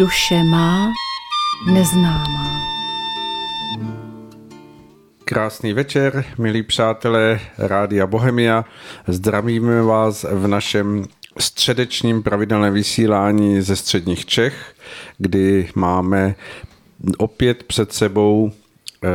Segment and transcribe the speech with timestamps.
[0.00, 0.92] duše má
[1.66, 2.60] neznámá.
[5.24, 8.64] Krásný večer, milí přátelé Rádia Bohemia.
[9.06, 11.04] Zdravíme vás v našem
[11.38, 14.74] středečním pravidelném vysílání ze středních Čech,
[15.18, 16.34] kdy máme
[17.18, 18.52] opět před sebou
[19.04, 19.08] eh,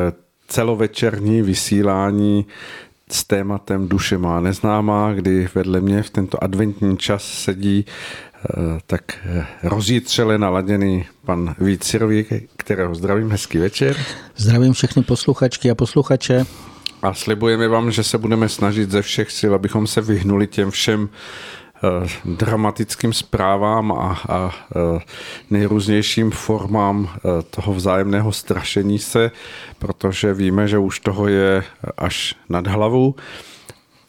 [0.48, 2.46] celovečerní vysílání
[3.12, 7.86] s tématem Duše má neznámá, kdy vedle mě v tento adventní čas sedí
[8.88, 12.26] tak eh, rozjítřele naladěný pan Vít Sirový,
[12.58, 13.98] kterého zdravím, hezký večer.
[14.36, 16.46] Zdravím všechny posluchačky a posluchače.
[17.02, 21.10] A slibujeme vám, že se budeme snažit ze všech sil, abychom se vyhnuli těm všem
[21.10, 24.52] eh, dramatickým zprávám a, a
[25.50, 27.10] nejrůznějším formám
[27.50, 29.32] toho vzájemného strašení se,
[29.80, 31.64] protože víme, že už toho je
[31.98, 33.16] až nad hlavu.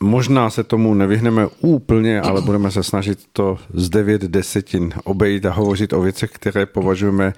[0.00, 5.53] Možná se tomu nevyhneme úplně, ale budeme se snažit to z devět desetin obejít a
[5.53, 7.33] hovořit o věcech, které považujeme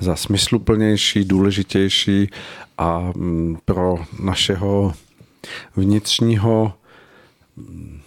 [0.00, 2.30] za smysluplnější, důležitější
[2.78, 4.94] a mm, pro našeho
[5.76, 6.72] vnitřního
[7.56, 8.00] mm,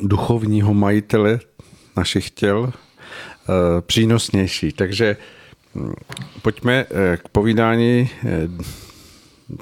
[0.00, 1.40] duchovního majitele
[1.96, 4.72] našich těl eh, přínosnější.
[4.72, 5.16] Takže
[5.74, 5.92] mm,
[6.42, 8.48] pojďme eh, k povídání, eh,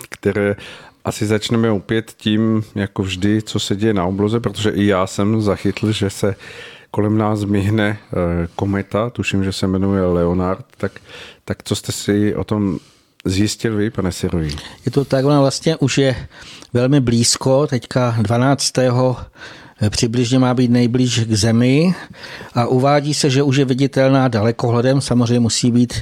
[0.09, 0.56] které
[1.07, 5.43] asi začneme opět tím, jako vždy, co se děje na obloze, protože i já jsem
[5.43, 6.35] zachytl, že se
[6.91, 10.93] kolem nás myhne eh, kometa, tuším, že se jmenuje Leonard, tak,
[11.45, 12.79] tak co jste si o tom
[13.25, 14.57] zjistil vy, pane Sirový?
[14.87, 16.27] Je to tak, ona vlastně už je
[16.73, 18.79] velmi blízko, teďka 12.
[18.79, 21.94] Eh, přibližně má být nejblíž k Zemi
[22.55, 25.94] a uvádí se, že už je viditelná dalekohledem, samozřejmě musí být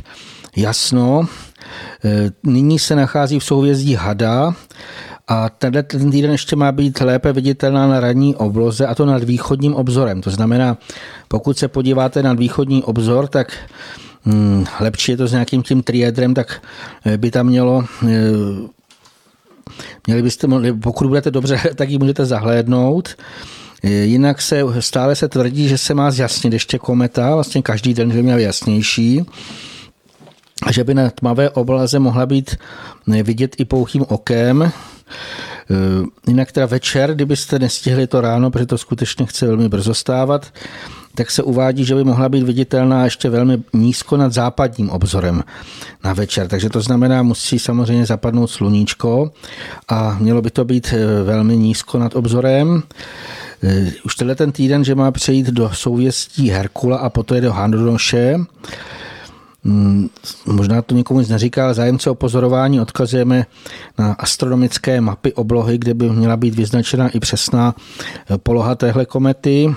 [0.57, 1.29] jasno.
[2.05, 4.55] Eh, nyní se nachází v souvězdí Hada
[5.29, 9.25] a tenhle ten týden ještě má být lépe viditelná na ranní obloze a to nad
[9.25, 10.21] východním obzorem.
[10.21, 10.79] To znamená,
[11.29, 13.53] pokud se podíváte na východní obzor, tak
[14.23, 16.63] hmm, lepší je to s nějakým tím triedrem, tak
[17.05, 18.75] eh, by tam mělo eh,
[20.07, 20.49] Měli byste,
[20.83, 23.17] pokud budete dobře, tak ji můžete zahlédnout.
[23.83, 28.23] Jinak se stále se tvrdí, že se má zjasnit ještě kometa, vlastně každý den by
[28.23, 29.25] měl jasnější
[30.71, 32.57] že by na tmavé oblaze mohla být
[33.07, 34.63] vidět i pouhým okem.
[34.63, 34.71] E,
[36.27, 40.53] jinak teda večer, kdybyste nestihli to ráno, protože to skutečně chce velmi brzo stávat,
[41.15, 45.43] tak se uvádí, že by mohla být viditelná ještě velmi nízko nad západním obzorem
[46.05, 46.49] na večer.
[46.49, 49.31] Takže to znamená, musí samozřejmě zapadnout sluníčko
[49.89, 52.83] a mělo by to být e, velmi nízko nad obzorem.
[54.05, 58.37] Už tenhle ten týden, že má přejít do souvěstí Herkula a poté do Handonoše,
[60.47, 63.47] možná to někomu nic neříká, ale zájemce o pozorování odkazujeme
[63.99, 67.75] na astronomické mapy oblohy, kde by měla být vyznačena i přesná
[68.31, 69.75] eh, poloha téhle komety.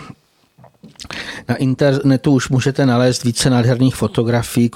[1.50, 4.72] Na internetu už můžete nalézt více nádherných fotografií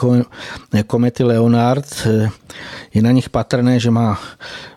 [0.88, 1.86] komety Leonard.
[2.06, 2.30] Eh,
[2.94, 4.20] je na nich patrné, že má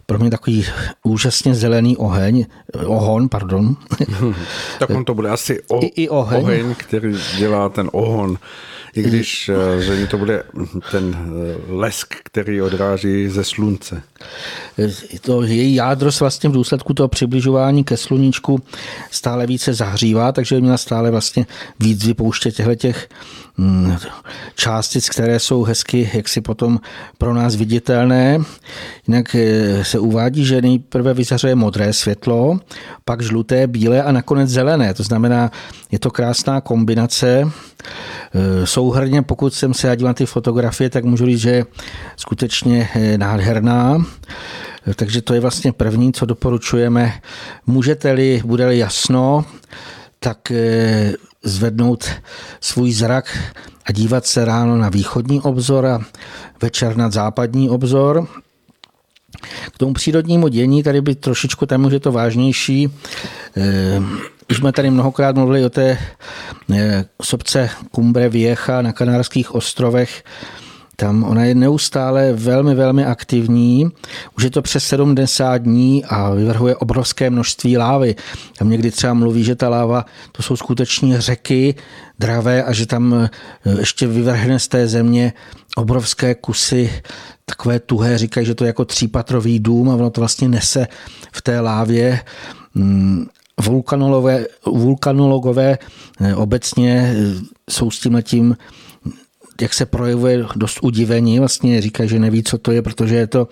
[0.07, 0.67] pro mě takový
[1.03, 2.47] úžasně zelený oheň,
[2.87, 3.77] ohon, pardon.
[4.79, 6.43] tak on to bude asi o, I, i oheň.
[6.43, 8.39] oheň, který dělá ten ohon
[8.97, 10.43] i když eh, zřejmě to bude
[10.91, 14.03] ten eh, lesk, který odráží ze slunce.
[15.21, 18.63] To její jádro se vlastně v důsledku toho přibližování ke sluníčku
[19.11, 21.47] stále více zahřívá, takže měla stále vlastně
[21.81, 23.09] víc vypouštět těchto těch
[23.57, 23.97] mm,
[24.55, 26.81] částic, které jsou hezky jaksi potom
[27.19, 28.39] pro nás viditelné.
[29.09, 32.59] Jinak eh, se uvádí, že nejprve vyzařuje modré světlo,
[33.05, 34.95] pak žluté, bílé a nakonec zelené.
[34.95, 35.51] To znamená,
[35.91, 37.47] je to krásná kombinace.
[37.47, 41.67] Eh, souhrně, pokud jsem se dívám na ty fotografie, tak můžu říct, že je
[42.17, 44.03] skutečně eh, nádherná.
[44.87, 47.13] Eh, takže to je vlastně první, co doporučujeme.
[47.67, 49.45] Můžete-li, bude-li jasno,
[50.19, 50.53] tak
[51.43, 52.11] zvednout
[52.61, 53.39] svůj zrak
[53.87, 56.01] a dívat se ráno na východní obzor a
[56.63, 58.27] večer na západní obzor.
[59.73, 62.91] K tomu přírodnímu dění tady by trošičku, tam už je to vážnější,
[64.51, 65.99] už jsme tady mnohokrát mluvili o té
[66.73, 70.25] eh, sobce Cumbre Vieja na Kanárských ostrovech.
[70.97, 73.91] Tam ona je neustále velmi, velmi aktivní.
[74.37, 78.15] Už je to přes 70 dní a vyvrhuje obrovské množství lávy.
[78.59, 81.75] Tam někdy třeba mluví, že ta láva to jsou skutečně řeky
[82.19, 83.31] dravé a že tam eh,
[83.79, 85.33] ještě vyvrhne z té země
[85.77, 87.03] obrovské kusy
[87.45, 90.87] takové tuhé, říkají, že to je jako třípatrový dům a ono to vlastně nese
[91.33, 92.21] v té lávě
[92.75, 93.27] mm,
[93.61, 95.79] vulkanologové, vulkanologové
[96.21, 97.41] eh, obecně eh,
[97.71, 98.57] jsou s tím letím
[99.61, 103.49] jak se projevuje dost udivení, vlastně říká, že neví, co to je, protože je to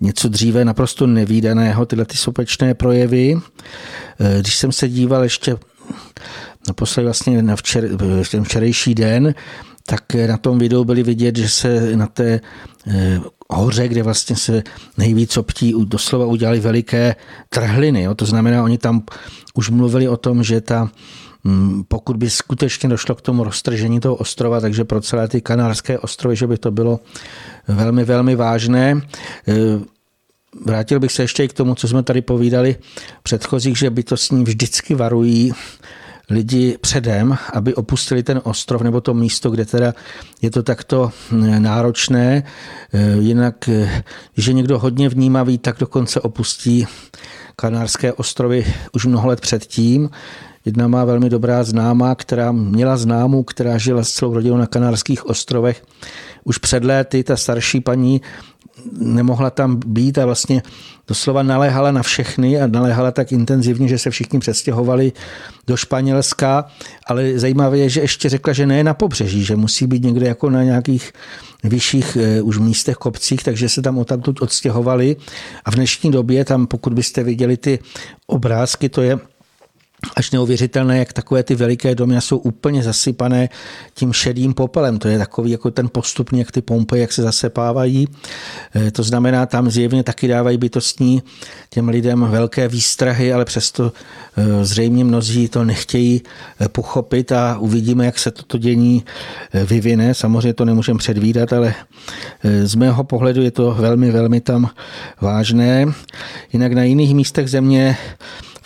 [0.00, 3.36] něco dříve naprosto nevýdaného, tyhle ty sopečné projevy.
[4.20, 5.56] Eh, když jsem se díval ještě
[6.68, 7.88] naposledy vlastně na včer,
[8.30, 9.34] ten včerejší den,
[9.86, 12.40] tak na tom videu byly vidět, že se na té
[13.52, 14.62] hoře, kde vlastně se
[14.98, 17.16] nejvíc obtí, doslova udělali veliké
[17.48, 18.02] trhliny.
[18.02, 18.14] Jo.
[18.14, 19.02] To znamená, oni tam
[19.54, 20.90] už mluvili o tom, že ta
[21.44, 25.98] mm, pokud by skutečně došlo k tomu roztržení toho ostrova, takže pro celé ty kanárské
[25.98, 27.00] ostrovy, že by to bylo
[27.68, 28.90] velmi, velmi vážné.
[28.92, 29.00] E,
[30.64, 32.76] vrátil bych se ještě i k tomu, co jsme tady povídali
[33.22, 35.52] předchozích, že by to s ním vždycky varují
[36.30, 39.94] lidi předem, aby opustili ten ostrov nebo to místo, kde teda
[40.42, 42.42] je to takto hm, náročné.
[42.92, 44.04] E, jinak, e,
[44.34, 46.86] když je někdo hodně vnímavý, tak dokonce opustí
[47.56, 50.10] Kanárské ostrovy už mnoho let předtím.
[50.64, 55.26] Jedna má velmi dobrá známá, která měla známou, která žila s celou rodinou na Kanárských
[55.26, 55.84] ostrovech.
[56.44, 58.20] Už před léty ta starší paní
[58.92, 60.62] nemohla tam být a vlastně
[61.08, 65.12] doslova naléhala na všechny a naléhala tak intenzivně, že se všichni přestěhovali
[65.66, 66.64] do Španělska,
[67.06, 70.50] ale zajímavé je, že ještě řekla, že ne na pobřeží, že musí být někde jako
[70.50, 71.12] na nějakých
[71.64, 75.16] vyšších eh, už místech, kopcích, takže se tam odtamtud odstěhovali.
[75.64, 77.78] A v dnešní době tam, pokud byste viděli ty
[78.26, 79.18] obrázky, to je
[80.16, 83.48] až neuvěřitelné, jak takové ty veliké domy jsou úplně zasypané
[83.94, 84.98] tím šedým popelem.
[84.98, 88.08] To je takový jako ten postupný, jak ty pompy, jak se zasepávají.
[88.74, 91.22] Eh, to znamená, tam zjevně taky dávají bytostní
[91.70, 93.92] těm lidem velké výstrahy, ale přesto
[94.36, 96.22] eh, zřejmě mnozí to nechtějí
[96.60, 99.04] eh, pochopit a uvidíme, jak se toto dění
[99.64, 100.14] vyvine.
[100.14, 101.74] Samozřejmě to nemůžeme předvídat, ale
[102.64, 104.70] z mého pohledu je to velmi, velmi tam
[105.20, 105.86] vážné.
[106.52, 107.96] Jinak na jiných místech země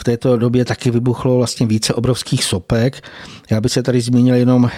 [0.07, 3.03] této době taky vybuchlo vlastně více obrovských sopek.
[3.51, 4.71] Já bych se tady zmínil jenom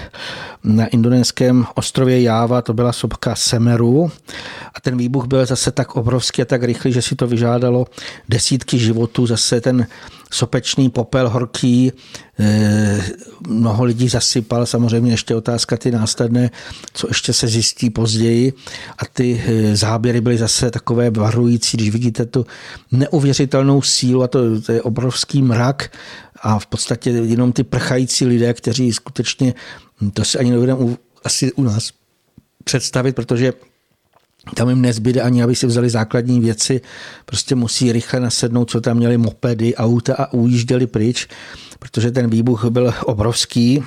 [0.65, 4.11] na indonéském ostrově Jáva, to byla sopka Semeru
[4.75, 7.87] a ten výbuch byl zase tak obrovský a tak rychlý, že si to vyžádalo
[8.29, 9.27] desítky životů.
[9.27, 9.87] Zase ten
[10.31, 11.93] sopečný popel horký,
[12.39, 13.05] eh,
[13.49, 16.51] mnoho lidí zasypal, samozřejmě ještě otázka ty následné,
[16.93, 18.53] co ještě se zjistí později.
[18.99, 22.47] A ty eh, záběry byly zase takové varující, když vidíte tu
[22.93, 25.93] neuvěřitelnou sílu a to, to je obrovský mrak
[26.43, 29.55] a v podstatě jenom ty prchající lidé, kteří skutečně,
[30.13, 31.91] to si ani nebudeme asi u nás
[32.65, 33.53] představit, protože
[34.55, 36.81] tam jim nezbyde ani, aby si vzali základní věci,
[37.25, 41.29] prostě musí rychle nasednout, co tam měli mopedy, auta a ujížděli pryč,
[41.79, 43.83] protože ten výbuch byl obrovský.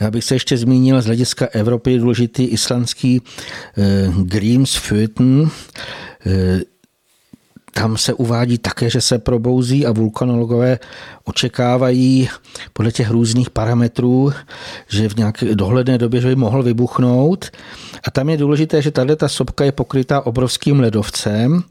[0.00, 3.22] Já bych se ještě zmínil z hlediska Evropy důležitý islandský
[3.78, 5.48] eh, Grímsvötn,
[6.26, 6.60] eh,
[7.74, 10.78] tam se uvádí také, že se probouzí a vulkanologové
[11.24, 12.28] očekávají
[12.72, 14.32] podle těch různých parametrů,
[14.88, 17.50] že v nějaké dohledné době že by mohl vybuchnout.
[18.06, 21.62] A tam je důležité, že tahle ta sopka je pokrytá obrovským ledovcem.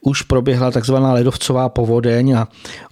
[0.00, 2.48] Už proběhla takzvaná ledovcová povodeň a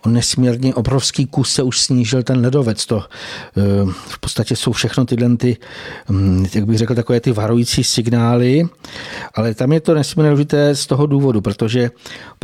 [0.06, 2.86] on nesmírně obrovský kus se už snížil ten ledovec.
[2.86, 3.60] To eh,
[4.08, 5.56] v podstatě jsou všechno tyhle ty,
[6.10, 8.68] hm, jak bych řekl, takové ty varující signály.
[9.34, 11.90] Ale tam je to nesmírně důležité z toho důvodu, protože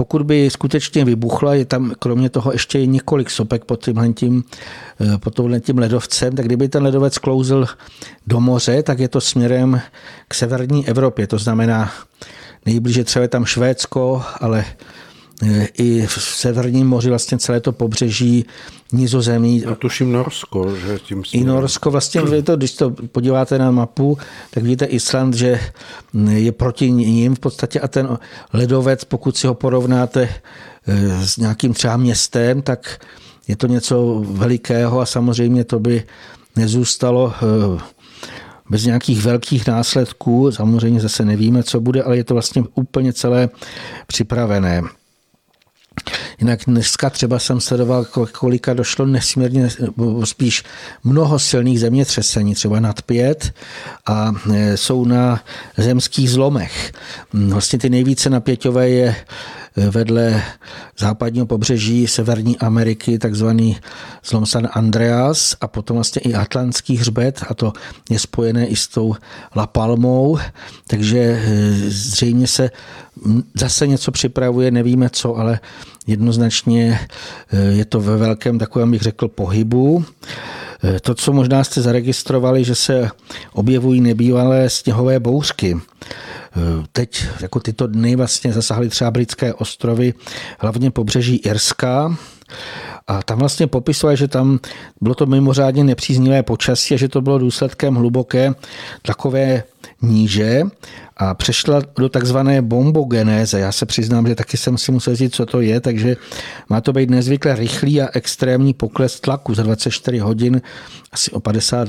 [0.04, 4.44] pokud by skutečně vybuchla, je tam kromě toho ještě několik sopek pod tímhle tím,
[5.00, 7.66] eh, pod tím ledovcem, tak kdyby ten ledovec klouzl
[8.26, 9.80] do moře, tak je to směrem
[10.28, 11.26] k severní Evropě.
[11.26, 11.92] To znamená,
[12.66, 14.64] nejblíže třeba je tam Švédsko, ale
[15.79, 18.45] i v Severním moři vlastně celé to pobřeží
[18.93, 19.64] Nizozemí.
[19.64, 24.19] A tuším Norsko, že tím I Norsko vlastně, to, když to podíváte na mapu,
[24.50, 25.61] tak vidíte Island, že
[26.29, 28.19] je proti ním v podstatě a ten
[28.53, 30.29] ledovec, pokud si ho porovnáte
[30.87, 33.00] eh, s nějakým třeba městem, tak
[33.49, 36.03] je to něco velikého a samozřejmě to by
[36.57, 37.81] nezůstalo eh,
[38.71, 40.53] bez nějakých velkých následků.
[40.53, 43.49] Samozřejmě zase nevíme, co bude, ale je to vlastně úplně celé
[44.07, 44.83] připravené.
[46.40, 49.68] Jinak dneska třeba jsem sledoval, kolika došlo nesmírně,
[50.25, 50.62] spíš
[51.04, 53.54] mnoho silných zemětřesení, třeba nad pět
[54.06, 55.40] a e, jsou na
[55.76, 56.92] zemských zlomech.
[57.32, 59.16] Vlastně ty nejvíce napěťové je
[59.76, 60.42] vedle
[60.99, 63.76] západního pobřeží Severní Ameriky, takzvaný
[64.25, 67.73] zlom San Andreas a potom vlastně i Atlantský hřbet a to
[68.11, 69.14] je spojené i s tou
[69.56, 70.38] La Palmou,
[70.87, 71.40] takže eh,
[71.88, 72.70] zřejmě se
[73.54, 75.61] zase něco připravuje, nevíme co, ale
[76.06, 77.00] jednoznačně
[77.52, 80.04] eh, je to ve velkém takovém, bych řekl, pohybu.
[80.84, 83.11] Eh, to, co možná jste zaregistrovali, že se
[83.52, 85.76] objevují nebývalé sněhové bouřky.
[86.92, 90.14] Teď jako tyto dny vlastně zasáhly třeba britské ostrovy,
[90.58, 92.16] hlavně pobřeží Irska.
[93.06, 94.58] A tam vlastně popisuje, že tam
[95.00, 98.54] bylo to mimořádně nepříznivé počasí a že to bylo důsledkem hluboké
[99.02, 99.62] takové
[100.02, 100.62] níže
[101.16, 103.61] a přešla do takzvané bombogenéze.
[103.61, 106.16] Já se přiznám, že taky jsem si musel říct, co to je, takže
[106.68, 110.62] má to být nezvykle rychlý a extrémní pokles tlaku za 24 hodin
[111.12, 111.88] asi o 50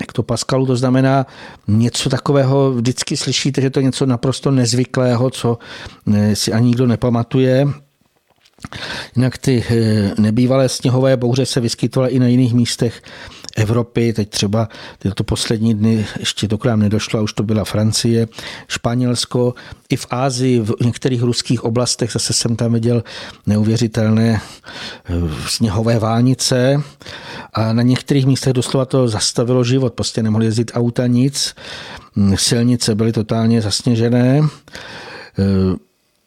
[0.00, 1.26] hektopaskalu, to znamená
[1.68, 5.58] něco takového, vždycky slyšíte, že to je něco naprosto nezvyklého, co
[6.14, 7.66] eh, si ani nikdo nepamatuje.
[9.16, 13.02] Jinak ty eh, nebývalé sněhové bouře se vyskytovaly i na jiných místech
[13.56, 17.64] Evropy, teď třeba tyto poslední dny ještě to k nám nedošlo, a už to byla
[17.64, 18.28] Francie,
[18.68, 19.54] Španělsko,
[19.90, 23.04] i v Ázii, v některých ruských oblastech zase jsem tam viděl
[23.46, 25.12] neuvěřitelné eh,
[25.48, 26.82] sněhové vánice
[27.52, 31.54] a na některých místech doslova to zastavilo život, prostě nemohli jezdit auta nic,
[32.34, 34.40] silnice byly totálně zasněžené,
[35.38, 35.76] eh,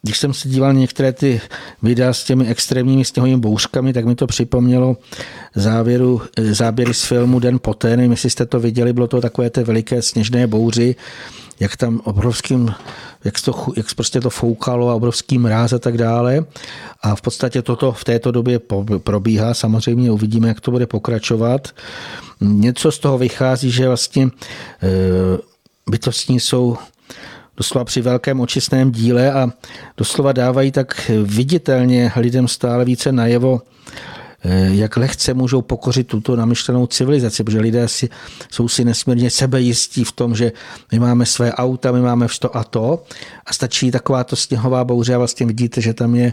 [0.02, 1.40] když jsem se díval některé ty
[1.82, 4.96] videa s těmi extrémními sněhovými bouřkami, tak mi to připomnělo
[5.54, 9.64] závěru, záběry z filmu Den poté, nevím, jestli jste to viděli, bylo to takové té
[9.64, 10.96] veliké sněžné bouři,
[11.60, 12.74] jak tam obrovským,
[13.24, 16.44] jak, to, jak prostě to foukalo a obrovský mráz a tak dále.
[17.02, 18.60] A v podstatě toto v této době
[18.98, 21.68] probíhá, samozřejmě uvidíme, jak to bude pokračovat.
[22.40, 24.28] Něco z toho vychází, že vlastně e,
[25.90, 26.76] bytostní jsou
[27.56, 29.48] doslova při velkém očistném díle a
[29.96, 33.62] doslova dávají tak viditelně lidem stále více najevo,
[34.44, 38.08] eh, jak lehce můžou pokořit tuto namyšlenou civilizaci, protože lidé si,
[38.50, 40.52] jsou si nesmírně sebejistí v tom, že
[40.92, 43.04] my máme své auta, my máme to a to
[43.46, 46.32] a stačí takováto sněhová bouře a vlastně vidíte, že tam je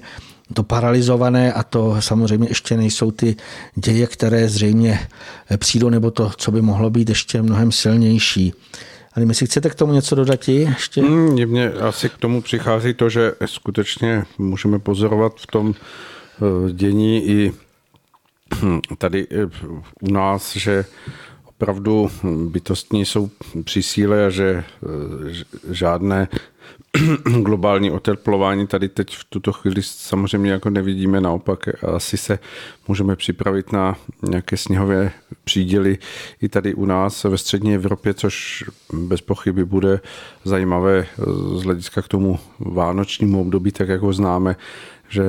[0.54, 3.36] to paralizované a to samozřejmě ještě nejsou ty
[3.76, 5.00] děje, které zřejmě
[5.58, 8.54] přijdou, nebo to, co by mohlo být ještě mnohem silnější.
[9.16, 11.02] Ale jestli chcete k tomu něco dodat ještě?
[11.02, 17.52] Mně asi k tomu přichází to, že skutečně můžeme pozorovat v tom eh, dění i
[18.62, 19.46] hm, tady eh,
[20.02, 20.86] u nás, že
[21.46, 22.12] opravdu
[22.50, 23.30] bytostní jsou
[23.64, 26.28] při síle a že eh, žádné
[27.42, 32.40] globální oteplování tady teď v tuto chvíli samozřejmě jako nevidíme, naopak asi se
[32.88, 35.12] můžeme připravit na nějaké sněhové
[35.44, 35.98] příděly
[36.42, 40.00] i tady u nás ve střední Evropě, což bez pochyby bude
[40.44, 41.06] zajímavé
[41.56, 44.56] z hlediska k tomu vánočnímu období, tak jak ho známe,
[45.10, 45.24] že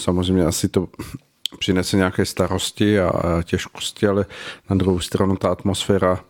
[0.00, 0.88] samozřejmě asi to
[1.58, 4.26] přinese nějaké starosti a těžkosti, ale
[4.70, 6.20] na druhou stranu ta atmosféra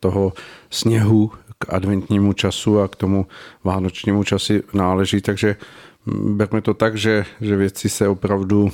[0.00, 0.32] toho
[0.70, 1.30] sněhu,
[1.64, 3.26] k adventnímu času a k tomu
[3.64, 5.56] vánočnímu časi náleží, takže
[6.06, 8.72] berme to tak, že, že věci se opravdu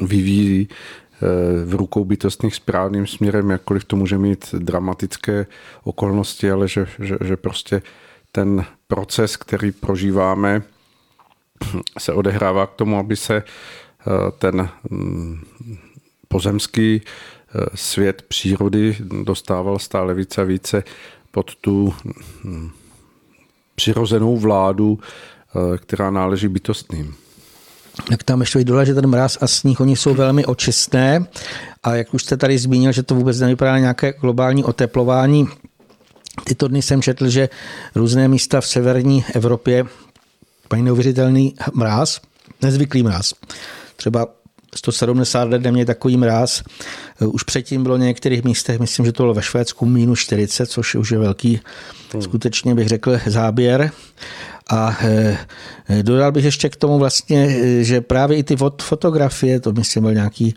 [0.00, 1.26] vyvíjí eh,
[1.64, 5.46] v rukou bytostných správným směrem, jakkoliv to může mít dramatické
[5.84, 7.82] okolnosti, ale že, že, že prostě
[8.32, 10.62] ten proces, který prožíváme,
[11.98, 15.40] se odehrává k tomu, aby se eh, ten mm,
[16.28, 20.84] pozemský eh, svět přírody dostával stále více a více
[21.32, 21.94] pod tu
[22.44, 22.70] hm,
[23.74, 27.14] přirozenou vládu, eh, která náleží bytostným.
[28.10, 31.26] Jak tam ještě vyjde, že ten mráz a sníh, oni jsou velmi očistné
[31.82, 35.48] a jak už jste tady zmínil, že to vůbec nevypadá nějaké globální oteplování,
[36.44, 37.48] tyto dny jsem četl, že
[37.94, 39.84] různé místa v severní Evropě
[40.70, 42.20] mají neuvěřitelný mráz,
[42.62, 43.34] nezvyklý mráz.
[43.96, 44.26] Třeba
[44.74, 46.62] 170 let neměli takový mráz.
[47.26, 50.94] Už předtím bylo v některých místech, myslím, že to bylo ve Švédsku minus 40, což
[50.94, 51.60] už je velký,
[52.12, 52.22] hmm.
[52.22, 53.90] skutečně bych řekl, záběr.
[54.70, 55.38] A e,
[56.02, 60.54] dodal bych ještě k tomu vlastně, že právě i ty fotografie, to myslím byl nějaký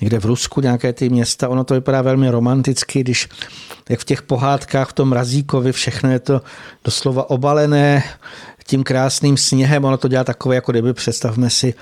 [0.00, 3.28] někde v Rusku nějaké ty města, ono to vypadá velmi romanticky, když
[3.88, 6.40] jak v těch pohádkách v tom Razíkovi všechno je to
[6.84, 8.02] doslova obalené
[8.66, 11.74] tím krásným sněhem, ono to dělá takové, jako kdyby představme si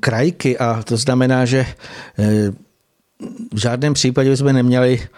[0.00, 1.66] krajky a to znamená, že
[2.18, 2.52] eh,
[3.54, 5.08] v žádném případě bychom neměli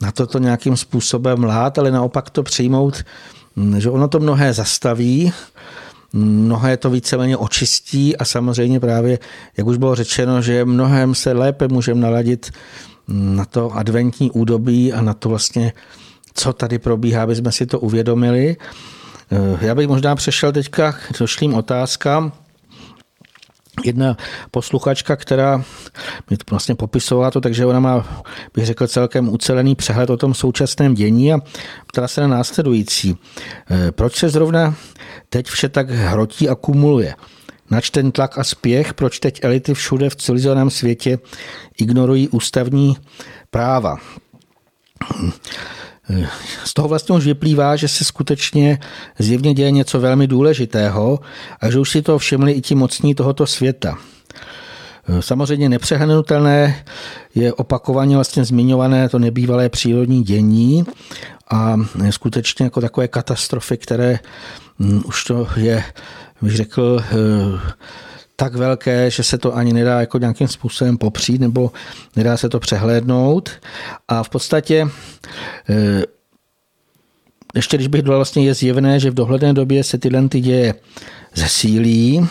[0.00, 3.04] na toto nějakým způsobem lát, ale naopak to přijmout,
[3.56, 5.32] hm, že ono to mnohé zastaví,
[6.12, 9.18] mnohé to víceméně očistí a samozřejmě právě,
[9.56, 12.50] jak už bylo řečeno, že mnohem se lépe můžeme naladit
[13.08, 15.72] hm, na to adventní údobí a na to vlastně,
[16.34, 18.56] co tady probíhá, aby jsme si to uvědomili.
[19.32, 22.32] Eh, já bych možná přešel teďka k došlým otázkám
[23.84, 24.16] jedna
[24.50, 25.64] posluchačka, která
[26.30, 28.24] mi to vlastně popisovala to, takže ona má,
[28.54, 31.38] bych řekl, celkem ucelený přehled o tom současném dění a
[31.86, 33.18] ptala se na následující.
[33.70, 34.74] Eh, proč se zrovna
[35.28, 37.14] teď vše tak hrotí a kumuluje?
[37.70, 41.18] Nač ten tlak a spěch, proč teď elity všude v civilizovaném světě
[41.78, 42.96] ignorují ústavní
[43.50, 43.96] práva?
[46.64, 48.78] Z toho vlastně už vyplývá, že se skutečně
[49.18, 51.20] zjevně děje něco velmi důležitého
[51.60, 53.98] a že už si to všimli i ti mocní tohoto světa.
[55.20, 56.84] Samozřejmě nepřehnutelné
[57.34, 60.84] je opakovaně vlastně zmiňované to nebývalé přírodní dění
[61.50, 61.76] a
[62.10, 64.18] skutečně jako takové katastrofy, které
[64.78, 65.84] hm, už to je,
[66.42, 67.02] bych řekl,
[68.40, 71.70] tak velké, že se to ani nedá jako nějakým způsobem popřít nebo
[72.16, 73.50] nedá se to přehlédnout.
[74.08, 74.88] A v podstatě
[75.68, 76.02] eh,
[77.54, 80.74] ještě když bych dodal, vlastně je zjevné, že v dohledné době se tyhle ty děje
[81.34, 82.28] zesílí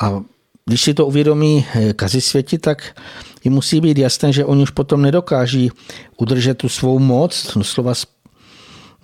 [0.00, 0.20] a
[0.64, 2.96] když si to uvědomí eh, kazisvěti, tak
[3.44, 5.70] jim musí být jasné, že oni už potom nedokáží
[6.16, 7.94] udržet tu svou moc, doslova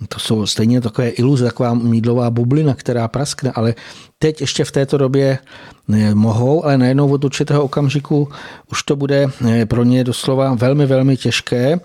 [0.09, 3.75] to jsou stejně takové iluze, taková mídlová bublina, která praskne, ale
[4.19, 5.37] teď ještě v této době
[5.93, 8.29] eh, mohou, ale najednou od určitého okamžiku
[8.71, 11.79] už to bude eh, pro ně doslova velmi, velmi těžké.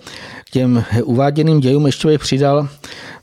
[0.44, 2.68] K těm uváděným dějům ještě bych přidal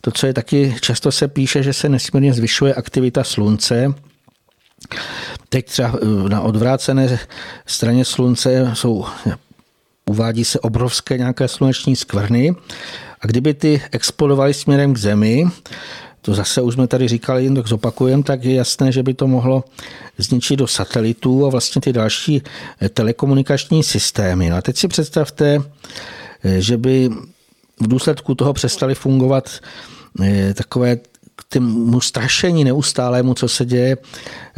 [0.01, 3.93] to, co je taky, často se píše, že se nesmírně zvyšuje aktivita slunce,
[5.49, 7.19] Teď třeba eh, na odvrácené
[7.65, 9.05] straně slunce jsou,
[10.05, 12.55] uvádí se obrovské nějaké sluneční skvrny
[13.25, 15.45] a kdyby ty explodovaly směrem k Zemi,
[16.21, 19.27] to zase už jsme tady říkali, jen tak zopakujeme, tak je jasné, že by to
[19.27, 19.63] mohlo
[20.17, 22.41] zničit do satelitů a vlastně ty další
[22.81, 24.49] eh, telekomunikační systémy.
[24.49, 25.61] No a teď si představte,
[26.43, 27.09] eh, že by
[27.79, 29.49] v důsledku toho přestali fungovat
[30.53, 30.95] takové
[31.35, 33.97] k tomu strašení neustálému, co se děje,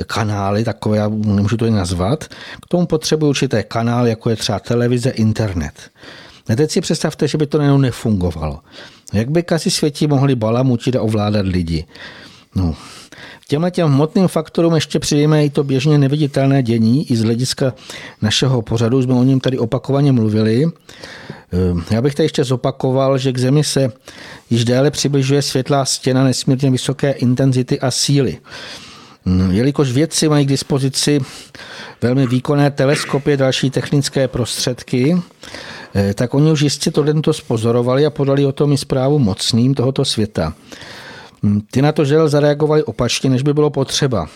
[0.05, 2.23] kanály, takové, já nemůžu to jen nazvat,
[2.61, 5.73] k tomu potřebují určité kanály, jako je třeba televize, internet.
[6.49, 8.59] A teď si představte, že by to nejenom nefungovalo.
[9.13, 11.85] Jak by kasi světí mohli balamutit a ovládat lidi?
[12.55, 12.75] No,
[13.47, 17.73] Těmhle těm hmotným faktorům ještě přijeme i to běžně neviditelné dění, i z hlediska
[18.21, 20.65] našeho pořadu, jsme o něm tady opakovaně mluvili.
[20.65, 23.91] Ehm, já bych tady ještě zopakoval, že k Zemi se
[24.49, 28.37] již déle přibližuje světlá stěna nesmírně vysoké intenzity a síly.
[29.27, 31.19] Hm, jelikož vědci mají k dispozici
[32.01, 35.17] velmi výkonné teleskopy a další technické prostředky,
[35.95, 39.73] eh, tak oni už jistě to tento spozorovali a podali o tom i zprávu mocným
[39.73, 40.53] tohoto světa.
[41.43, 44.27] Hm, ty na to žel zareagovali opačně, než by bylo potřeba.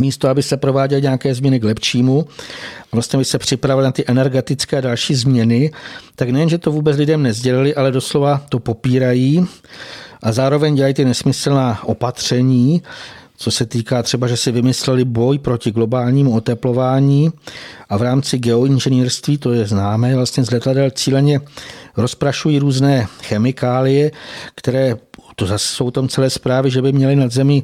[0.00, 2.26] Místo, aby se prováděly nějaké změny k lepšímu,
[2.92, 5.70] vlastně by se připravili na ty energetické a další změny,
[6.16, 9.46] tak nejen, že to vůbec lidem nezdělili, ale doslova to popírají
[10.22, 12.82] a zároveň dělají ty nesmyslná opatření,
[13.42, 17.32] co se týká třeba, že si vymysleli boj proti globálnímu oteplování
[17.88, 21.40] a v rámci geoinženýrství, to je známé, vlastně z letadel cíleně
[21.96, 24.10] rozprašují různé chemikálie,
[24.54, 24.96] které
[25.36, 27.62] to zase jsou tam celé zprávy, že by měli nad zemi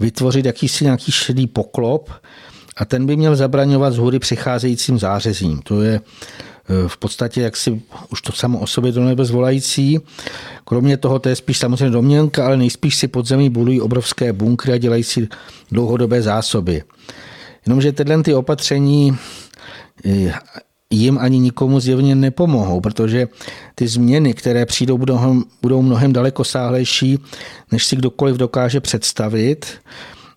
[0.00, 2.10] vytvořit jakýsi nějaký šedý poklop
[2.76, 5.62] a ten by měl zabraňovat z hůry přicházejícím zářezím.
[5.62, 6.00] To je
[6.86, 10.00] v podstatě jak si už to samo o sobě do nebe zvolající.
[10.64, 14.72] Kromě toho, to je spíš samozřejmě domněnka, ale nejspíš si pod zemí budují obrovské bunkry
[14.72, 15.28] a dělají si
[15.70, 16.82] dlouhodobé zásoby.
[17.66, 19.18] Jenomže tyhle ty opatření
[20.04, 20.32] eh,
[20.90, 23.28] jim ani nikomu zjevně nepomohou, protože
[23.74, 27.18] ty změny, které přijdou, budou, budou mnohem daleko sáhlejší,
[27.72, 29.66] než si kdokoliv dokáže představit.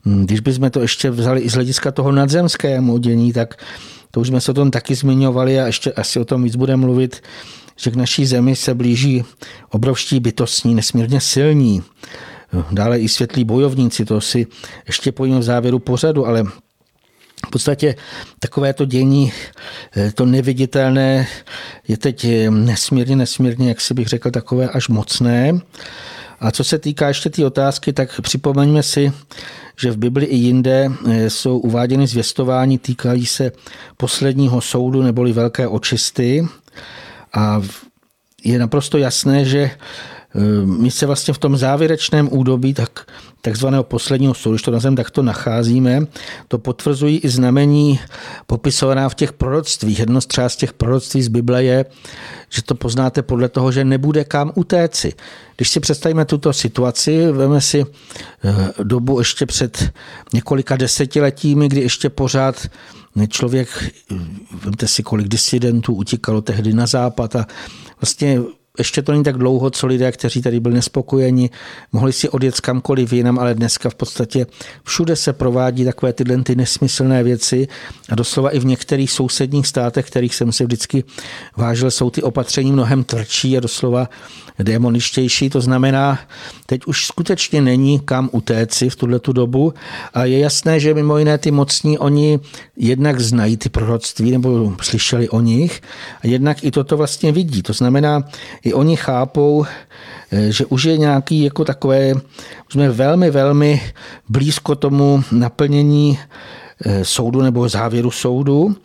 [0.04, 3.64] Když bychom to ještě vzali i z hlediska toho nadzemského dění, tak
[4.12, 6.82] to už jsme se o tom taky zmiňovali a ještě asi o tom víc budeme
[6.82, 7.24] mluvit,
[7.78, 9.24] že k naší zemi se blíží
[9.70, 11.84] obrovští bytostní, nesmírně silní,
[12.72, 14.48] dále i světlí bojovníci, to si
[14.88, 16.44] ještě pojíme v závěru pořadu, ale
[17.48, 17.96] v podstatě
[18.40, 19.32] takové to dění,
[19.98, 21.28] eh, to neviditelné,
[21.88, 25.60] je teď eh, nesmírně, nesmírně, jak si bych řekl, takové až mocné.
[26.40, 29.12] A co se týká ještě té otázky, tak připomeňme si,
[29.78, 33.52] že v Bibli i jinde eh, jsou uváděny zvěstování týkají se
[33.98, 36.48] posledního soudu neboli velké očisty.
[37.34, 37.62] A
[38.44, 39.72] je naprosto jasné, že
[40.66, 43.06] my se vlastně v tom závěrečném údobí tak
[43.42, 46.02] takzvaného posledního soudu, když to nazveme, tak to nacházíme.
[46.48, 48.00] To potvrzují i znamení
[48.48, 50.00] popisovaná v těch proroctvích.
[50.00, 51.86] Jedno z třeba z těch proroctví z Bible je,
[52.50, 55.14] že to poznáte podle toho, že nebude kam utéci.
[55.56, 57.86] Když si představíme tuto situaci, veme si
[58.44, 59.92] eh, dobu ještě před
[60.34, 62.68] několika desetiletími, kdy ještě pořád
[63.28, 63.70] člověk,
[64.12, 64.16] eh,
[64.64, 67.48] vemte si, kolik disidentů utíkalo tehdy na západ a
[68.02, 68.40] vlastně
[68.78, 71.50] ještě to není tak dlouho, co lidé, kteří tady byli nespokojeni,
[71.92, 74.48] mohli si odjet kamkoliv jinam, ale dneska v podstatě
[74.84, 77.68] všude se provádí takové tyhle ty nesmyslné věci
[78.10, 81.04] a doslova i v některých sousedních státech, kterých jsem si vždycky
[81.58, 84.10] vážil, jsou ty opatření mnohem tvrdší a doslova
[84.64, 85.50] démoničtější.
[85.50, 86.20] To znamená,
[86.66, 89.74] teď už skutečně není kam utéci v tuhle tu dobu
[90.14, 92.40] a je jasné, že mimo jiné ty mocní, oni
[92.78, 95.82] jednak znají ty proroctví nebo slyšeli o nich
[96.24, 97.62] a jednak i toto vlastně vidí.
[97.62, 98.24] To znamená,
[98.64, 99.66] i oni chápou,
[100.32, 102.14] eh, že už je nějaký jako takové,
[102.70, 103.82] jsme velmi, velmi
[104.30, 106.20] blízko tomu naplnění
[107.04, 108.76] soudu nebo závěru soudu.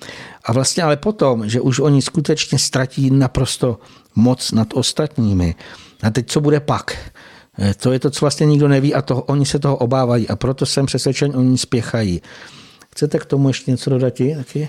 [0.44, 3.78] A vlastně ale potom, že už oni skutečně ztratí naprosto
[4.14, 5.54] moc nad ostatními.
[6.02, 6.96] A teď co bude pak?
[7.59, 10.37] Eh, to je to, co vlastně nikdo neví a to, oni se toho obávají a
[10.37, 12.22] proto jsem přesvědčen, oni spěchají.
[12.92, 14.68] Chcete k tomu ještě něco dodat taky?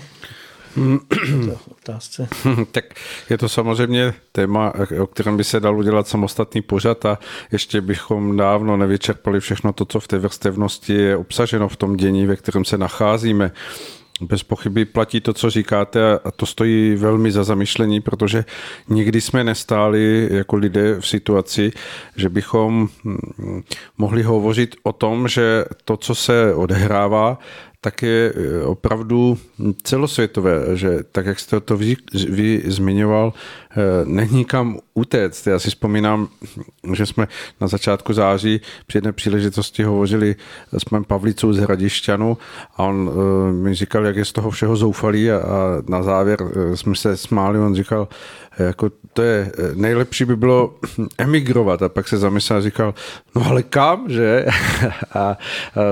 [1.70, 2.28] Otázce.
[2.70, 2.84] tak
[3.30, 7.18] je to samozřejmě téma, o kterém by se dalo udělat samostatný pořad a
[7.52, 12.26] ještě bychom dávno nevyčerpali všechno to, co v té vrstevnosti je obsaženo v tom dění,
[12.26, 13.52] ve kterém se nacházíme.
[14.20, 18.44] Bez pochyby platí to, co říkáte a to stojí velmi za zamyšlení, protože
[18.88, 21.72] nikdy jsme nestáli jako lidé v situaci,
[22.16, 23.62] že bychom hm,
[23.98, 27.38] mohli hovořit o tom, že to, co se odehrává,
[27.80, 29.38] tak je eh, opravdu
[29.82, 31.96] celosvětové, že tak, jak jste to vy,
[32.28, 33.32] vy zmiňoval,
[33.70, 35.46] eh, není kam utéct.
[35.46, 36.28] Já si vzpomínám,
[36.92, 37.28] že jsme
[37.60, 40.36] na začátku září při jedné příležitosti hovořili
[40.78, 42.38] s panem Pavlicou z Hradišťanu
[42.76, 46.38] a on eh, mi říkal, jak je z toho všeho zoufalý a, a na závěr
[46.74, 48.08] jsme se smáli, on říkal,
[48.58, 50.74] jako to je, nejlepší by bylo
[51.18, 52.94] emigrovat a pak se zamyslel a říkal,
[53.34, 54.46] no ale kam, že?
[55.14, 55.38] A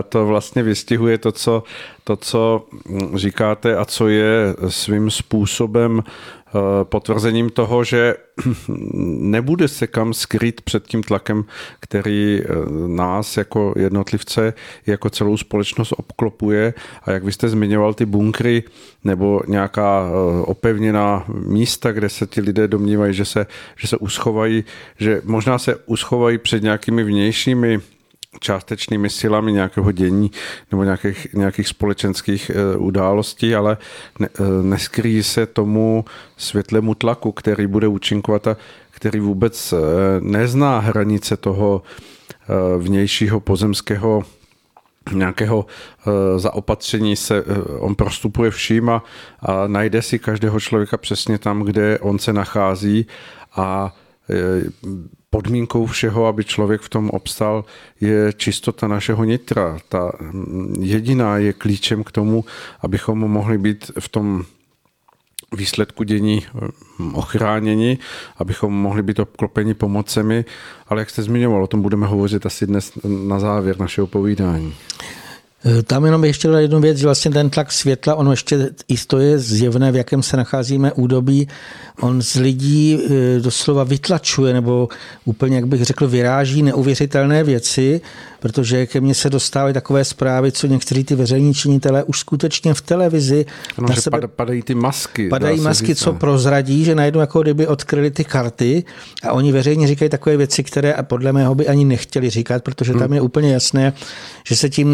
[0.08, 1.62] to vlastně vystihuje to, co,
[2.04, 2.66] to, co
[3.14, 6.02] říkáte a co je svým způsobem
[6.43, 6.43] Eh,
[6.82, 8.14] potvrzením toho, že
[9.18, 11.44] nebude se kam skrýt před tím tlakem,
[11.80, 12.46] který eh,
[12.86, 14.54] nás jako jednotlivce,
[14.86, 16.74] jako celou společnost obklopuje.
[17.02, 18.62] A jak vy jste zmiňoval ty bunkry
[19.04, 24.64] nebo nějaká eh, opevněná místa, kde se ti lidé domnívají, že se, že se uschovají,
[24.98, 27.80] že možná se uschovají před nějakými vnějšími
[28.40, 30.30] částečnými silami nějakého dění
[30.70, 33.76] nebo nějakých, nějakých společenských eh, událostí, ale
[34.18, 36.04] ne, eh, neskrýjí se tomu
[36.36, 38.56] světlému tlaku, který bude účinkovat a
[38.90, 39.76] který vůbec eh,
[40.20, 41.82] nezná hranice toho
[42.78, 44.22] vnějšího pozemského
[45.12, 45.66] nějakého
[46.36, 47.44] zaopatření se,
[47.78, 49.02] on prostupuje vším a,
[49.40, 53.06] a najde si každého člověka přesně tam, kde on se nachází
[53.56, 53.94] a
[55.34, 57.64] podmínkou všeho, aby člověk v tom obstal,
[58.00, 59.78] je čistota našeho nitra.
[59.88, 60.12] Ta
[60.80, 62.44] jediná je klíčem k tomu,
[62.80, 64.44] abychom mohli být v tom
[65.56, 67.98] výsledku dění hm, ochráněni,
[68.36, 70.44] abychom mohli být obklopeni pomocemi,
[70.88, 74.74] ale jak jste zmiňoval, o tom budeme hovořit asi dnes na závěr našeho povídání.
[75.66, 79.18] Eh, tam jenom ještě jednu věc, že vlastně ten tlak světla, ono ještě i to
[79.18, 81.48] je zjevné, v jakém se nacházíme údobí,
[82.00, 84.88] on z lidí eh, doslova vytlačuje, nebo
[85.24, 88.00] úplně, jak bych řekl, vyráží neuvěřitelné věci,
[88.44, 92.80] protože ke mně se dostávají takové zprávy, co někteří ty veřejní činitelé už skutečně v
[92.80, 93.46] televizi
[93.78, 95.28] ano, na sebe, padají ty masky.
[95.28, 96.18] Padají masky, říct, co no.
[96.18, 98.84] prozradí, že najednou jako kdyby odkryli ty karty
[99.22, 103.02] a oni veřejně říkají takové věci, které podle mého by ani nechtěli říkat, protože tam
[103.02, 103.12] hmm.
[103.12, 103.92] je úplně jasné,
[104.46, 104.88] že se tím,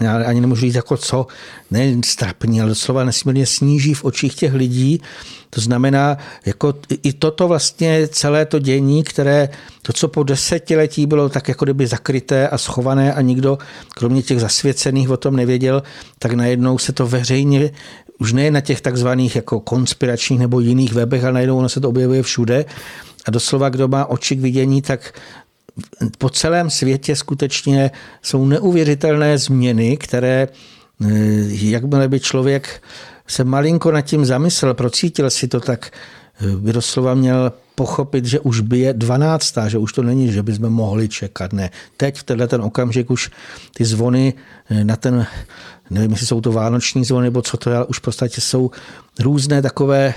[0.00, 1.26] já ani nemůžu říct jako co,
[1.70, 5.00] ne strapní, ale doslova nesmírně sníží v očích těch lidí,
[5.50, 9.48] to znamená, jako i toto vlastně celé to dění, které
[9.82, 13.58] to, co po desetiletí bylo tak jako kdyby zakryté a schované a nikdo,
[13.88, 15.82] kromě těch zasvěcených, o tom nevěděl,
[16.18, 17.70] tak najednou se to veřejně
[18.18, 21.88] už ne na těch takzvaných jako konspiračních nebo jiných webech, ale najednou ono se to
[21.88, 22.64] objevuje všude.
[23.26, 25.12] A doslova, kdo má oči k vidění, tak
[26.18, 27.90] po celém světě skutečně
[28.22, 31.08] jsou neuvěřitelné změny, které eh,
[31.48, 32.82] jakmile by člověk
[33.26, 35.90] se malinko nad tím zamyslel, procítil si to, tak
[36.40, 39.54] eh, by doslova měl pochopit, že už by je 12.
[39.68, 41.52] že už to není, že bychom mohli čekat.
[41.52, 41.70] Ne.
[41.96, 43.30] Teď v tenhle ten okamžik už
[43.74, 44.34] ty zvony
[44.70, 45.26] eh, na ten,
[45.90, 48.70] nevím, jestli jsou to vánoční zvony, nebo co to je, ale už v podstatě jsou
[49.20, 50.14] různé takové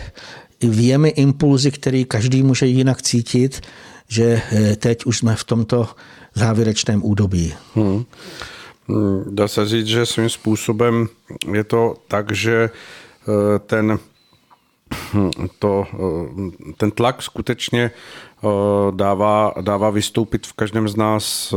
[0.61, 3.61] věmy, impulzy, které každý může jinak cítit,
[4.07, 5.87] že eh, teď už jsme v tomto
[6.33, 7.53] závěrečném údobí.
[7.75, 8.05] Hmm.
[8.87, 11.07] hmm dá se říct, že svým způsobem
[11.53, 12.69] je to tak, že
[13.23, 13.99] Eh, ten,
[15.59, 17.91] to, eh, ten tlak skutečně
[18.91, 21.53] dává, dává vystoupit v každém z nás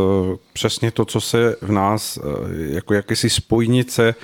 [0.53, 2.19] přesně to, co se v nás
[2.57, 4.15] jako jakési spojnice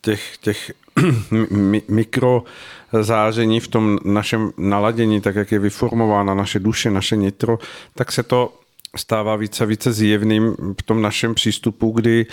[0.00, 0.72] těch, těch
[1.88, 2.44] mikro
[2.92, 7.58] záření v tom našem naladění, tak jak je vyformována naše duše, naše nitro,
[7.94, 8.52] tak se to
[8.96, 12.26] stává více a více zjevným v tom našem přístupu, kdy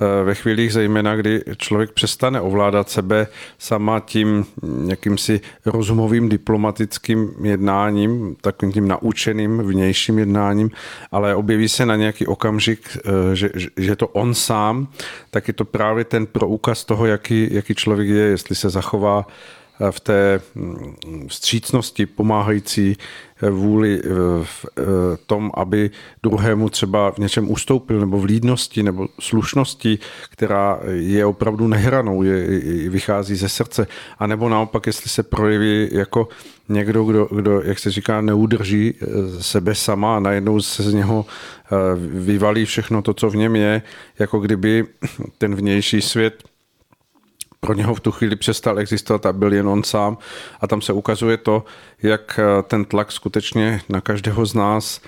[0.00, 3.26] Eh, ve chvílích zejména, kdy člověk přestane ovládat sebe
[3.58, 4.46] sama tím
[4.88, 10.70] jakýmsi rozumovým diplomatickým jednáním, takovým tím naučeným vnějším jednáním,
[11.12, 14.88] ale objeví se na nějaký okamžik, eh, že, že to on sám,
[15.30, 19.26] tak je to právě ten proukaz toho, jaký, jaký člověk je, jestli se zachová
[19.90, 20.96] v té mm,
[21.28, 22.96] vstřícnosti pomáhající
[23.42, 24.08] eh, vůli eh,
[24.42, 24.82] v eh,
[25.26, 25.90] tom, aby
[26.22, 29.98] druhému třeba v něčem ustoupil, nebo v lídnosti, nebo slušnosti,
[30.30, 32.46] která je opravdu nehranou, je,
[32.90, 33.86] vychází ze srdce,
[34.18, 36.28] a nebo naopak, jestli se projeví jako
[36.68, 38.94] někdo, kdo, kdo, jak se říká, neudrží
[39.40, 41.26] sebe sama a najednou se z něho
[41.96, 43.82] vyvalí všechno to, co v něm je,
[44.18, 44.84] jako kdyby
[45.38, 46.42] ten vnější svět
[47.60, 50.18] pro něho v tu chvíli přestal existovat a byl jen on sám.
[50.60, 51.64] A tam se ukazuje to,
[52.02, 55.00] jak ten tlak skutečně na každého z nás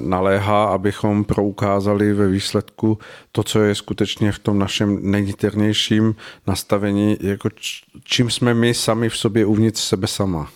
[0.00, 2.98] naléhá, abychom proukázali ve výsledku
[3.32, 6.14] to, co je skutečně v tom našem nejniternějším
[6.46, 7.48] nastavení, jako
[8.04, 10.48] čím jsme my sami v sobě uvnitř sebe sama.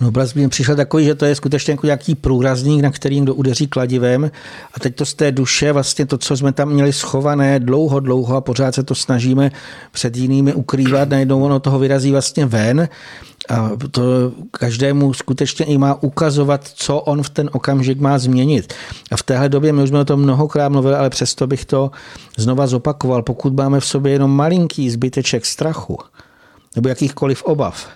[0.00, 3.34] No, obraz mi přišel takový, že to je skutečně jako nějaký průrazník, na který kdo
[3.34, 4.30] udeří kladivem
[4.74, 8.36] a teď to z té duše, vlastně to, co jsme tam měli schované dlouho, dlouho
[8.36, 9.50] a pořád se to snažíme
[9.92, 12.88] před jinými ukrývat, najednou ono toho vyrazí vlastně ven
[13.48, 14.02] a to
[14.50, 18.74] každému skutečně i má ukazovat, co on v ten okamžik má změnit.
[19.10, 21.90] A v téhle době my už jsme o tom mnohokrát mluvili, ale přesto bych to
[22.36, 23.22] znova zopakoval.
[23.22, 25.98] Pokud máme v sobě jenom malinký zbyteček strachu
[26.76, 27.88] nebo jakýchkoliv obav,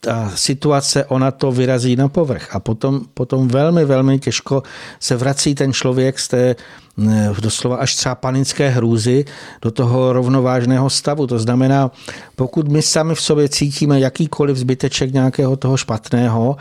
[0.00, 4.62] ta situace, ona to vyrazí na povrch a potom, potom velmi, velmi těžko
[5.00, 6.56] se vrací ten člověk z té
[7.40, 9.24] doslova až třeba panické hrůzy
[9.62, 11.26] do toho rovnovážného stavu.
[11.26, 11.90] To znamená,
[12.36, 16.56] pokud my sami v sobě cítíme jakýkoliv zbyteček nějakého toho špatného,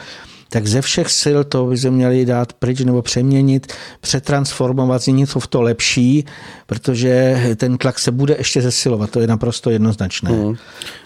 [0.50, 5.40] tak ze všech sil to by se měli dát pryč nebo přeměnit, přetransformovat, změnit to
[5.40, 6.26] v to lepší,
[6.66, 10.32] protože ten tlak se bude ještě zesilovat, to je naprosto jednoznačné.
[10.32, 10.56] Hmm.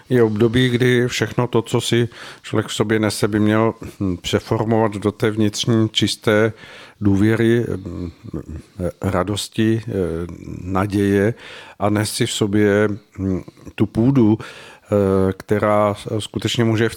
[0.08, 2.08] Je období, kdy všechno to, co si
[2.42, 3.74] člověk v sobě nese, by měl
[4.20, 6.52] přeformovat do té vnitřní čisté
[7.00, 7.64] důvěry,
[9.02, 9.82] radosti,
[10.62, 11.34] naděje
[11.78, 12.88] a nést si v sobě
[13.74, 14.38] tu půdu,
[15.32, 16.90] která skutečně může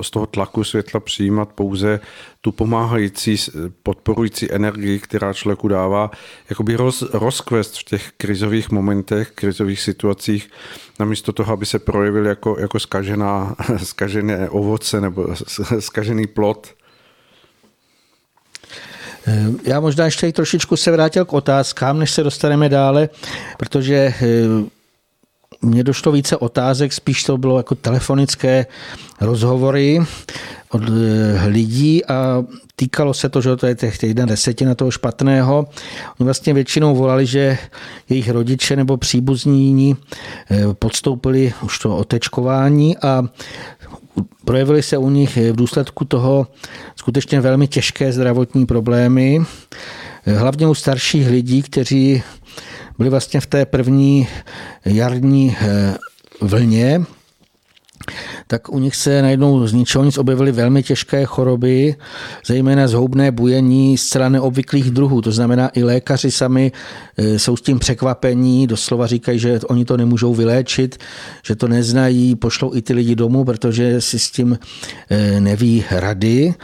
[0.00, 2.00] z toho tlaku světla přijímat pouze
[2.40, 3.36] tu pomáhající,
[3.82, 6.10] podporující energii, která člověku dává
[6.50, 10.50] jakoby roz, rozkvest v těch krizových momentech, krizových situacích,
[11.00, 15.28] namísto toho, aby se projevil jako, jako skažená, skažené ovoce nebo
[15.78, 16.74] skažený plot.
[19.26, 23.08] Eh, já možná ještě trošičku se vrátil k otázkám, než se dostaneme dále,
[23.56, 24.24] protože eh,
[25.62, 28.66] mně došlo více otázek, spíš to bylo jako telefonické
[29.20, 30.00] rozhovory
[30.70, 32.44] od eh, lidí a
[32.76, 35.66] týkalo se to, že to je těch jedna desetina toho špatného.
[36.20, 37.58] Oni vlastně většinou volali, že
[38.08, 39.96] jejich rodiče nebo příbuzní
[40.50, 43.22] eh, podstoupili už to otečkování a
[44.44, 46.46] projevily se u nich v důsledku toho
[46.96, 49.40] skutečně velmi těžké zdravotní problémy,
[50.26, 52.22] hlavně u starších lidí, kteří
[52.98, 54.28] byli vlastně v té první
[54.84, 55.94] jarní eh,
[56.40, 57.04] vlně,
[58.46, 61.96] tak u nich se najednou z ničeho nic objevily velmi těžké choroby,
[62.46, 65.20] zejména zhoubné bujení zcela neobvyklých druhů.
[65.20, 66.72] To znamená, i lékaři sami
[67.16, 70.96] eh, jsou s tím překvapení, doslova říkají, že oni to nemůžou vyléčit,
[71.46, 74.58] že to neznají, pošlou i ty lidi domů, protože si s tím
[75.10, 76.54] eh, neví rady.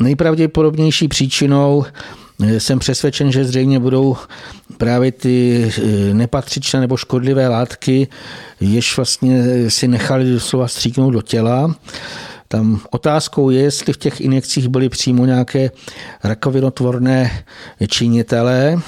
[0.00, 1.84] Nejpravděpodobnější příčinou
[2.42, 4.16] jsem přesvědčen, že zřejmě budou
[4.76, 8.08] právě ty eh, nepatřičné nebo škodlivé látky,
[8.60, 11.74] jež vlastně si nechali doslova stříknout do těla.
[12.48, 15.70] Tam otázkou je, jestli v těch injekcích byly přímo nějaké
[16.24, 17.44] rakovinotvorné
[17.88, 18.80] činitelé,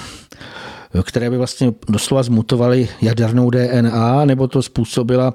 [1.03, 5.35] které by vlastně doslova zmutovaly jadernou DNA, nebo to způsobila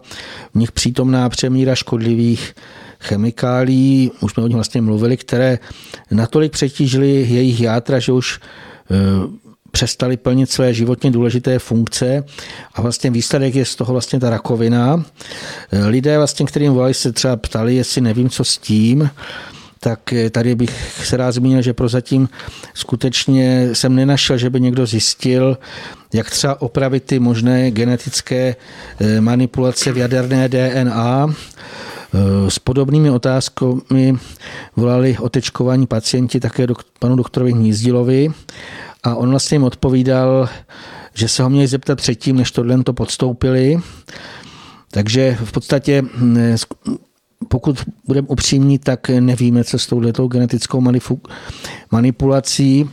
[0.54, 2.56] v nich přítomná přemíra škodlivých
[3.00, 5.60] chemikálí, už jsme o nich vlastně mluvili, které
[6.12, 8.40] natolik přetížily jejich játra, že už
[8.92, 8.96] eh,
[9.72, 12.24] přestali plnit své životně důležité funkce
[12.74, 15.06] a vlastně výsledek je z toho vlastně ta rakovina.
[15.72, 19.10] Eh, lidé, vlastně, kterým volali, se třeba ptali, jestli nevím, co s tím,
[19.80, 22.30] tak eh, tady bych se rád zmínil, že prozatím
[22.74, 25.58] skutečně jsem nenašel, že by někdo zjistil,
[26.14, 28.56] jak třeba opravit ty možné genetické
[29.20, 31.28] manipulace v jaderné DNA.
[32.48, 34.18] S podobnými otázkami
[34.76, 38.32] volali otečkování pacienti také do, panu doktorovi Hnízdilovi
[39.04, 40.50] a on vlastně jim odpovídal,
[41.14, 43.80] že se ho měli zeptat předtím, než tohle to podstoupili.
[44.92, 46.04] Takže v podstatě
[47.48, 50.84] pokud budeme upřímní, tak nevíme, co s touhletou genetickou
[51.92, 52.90] manipulací.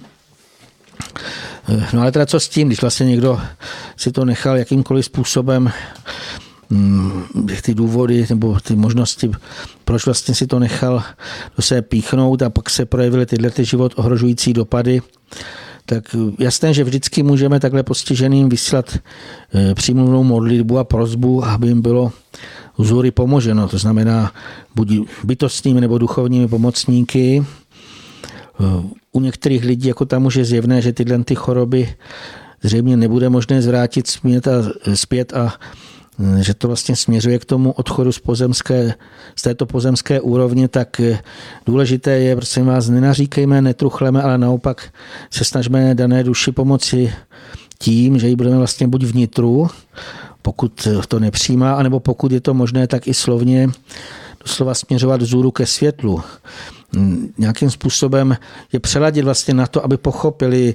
[1.92, 3.40] No ale teda co s tím, když vlastně někdo
[3.96, 5.72] si to nechal jakýmkoliv způsobem
[7.62, 9.30] ty důvody nebo ty možnosti,
[9.84, 11.02] proč vlastně si to nechal
[11.56, 15.02] do sebe píchnout a pak se projevily tyhle ty život ohrožující dopady,
[15.86, 21.82] tak jasné, že vždycky můžeme takhle postiženým vyslat eh, přímluvnou modlitbu a prozbu, aby jim
[21.82, 22.12] bylo
[22.78, 23.68] vzory pomoženo.
[23.68, 24.32] To znamená
[24.74, 24.92] buď
[25.24, 27.44] bytostnými nebo duchovními pomocníky.
[27.44, 28.64] Eh,
[29.12, 31.94] u některých lidí, jako tam už je zjevné, že tyhle ty choroby
[32.62, 34.52] zřejmě nebude možné zvrátit zpět a,
[34.94, 35.54] zpět a
[36.40, 38.94] že to vlastně směřuje k tomu odchodu z, pozemské,
[39.36, 41.00] z této pozemské úrovně, tak
[41.66, 44.92] důležité je, prosím vás, nenaříkejme, netruchleme, ale naopak
[45.30, 47.12] se snažíme dané duši pomoci
[47.78, 49.68] tím, že ji budeme vlastně buď vnitru,
[50.42, 53.68] pokud to nepřijímá, anebo pokud je to možné, tak i slovně
[54.40, 56.22] doslova směřovat vzůru ke světlu.
[57.38, 58.36] Nějakým způsobem
[58.72, 60.74] je přeladit vlastně na to, aby pochopili,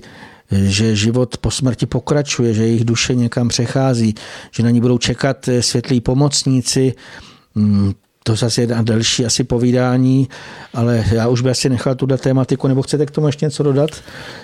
[0.51, 4.15] že život po smrti pokračuje, že jejich duše někam přechází,
[4.51, 6.93] že na ní budou čekat světlí pomocníci,
[8.23, 10.29] to zase je na delší asi povídání,
[10.73, 13.89] ale já už bych asi nechal tuhle tématiku, nebo chcete k tomu ještě něco dodat?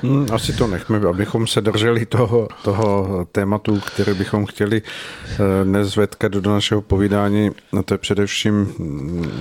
[0.02, 6.32] Hmm, asi to nechme, abychom se drželi toho, toho tématu, který bychom chtěli eh, nezvedkat
[6.32, 7.52] do našeho povídání.
[7.80, 8.74] A to je především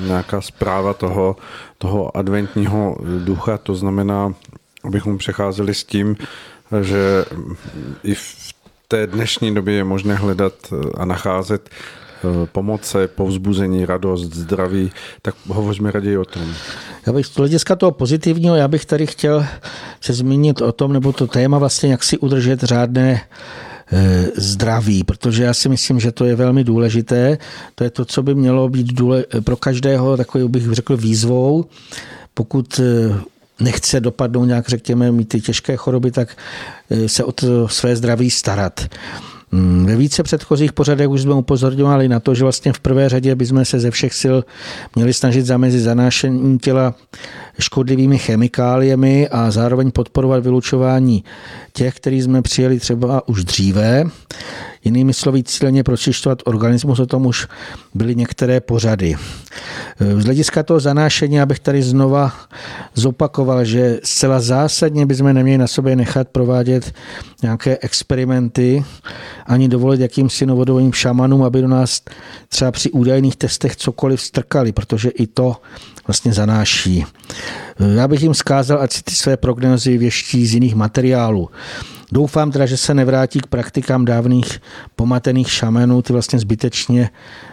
[0.07, 1.37] nějaká zpráva toho,
[1.79, 4.35] toho adventního ducha, to znamená,
[4.85, 6.16] abychom přecházeli s tím,
[6.83, 7.24] že
[8.02, 8.55] i v
[8.88, 10.55] té dnešní době je možné hledat
[10.94, 11.70] a nacházet
[12.24, 14.90] Eh, pomoce, povzbuzení, radost, zdraví,
[15.22, 16.42] tak hovořme raději o tom.
[17.07, 19.46] Já bych z hlediska toho pozitivního, já bych tady chtěl
[20.00, 23.20] se zmínit o tom, nebo to téma vlastně, jak si udržet řádné
[23.92, 27.38] eh, zdraví, protože já si myslím, že to je velmi důležité.
[27.74, 31.64] To je to, co by mělo být důle, pro každého takový, bych řekl, výzvou.
[32.35, 33.14] Pokud eh,
[33.61, 36.37] nechce dopadnout nějak, řekněme, mít ty těžké choroby, tak
[37.07, 38.81] se o to své zdraví starat.
[39.53, 43.35] Mm, ve více předchozích pořadech už jsme upozorňovali na to, že vlastně v prvé řadě
[43.35, 44.37] bychom se ze všech sil
[44.95, 46.95] měli snažit zamezit zanášení těla
[47.59, 51.25] škodlivými chemikáliemi a zároveň podporovat vylučování
[51.73, 54.05] těch, který jsme přijeli třeba už dříve.
[54.87, 57.46] Jinými slovy, cíleně pročišťovat organismus, o tom už
[57.94, 59.16] byly některé pořady.
[59.99, 62.33] Z hlediska toho zanášení, abych tady znova
[62.94, 66.94] zopakoval, že zcela zásadně bychom neměli na sobě nechat provádět
[67.42, 68.85] nějaké experimenty,
[69.46, 72.03] ani dovolit jakýmsi novodobým šamanům, aby do nás
[72.49, 75.57] třeba při údajných testech cokoliv strkali, protože i to
[76.07, 77.05] vlastně zanáší.
[77.96, 81.51] Já bych jim zkázal, ať si ty své prognozy věští z jiných materiálů.
[82.12, 84.61] Doufám teda, že se nevrátí k praktikám dávných
[84.97, 87.11] pomatených šamenů, ty vlastně zbytečně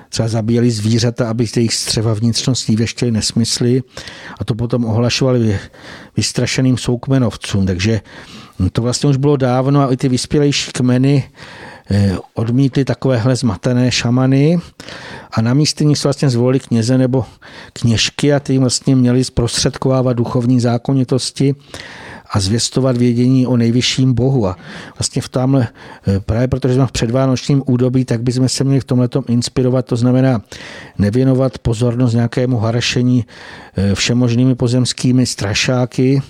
[0.09, 3.83] třeba zabíjeli zvířata, aby z jejich střeva vnitřností věštěli nesmysly.
[4.39, 5.59] A to potom ohlašovali
[6.17, 7.65] vystrašeným soukmenovcům.
[7.65, 8.01] Takže
[8.71, 11.29] to vlastně už bylo dávno a i ty vyspělejší kmeny
[11.91, 14.59] eh, odmítli takovéhle zmatené šamany.
[15.31, 17.25] A na místě nich se vlastně zvolili kněze nebo
[17.73, 21.55] kněžky a ty vlastně měli zprostředkovávat duchovní zákonitosti
[22.33, 24.47] a zvěstovat vědění o nejvyšším Bohu.
[24.47, 24.57] A
[24.99, 25.67] vlastně v tamhle,
[26.07, 29.95] eh, právě protože jsme v předvánočním údobí, tak bychom se měli v tomhle inspirovat, to
[29.95, 30.41] znamená
[30.97, 33.25] nevěnovat pozornost nějakému harašení
[33.77, 36.21] eh, všemožnými pozemskými strašáky,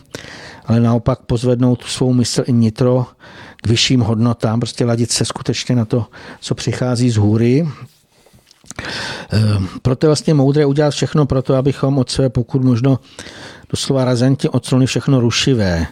[0.66, 3.06] ale naopak pozvednout svou mysl i nitro
[3.62, 6.06] k vyšším hodnotám, prostě ladit se skutečně na to,
[6.39, 7.68] co přichází z hůry.
[9.34, 9.40] Eh,
[9.82, 13.00] proto je vlastně moudré udělat všechno pro to, abychom od sebe pokud možno
[13.70, 15.88] doslova razantně odsunuli všechno rušivé.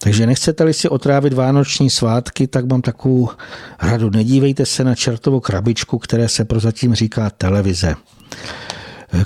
[0.00, 3.28] Takže nechcete-li si otrávit vánoční svátky, tak mám takovou
[3.82, 4.10] radu.
[4.10, 7.94] Nedívejte se na čertovou krabičku, které se prozatím říká televize.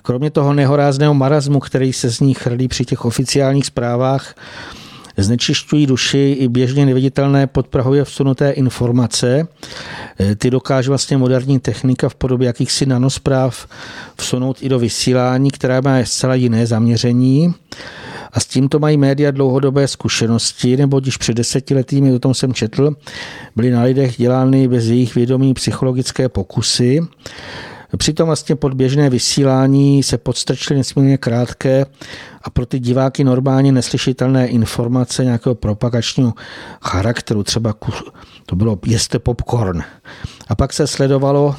[0.03, 4.35] Kromě toho nehorázného marazmu, který se z ní chrlí při těch oficiálních zprávách,
[5.25, 9.49] znečišťují duši i běžně neviditelné podprahově vsunuté informace.
[10.39, 13.67] Ty dokáže vlastně moderní technika v podobě jakýchsi nanospráv
[14.17, 17.55] vsunout i do vysílání, která má zcela jiné zaměření.
[18.33, 22.97] A s tímto mají média dlouhodobé zkušenosti, nebo když před desetiletými, o tom jsem četl,
[23.57, 27.01] byly na lidech dělány bez jejich vědomí psychologické pokusy.
[27.97, 31.87] Přitom vlastně pod běžné vysílání se podstrčily nesmírně krátké
[32.43, 36.33] a pro ty diváky normálně neslyšitelné informace nějakého propagačního
[36.83, 37.75] charakteru, třeba
[38.47, 39.83] to bylo jeste popcorn.
[40.49, 41.57] A pak se sledovalo,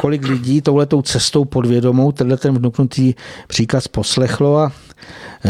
[0.00, 3.14] kolik lidí touhletou cestou podvědomou tenhle ten vnuknutý
[3.46, 4.72] příkaz poslechlo a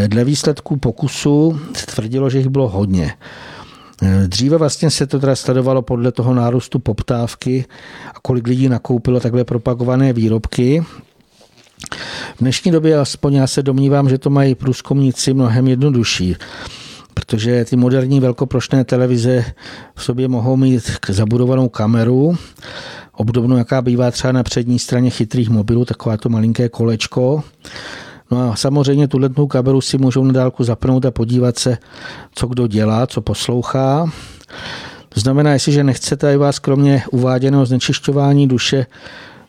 [0.06, 1.60] dle výsledků pokusu
[1.94, 3.12] tvrdilo, že jich bylo hodně.
[4.26, 7.64] Dříve vlastně se to teda sledovalo podle toho nárůstu poptávky
[8.14, 10.84] a kolik lidí nakoupilo takhle propagované výrobky.
[12.36, 16.36] V dnešní době aspoň já se domnívám, že to mají průzkumníci mnohem jednodušší,
[17.14, 19.44] protože ty moderní velkoprošné televize
[19.94, 22.36] v sobě mohou mít zabudovanou kameru,
[23.12, 27.42] obdobnou, jaká bývá třeba na přední straně chytrých mobilů, taková to malinké kolečko.
[28.30, 31.78] No a samozřejmě tuhle kameru si můžou na dálku zapnout a podívat se,
[32.34, 34.12] co kdo dělá, co poslouchá.
[35.08, 38.86] To znamená, jestliže nechcete, aby vás kromě uváděného znečišťování duše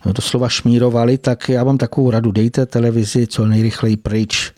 [0.06, 4.54] doslova šmírovali, tak já vám takovou radu, dejte televizi co nejrychleji pryč.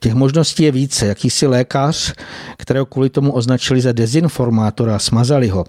[0.00, 1.06] Těch možností je více.
[1.06, 2.12] Jakýsi lékař,
[2.56, 5.64] kterého kvůli tomu označili za dezinformátora, smazali ho,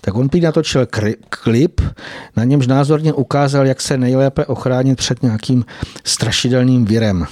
[0.00, 0.86] tak on prý natočil
[1.30, 1.80] klip,
[2.36, 5.64] na němž názorně ukázal, jak se nejlépe ochránit před nějakým
[6.04, 7.26] strašidelným virem.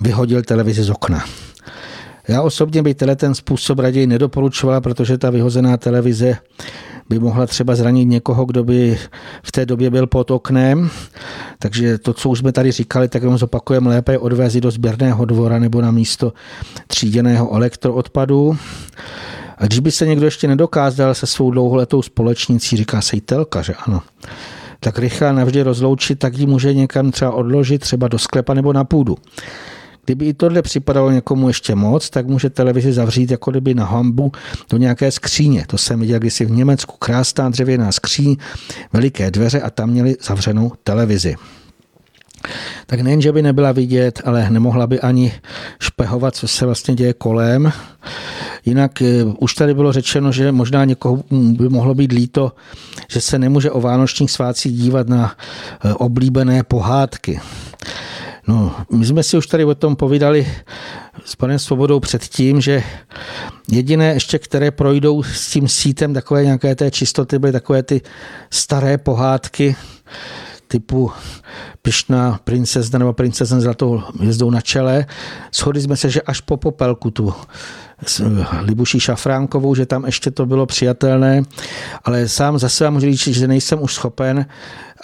[0.00, 1.24] Vyhodil televizi z okna.
[2.28, 6.36] Já osobně bych tenhle ten způsob raději nedoporučovala, protože ta vyhozená televize
[7.08, 8.98] by mohla třeba zranit někoho, kdo by
[9.42, 10.90] v té době byl pod oknem.
[11.58, 15.58] Takže to, co už jsme tady říkali, tak jenom zopakujeme lépe odvézit do sběrného dvora
[15.58, 16.32] nebo na místo
[16.86, 18.56] tříděného elektroodpadu.
[19.58, 24.02] A když by se někdo ještě nedokázal se svou dlouholetou společnicí, říká sejtelka, že ano,
[24.80, 28.84] tak rychle navždy rozloučit, tak ji může někam třeba odložit, třeba do sklepa nebo na
[28.84, 29.16] půdu.
[30.08, 34.32] Kdyby i tohle připadalo někomu ještě moc, tak může televizi zavřít jako kdyby na hambu
[34.70, 35.64] do nějaké skříně.
[35.66, 36.96] To jsem viděl kdysi v Německu.
[36.98, 38.36] Krásná dřevěná skříň,
[38.92, 41.36] veliké dveře a tam měli zavřenou televizi.
[42.86, 45.32] Tak nejen, že by nebyla vidět, ale nemohla by ani
[45.80, 47.72] špehovat, co se vlastně děje kolem.
[48.64, 52.52] Jinak eh, už tady bylo řečeno, že možná někoho by mohlo být líto,
[53.08, 55.32] že se nemůže o vánočních svácích dívat na
[55.84, 57.40] eh, oblíbené pohádky.
[58.48, 60.48] No, my jsme si už tady o tom povídali
[61.24, 62.82] s panem Svobodou předtím, že
[63.70, 68.00] jediné ještě, které projdou s tím sítem takové nějaké té čistoty, byly takové ty
[68.50, 69.76] staré pohádky
[70.68, 71.10] typu
[71.82, 75.06] Pišná princezna nebo princezna zlatou hvězdou na čele.
[75.54, 77.34] Shodli jsme se, že až po popelku tu
[78.06, 78.24] s
[78.60, 81.42] Libuší Šafránkovou, že tam ještě to bylo přijatelné,
[82.04, 84.46] ale sám zase vám můžu říct, že nejsem už schopen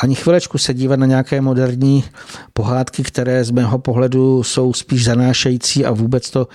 [0.01, 2.05] ani chvilečku se dívat na nějaké moderní
[2.53, 6.49] pohádky, které z mého pohledu jsou spíš zanášející a vůbec to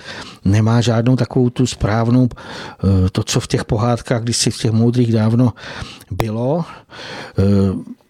[0.44, 4.70] nemá žádnou takovou tu správnou, eh, to, co v těch pohádkách, když si v těch
[4.70, 5.52] moudrých dávno
[6.10, 6.64] bylo.
[7.38, 7.42] Eh,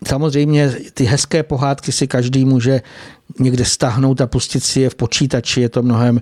[0.07, 2.81] samozřejmě ty hezké pohádky si každý může
[3.41, 6.21] někde stáhnout a pustit si je v počítači, je to mnohem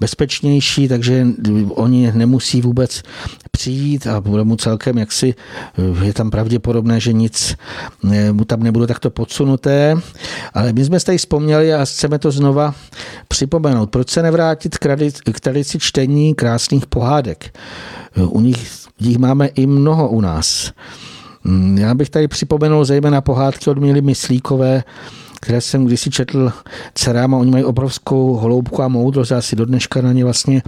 [0.00, 1.26] bezpečnější, takže
[1.68, 3.02] oni nemusí vůbec
[3.50, 5.34] přijít a bude mu celkem jaksi,
[6.02, 7.56] je tam pravděpodobné, že nic
[8.32, 9.94] mu tam nebude takto podsunuté,
[10.54, 12.74] ale my jsme tady vzpomněli a chceme to znova
[13.28, 13.90] připomenout.
[13.90, 14.78] Proč se nevrátit
[15.32, 17.58] k tradici čtení krásných pohádek?
[18.16, 20.72] U nich jich máme i mnoho u nás.
[21.74, 24.84] Já bych tady připomenul zejména pohádky od Míly Myslíkové,
[25.46, 26.52] které jsem kdysi četl
[26.94, 29.30] dcerám a oni mají obrovskou holoubku a moudrost.
[29.30, 30.62] Já si do dneška na ně vlastně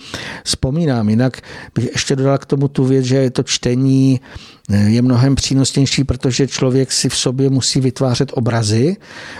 [0.45, 1.09] vzpomínám.
[1.09, 1.41] Jinak
[1.75, 4.21] bych ještě dodal k tomu tu věc, že to čtení
[4.71, 8.97] eh, je mnohem přínosnější, protože člověk si v sobě musí vytvářet obrazy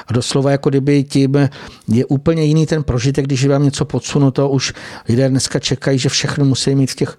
[0.07, 1.49] a doslova jako kdyby tím
[1.89, 4.73] je úplně jiný ten prožitek, když je vám něco podsunuto, už
[5.09, 7.19] lidé dneska čekají, že všechno musí mít v, těch,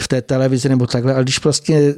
[0.00, 1.94] v té televizi nebo takhle, ale když vlastně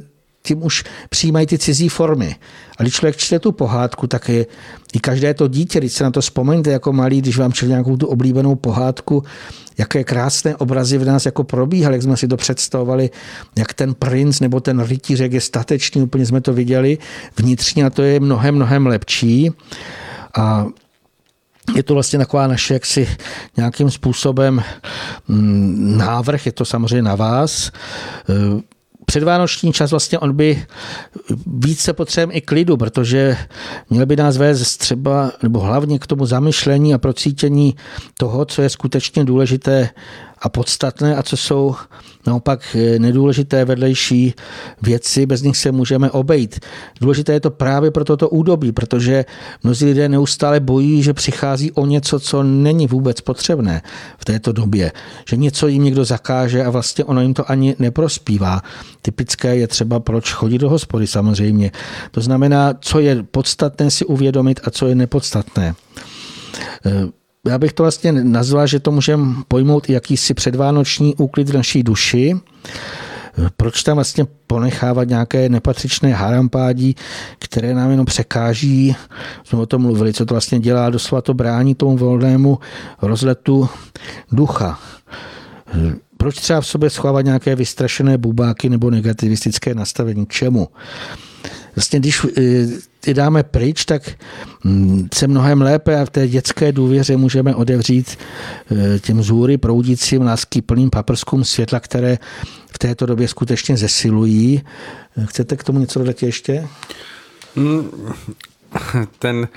[0.47, 2.35] tím už přijímají ty cizí formy.
[2.77, 4.45] A když člověk čte tu pohádku, tak je
[4.93, 7.97] i každé to dítě, když se na to vzpomeňte jako malý, když vám čte nějakou
[7.97, 9.23] tu oblíbenou pohádku,
[9.77, 13.09] jaké krásné obrazy v nás jako probíhaly, jak jsme si to představovali,
[13.55, 16.97] jak ten princ nebo ten rytíř, jak je statečný, úplně jsme to viděli
[17.37, 19.51] vnitřně a to je mnohem, mnohem lepší.
[20.37, 20.65] A
[21.75, 23.07] je to vlastně taková naše jaksi
[23.57, 24.63] nějakým způsobem
[25.27, 27.71] mm, návrh, je to samozřejmě na vás
[29.05, 30.65] předvánoční čas vlastně on by
[31.47, 33.37] více potřebujeme i klidu, protože
[33.89, 37.75] měl by nás vést třeba, nebo hlavně k tomu zamyšlení a procítění
[38.17, 39.89] toho, co je skutečně důležité
[40.43, 41.75] a podstatné a co jsou
[42.27, 44.33] naopak nedůležité vedlejší
[44.81, 46.59] věci, bez nich se můžeme obejít.
[47.01, 49.25] Důležité je to právě pro toto údobí, protože
[49.63, 53.81] mnozí lidé neustále bojí, že přichází o něco, co není vůbec potřebné
[54.17, 54.91] v této době.
[55.29, 58.61] Že něco jim někdo zakáže a vlastně ono jim to ani neprospívá.
[59.01, 61.71] Typické je třeba, proč chodit do hospody samozřejmě.
[62.11, 65.75] To znamená, co je podstatné si uvědomit a co je nepodstatné
[67.47, 72.35] já bych to vlastně nazval, že to můžeme pojmout jakýsi předvánoční úklid v naší duši.
[73.57, 76.95] Proč tam vlastně ponechávat nějaké nepatřičné harampádí,
[77.39, 78.95] které nám jenom překáží,
[79.43, 82.59] jsme o tom mluvili, co to vlastně dělá, doslova to brání tomu volnému
[83.01, 83.69] rozletu
[84.31, 84.79] ducha.
[86.17, 90.25] Proč třeba v sobě schovávat nějaké vystrašené bubáky nebo negativistické nastavení?
[90.25, 90.67] K čemu?
[91.75, 92.67] Vlastně když eh,
[93.03, 94.11] ty dáme pryč, tak
[94.63, 98.17] mm, se mnohem lépe a v té dětské důvěře můžeme odevřít
[98.71, 102.17] eh, těm zůry proudícím lásky plným paprskům světla, které
[102.71, 104.61] v této době skutečně zesilují.
[105.25, 106.67] Chcete k tomu něco dodat ještě?
[107.55, 107.91] Mm,
[109.19, 109.47] ten,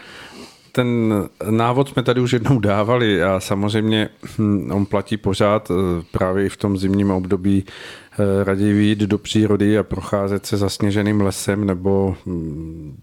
[0.76, 1.14] ten
[1.50, 4.08] návod jsme tady už jednou dávali a samozřejmě
[4.38, 9.18] hm, on platí pořád eh, právě i v tom zimním období eh, raději vyjít do
[9.18, 12.96] přírody a procházet se zasněženým lesem nebo hm,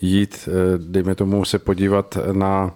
[0.00, 2.74] jít, eh, dejme tomu, se podívat na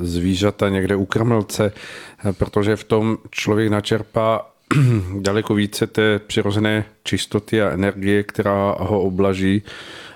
[0.00, 1.72] zvířata někde u krmelce,
[2.32, 4.50] protože v tom člověk načerpá
[5.20, 9.62] daleko více té přirozené čistoty a energie, která ho oblaží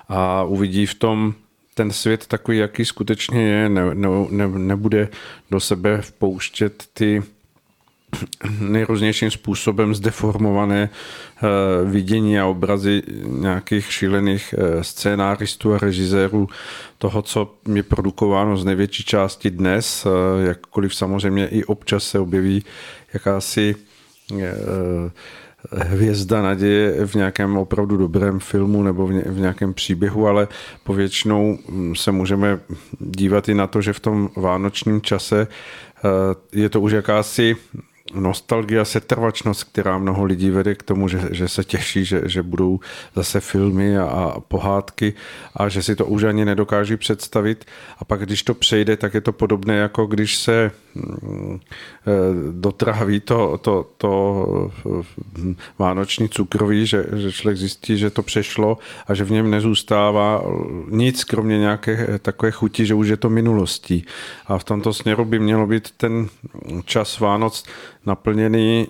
[0.09, 1.33] a uvidí v tom
[1.73, 5.09] ten svět takový, jaký skutečně je, ne, ne, ne, nebude
[5.51, 7.23] do sebe vpouštět ty
[8.59, 11.47] nejrůznějším způsobem zdeformované eh,
[11.85, 16.47] vidění a obrazy nějakých šílených eh, scénáristů a režisérů
[16.97, 22.63] toho, co je produkováno z největší části dnes, eh, jakkoliv samozřejmě i občas se objeví
[23.13, 23.75] jakási
[25.71, 30.47] hvězda naděje v nějakém opravdu dobrém filmu nebo v nějakém příběhu, ale
[30.83, 32.59] povětšinou hm, se můžeme
[32.99, 35.47] dívat i na to, že v tom vánočním čase
[36.51, 37.55] je to už jakási
[38.13, 42.43] nostalgie a setrvačnost, která mnoho lidí vede k tomu, že, že se těší, že, že
[42.43, 42.79] budou
[43.15, 45.13] zase filmy a, a pohádky
[45.55, 47.65] a že si to už ani nedokáží představit.
[47.99, 52.11] A pak, když to přejde, tak je to podobné, jako když se mm, eh,
[52.51, 54.71] dotráví to, to, to
[55.37, 60.43] hm, vánoční cukroví, že, že člověk zjistí, že to přešlo a že v něm nezůstává
[60.89, 64.05] nic, kromě nějaké takové chuti, že už je to minulostí.
[64.47, 66.29] A v tomto směru by mělo být ten
[66.85, 67.63] čas Vánoc
[68.05, 68.87] naplněný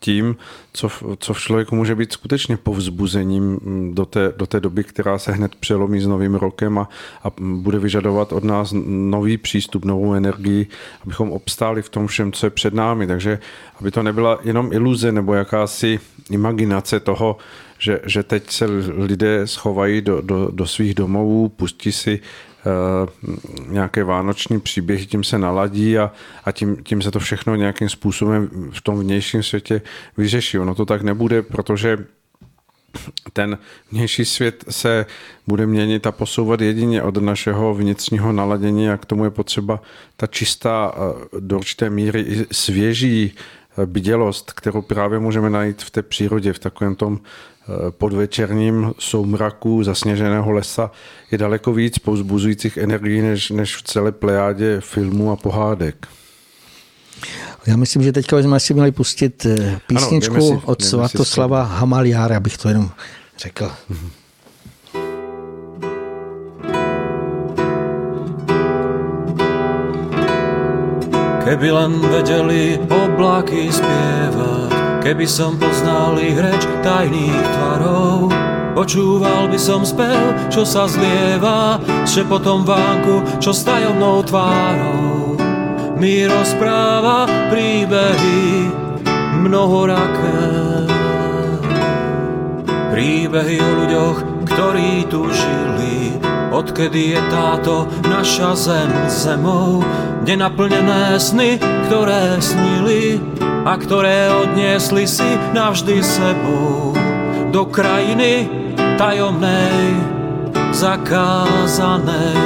[0.00, 0.36] tím,
[0.72, 0.88] co,
[1.18, 3.58] co v člověku může být skutečně povzbuzením
[3.94, 6.88] do té, do té doby, která se hned přelomí s novým rokem a,
[7.24, 10.66] a bude vyžadovat od nás nový přístup, novou energii,
[11.04, 13.06] abychom obstáli v tom všem, co je před námi.
[13.06, 13.38] Takže
[13.80, 16.00] aby to nebyla jenom iluze nebo jakási
[16.30, 17.36] imaginace toho,
[17.78, 22.20] že, že teď se lidé schovají do, do, do svých domovů, pustí si
[23.66, 26.12] nějaké vánoční příběhy, tím se naladí a,
[26.44, 29.82] a tím, tím se to všechno nějakým způsobem v tom vnějším světě
[30.16, 30.58] vyřeší.
[30.58, 31.98] Ono to tak nebude, protože
[33.32, 33.58] ten
[33.90, 35.06] vnější svět se
[35.46, 39.82] bude měnit a posouvat jedině od našeho vnitřního naladění a k tomu je potřeba
[40.16, 45.90] ta čistá eh, do určité míry i svěží eh, bdělost, kterou právě můžeme najít v
[45.90, 47.20] té přírodě, v takovém tom
[47.90, 50.90] podvečerním soumraku zasněženého lesa
[51.30, 56.06] je daleko víc povzbuzujících energií než, než v celé plejádě filmů a pohádek.
[57.66, 62.36] Já myslím, že teďka jsme si měli pustit eh, písničku ano, si, od Svatoslava Hamaliára,
[62.36, 62.90] abych to jenom
[63.38, 63.70] řekl.
[71.44, 74.61] Keby len vedeli oblaky spievať,
[75.02, 78.30] Keby som poznal ich reč tajných tvarov
[78.78, 85.34] Počúval by som spev, čo sa zlieva Šepotom vánku, čo s tajomnou tvárou
[85.98, 88.70] Mi rozpráva príbehy
[89.42, 90.38] mnohoraké
[92.94, 96.21] Príbehy o ľuďoch, ktorí tu žili
[96.52, 99.80] Odkedy je táto naša zem zemou?
[100.20, 101.56] Kde naplnené sny,
[101.88, 103.16] ktoré snili
[103.64, 105.24] a ktoré odniesli si
[105.56, 106.92] navždy sebou?
[107.48, 108.52] Do krajiny
[109.00, 109.96] tajomnej,
[110.76, 112.36] zakázanej.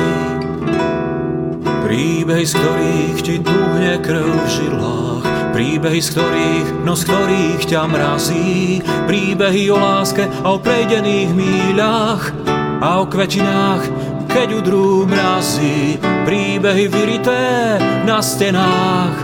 [1.82, 7.82] Príbehy, z ktorých ti tuhne krv v žilách, príbehy, z ktorých, no z ktorých ťa
[7.90, 13.82] mrazí, príbehy o láske a o prejdených míľach a o kvetinách,
[14.28, 15.96] keď udrú mrazí,
[16.28, 19.16] príbehy vyrité na stenách,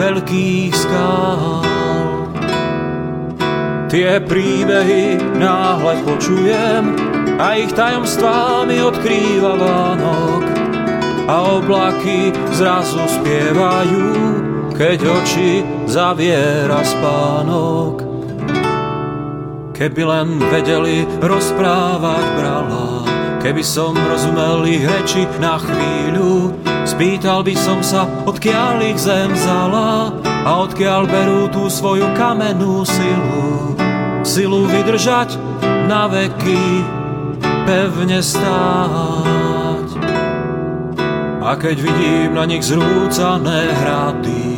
[0.00, 1.60] veľkých skál.
[3.86, 6.96] Tie príbehy náhle počujem
[7.38, 10.44] a ich tajomstvá mi odkrýva Vánok.
[11.26, 14.06] A oblaky zrazu spievajú,
[14.78, 18.15] keď oči zaviera spánok.
[19.76, 23.04] Keby len vedeli rozprávať brala,
[23.44, 26.56] keby som rozumel ich reči na chvíľu,
[26.86, 33.74] Spýtal by som sa, odkiaľ ich zem vzala a odkiaľ berú tú svoju kamennú silu.
[34.22, 35.34] Silu vydržať
[35.90, 36.86] na veky,
[37.66, 39.88] pevne stáť.
[41.42, 44.55] A keď vidím na nich zrúcané hrady,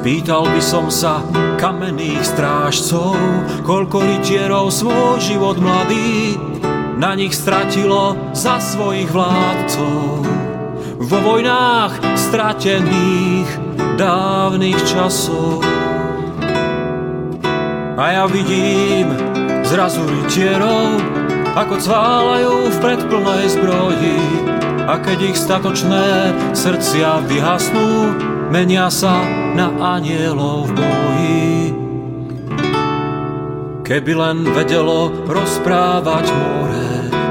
[0.00, 1.20] spýtal by som sa
[1.60, 3.20] kamenných strážcov,
[3.68, 6.40] koľko rytierov svoj život mladý
[6.96, 10.24] na nich stratilo za svojich vládcov
[11.04, 13.44] vo vojnách stratených
[14.00, 15.60] dávnych časov.
[18.00, 19.12] A ja vidím
[19.68, 20.96] zrazu rytierov,
[21.52, 24.20] ako cválajú v predplnej zbroji.
[24.88, 29.22] A keď ich statočné srdcia vyhasnú, menia sa
[29.54, 31.54] na anielov v boji.
[33.86, 36.80] Keby len vedelo rozprávať more,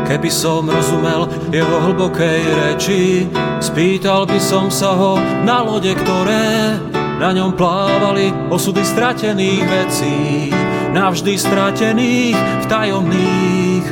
[0.10, 3.30] Keby som rozumel jeho hlbokej reči,
[3.62, 6.82] spýtal by som sa ho na lode, ktoré
[7.22, 10.50] na ňom plávali osudy stratených vecí,
[10.98, 13.86] navždy stratených v tajomných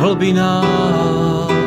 [0.00, 1.57] hlbinách.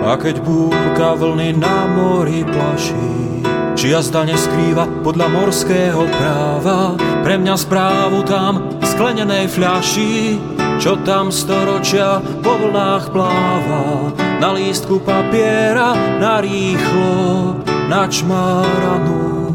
[0.00, 3.44] A keď búrka vlny na mori plaší,
[3.76, 6.96] či jazda neskrýva podľa morského práva.
[7.20, 10.40] Pre mňa správu tam v sklenenej fľaši,
[10.80, 14.08] čo tam storočia po vlnách pláva.
[14.40, 17.60] Na lístku papiera, na rýchlo,
[17.92, 19.52] na čmáranú.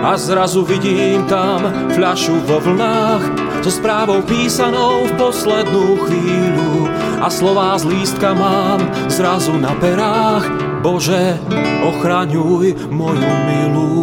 [0.00, 3.24] A zrazu vidím tam fľašu vo vlnách,
[3.60, 6.88] so správou písanou v poslednú chvíľu
[7.18, 10.46] a slová z lístka mám zrazu na perách
[10.78, 11.34] Bože,
[11.82, 13.96] ochraňuj moju milú.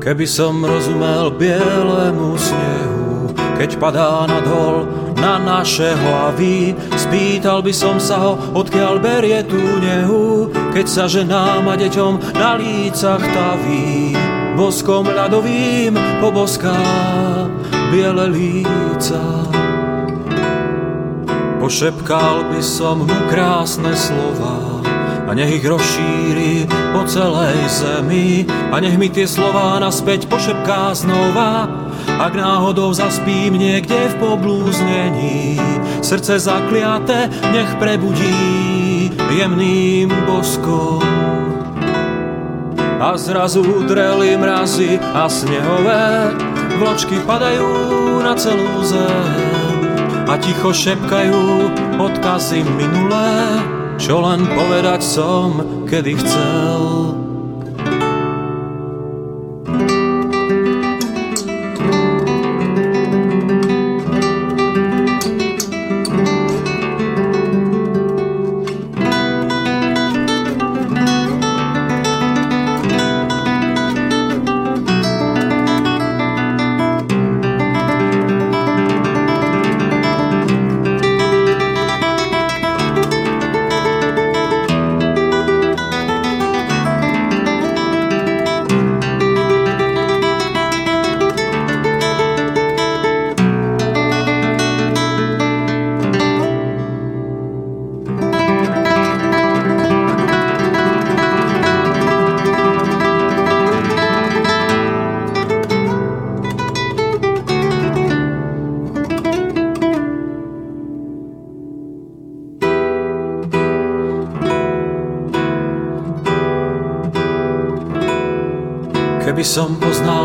[0.00, 4.84] Keby som rozumel bielému snehu, keď padá nadhol
[5.16, 11.64] na naše hlavy, spýtal by som sa ho, odkiaľ berie tú nehu, keď sa ženám
[11.68, 14.12] a deťom na lícach taví
[14.54, 16.76] boskom ľadovým poboská
[17.88, 19.22] biele líca.
[21.64, 24.84] Pošepkal by som mu krásne slova
[25.24, 28.44] a nech ich rozšíri po celej zemi.
[28.68, 31.64] A nech mi tie slova naspäť pošepká znova
[32.20, 35.56] ak náhodou zaspím niekde v poblúznení.
[36.04, 41.00] Srdce zakliate nech prebudí jemným boskom.
[43.00, 46.28] A zrazu udreli mrazy a snehové
[46.76, 49.53] vločky padajú na celú zem
[50.24, 51.42] a ticho šepkajú
[52.00, 53.60] odkazy minulé,
[54.00, 57.23] čo len povedať som, kedy chcel.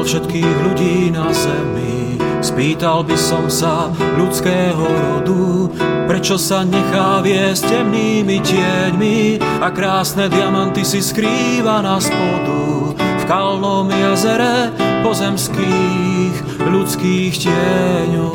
[0.10, 5.70] Všetkých ľudí na zemi, spýtal by som sa ľudského rodu,
[6.10, 12.98] prečo sa nechá viesť temnými tieňmi a krásne diamanty si skrýva na spodu.
[12.98, 14.74] V kalnom jazere
[15.06, 18.34] pozemských ľudských tieňov.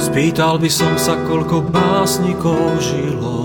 [0.00, 3.41] Spýtal by som sa, koľko básnikov žilo,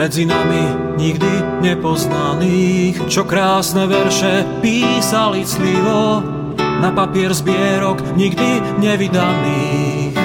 [0.00, 6.24] medzi nami nikdy nepoznaných, čo krásne verše písali clivo
[6.56, 10.16] na papier zbierok nikdy nevydaných.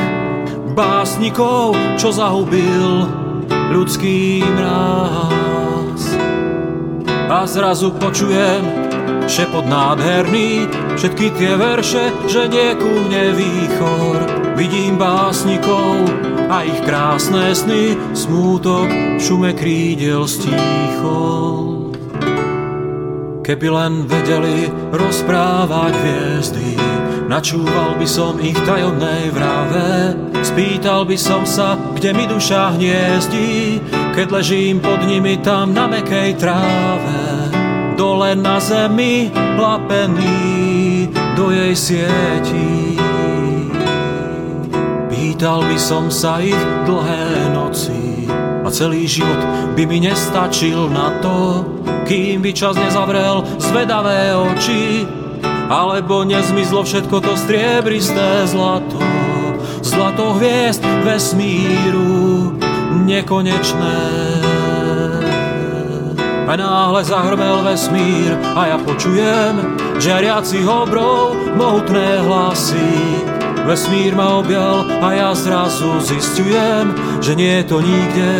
[0.72, 3.04] Básnikov, čo zahubil
[3.76, 6.04] ľudský mráz.
[7.28, 8.64] A zrazu počujem
[9.28, 14.20] šepot nádherný, všetky tie verše, že nie ku mne výchor.
[14.56, 16.08] Vidím básnikov,
[16.50, 21.94] a ich krásne sny, smútok šume krídel stíchol.
[23.46, 26.70] Keby len vedeli rozprávať hviezdy,
[27.30, 33.82] načúval by som ich tajomnej vrave, spýtal by som sa, kde mi duša hniezdi,
[34.18, 37.54] keď ležím pod nimi tam na mekej tráve.
[37.96, 42.85] Dole na zemi plapený do jej sietí
[45.36, 46.56] Pýtal by som sa ich
[46.88, 48.24] dlhé noci
[48.64, 49.36] a celý život
[49.76, 51.60] by mi nestačil na to,
[52.08, 55.04] kým by čas nezavrel zvedavé oči,
[55.68, 58.96] alebo nezmizlo všetko to striebristé zlato,
[59.84, 62.56] zlato hviezd vesmíru
[63.04, 64.00] nekonečné.
[66.48, 73.35] A náhle zahrmel vesmír a ja počujem žiariacich obrov mohutné hlasy
[73.66, 78.34] Vesmír ma objal a ja zrazu zistujem, že nie je to nikde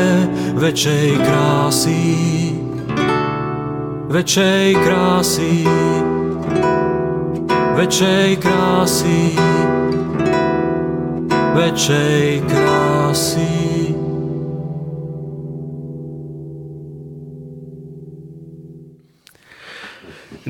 [0.54, 2.06] väčšej krásy.
[4.06, 5.66] Väčšej krásy.
[7.74, 9.22] Väčšej krásy.
[11.58, 13.65] Väčšej krásy.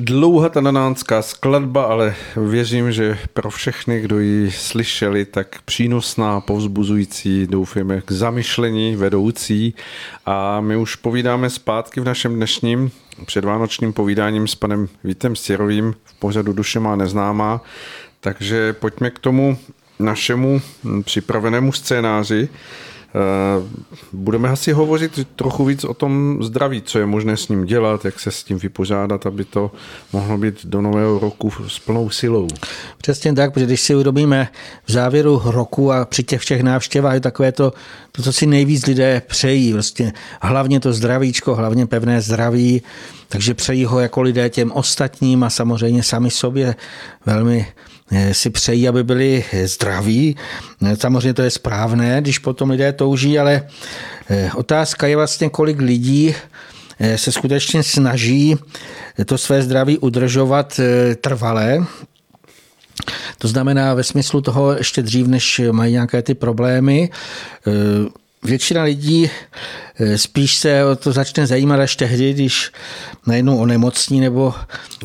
[0.05, 7.47] Dlouhá ta nanánská skladba, ale věřím, že pro všechny, kdo ji slyšeli, tak přínosná, povzbuzující,
[7.47, 9.73] doufujeme k zamyšlení, vedoucí.
[10.25, 12.91] A my už povídáme zpátky v našem dnešním
[13.25, 17.61] předvánočním povídáním s panem Vítem Stěrovým v pořadu Duše má neznámá.
[18.19, 19.57] Takže pojďme k tomu
[19.99, 20.61] našemu
[21.03, 22.49] připravenému scénáři.
[23.15, 23.63] Eh,
[24.13, 28.19] budeme asi hovořit trochu víc o tom zdraví, co je možné s ním dělat, jak
[28.19, 29.71] se s tím vypořádat, aby to
[30.13, 32.47] mohlo být do nového roku s plnou silou.
[32.97, 34.47] Přesně tak, protože když si urobíme
[34.85, 37.73] v závěru roku a při těch všech návštěvách je takové to,
[38.11, 42.81] to, co si nejvíc lidé přejí, vlastně hlavně to zdravíčko, hlavně pevné zdraví,
[43.29, 46.75] takže přejí ho jako lidé těm ostatním a samozřejmě sami sobě
[47.25, 47.67] velmi
[48.31, 50.35] si přejí, aby byli zdraví.
[50.85, 53.67] Eh, samozřejmě to je správné, když potom lidé touží, ale
[54.29, 56.35] eh, otázka je vlastně, kolik lidí
[57.15, 58.55] se skutečně snaží
[59.25, 60.79] to své zdraví udržovat
[61.21, 61.85] trvalé.
[63.37, 67.09] To znamená ve smyslu toho ještě dřív, než mají nějaké ty problémy,
[68.45, 69.29] většina lidí
[69.99, 72.71] eh, spíš se o to začne zajímat až tehdy, když
[73.27, 74.53] najednou onemocní nebo...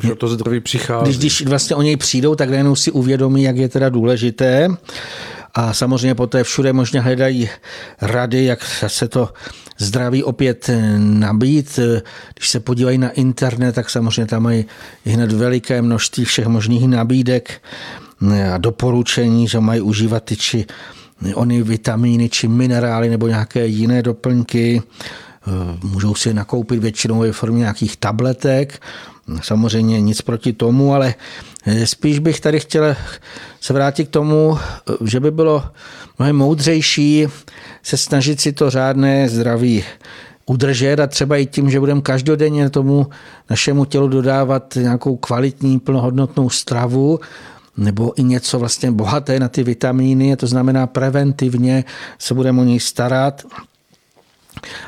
[0.03, 1.05] Že to zdraví přichází.
[1.05, 4.69] Když, když vlastně o něj přijdou, tak najednou si uvědomí, jak je teda důležité.
[5.55, 7.49] A samozřejmě poté všude možná hledají
[8.01, 9.29] rady, jak se to
[9.79, 11.79] zdraví opět nabít.
[12.35, 14.65] Když se podívají na internet, tak samozřejmě tam mají
[15.05, 17.63] hned veliké množství všech možných nabídek
[18.55, 20.67] a doporučení, že mají užívat ty či
[21.35, 24.83] ony vitamíny či minerály nebo nějaké jiné doplňky.
[24.83, 28.83] Eh, můžou si nakoupit většinou ve formě nějakých tabletek.
[29.43, 31.15] Samozřejmě nic proti tomu, ale
[31.67, 32.97] eh, spíš bych tady chtěl
[33.61, 35.65] se vrátit k tomu, eh, že by bylo
[36.19, 37.27] mnohem moudřejší
[37.83, 39.85] se snažit si to řádné zdraví
[40.47, 43.07] udržet a třeba i tím, že budeme každodenně tomu
[43.51, 47.21] našemu tělu dodávat nějakou kvalitní, plnohodnotnou stravu,
[47.81, 51.85] nebo i něco vlastně bohaté na ty vitamíny, to znamená preventivně
[52.19, 53.45] se budeme o něj starat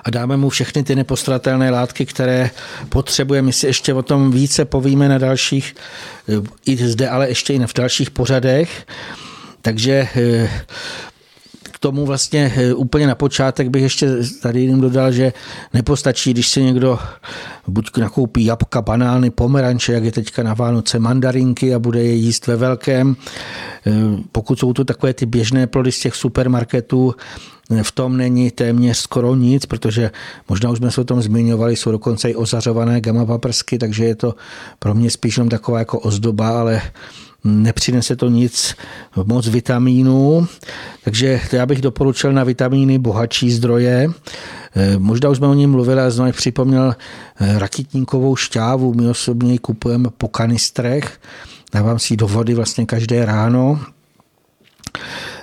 [0.04, 2.50] a dáme mu všechny ty nepostradatelné látky, které
[2.88, 3.42] potřebuje.
[3.42, 5.74] My si ještě o tom více povíme na dalších,
[6.66, 8.86] i zde, ale ještě i v dalších pořadech.
[9.62, 10.50] Takže eh,
[11.82, 14.08] tomu vlastně eh, úplně na počátek bych ještě
[14.42, 15.32] tady jiným dodal, že
[15.74, 16.98] nepostačí, když si někdo
[17.66, 22.46] buď nakoupí jabka, banány, pomeranče, jak je teďka na Vánoce, mandarinky a bude je jíst
[22.46, 23.16] ve velkém.
[23.86, 23.92] Eh,
[24.32, 27.14] pokud jsou to takové ty běžné plody z těch supermarketů,
[27.70, 30.10] eh, v tom není téměř skoro nic, protože
[30.48, 34.14] možná už jsme se o tom zmiňovali, jsou dokonce i ozařované gamma paprsky, takže je
[34.14, 34.34] to
[34.78, 36.82] pro mě spíš jenom taková jako ozdoba, ale
[37.44, 38.74] nepřinese to nic
[39.24, 40.46] moc vitamínů,
[41.04, 44.08] takže já bych doporučil na vitamíny bohatší zdroje.
[44.76, 46.96] Eh, možná už jsme o ní mluvili, ale znovu připomněl
[47.40, 48.94] eh, rakitníkovou šťávu.
[48.94, 51.20] My osobně ji kupujeme po kanistrech.
[51.72, 53.80] Dávám si ji do vody vlastně každé ráno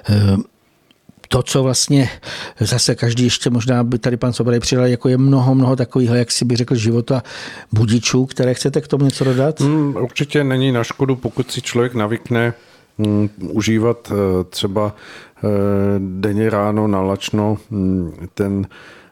[0.10, 0.38] eh,
[1.32, 2.10] to, co vlastně
[2.60, 6.32] zase každý ještě možná by tady pan Sobrej přidal, jako je mnoho, mnoho takových, jak
[6.32, 7.24] si by řekl, života
[7.72, 9.60] budičů, které chcete k tomu něco dodat?
[9.60, 12.54] Hmm, určitě není na škodu, pokud si člověk navykne
[12.98, 14.96] hmm, užívat eh, třeba
[15.44, 15.48] eh,
[16.00, 18.68] denně ráno nalačno hmm, ten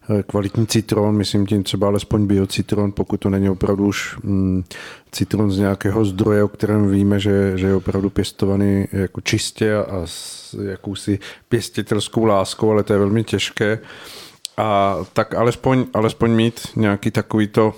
[0.09, 4.63] Eh, kvalitní citron, myslím tím třeba alespoň biocitron, pokud to není opravdu už mm,
[5.11, 10.01] citron z nějakého zdroje, o kterém víme, že, že je opravdu pěstovaný jako čistě a
[10.05, 11.19] s jakousi
[11.49, 13.79] pěstitelskou láskou, ale to je velmi těžké.
[14.57, 17.73] A tak alespoň, alespoň mít nějaký takovýto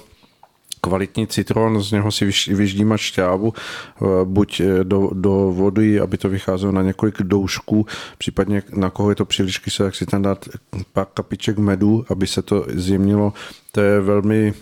[0.82, 6.30] kvalitní citron, z něho si vyždímat šťávu, eh, buď eh, do, do vody, aby to
[6.30, 7.86] vycházelo na několik doušků,
[8.18, 10.50] případně na koho je to příliš kyselé, tak si tam dát
[10.94, 13.34] pár kapiček medu, aby se to zjemnilo.
[13.72, 14.54] To je velmi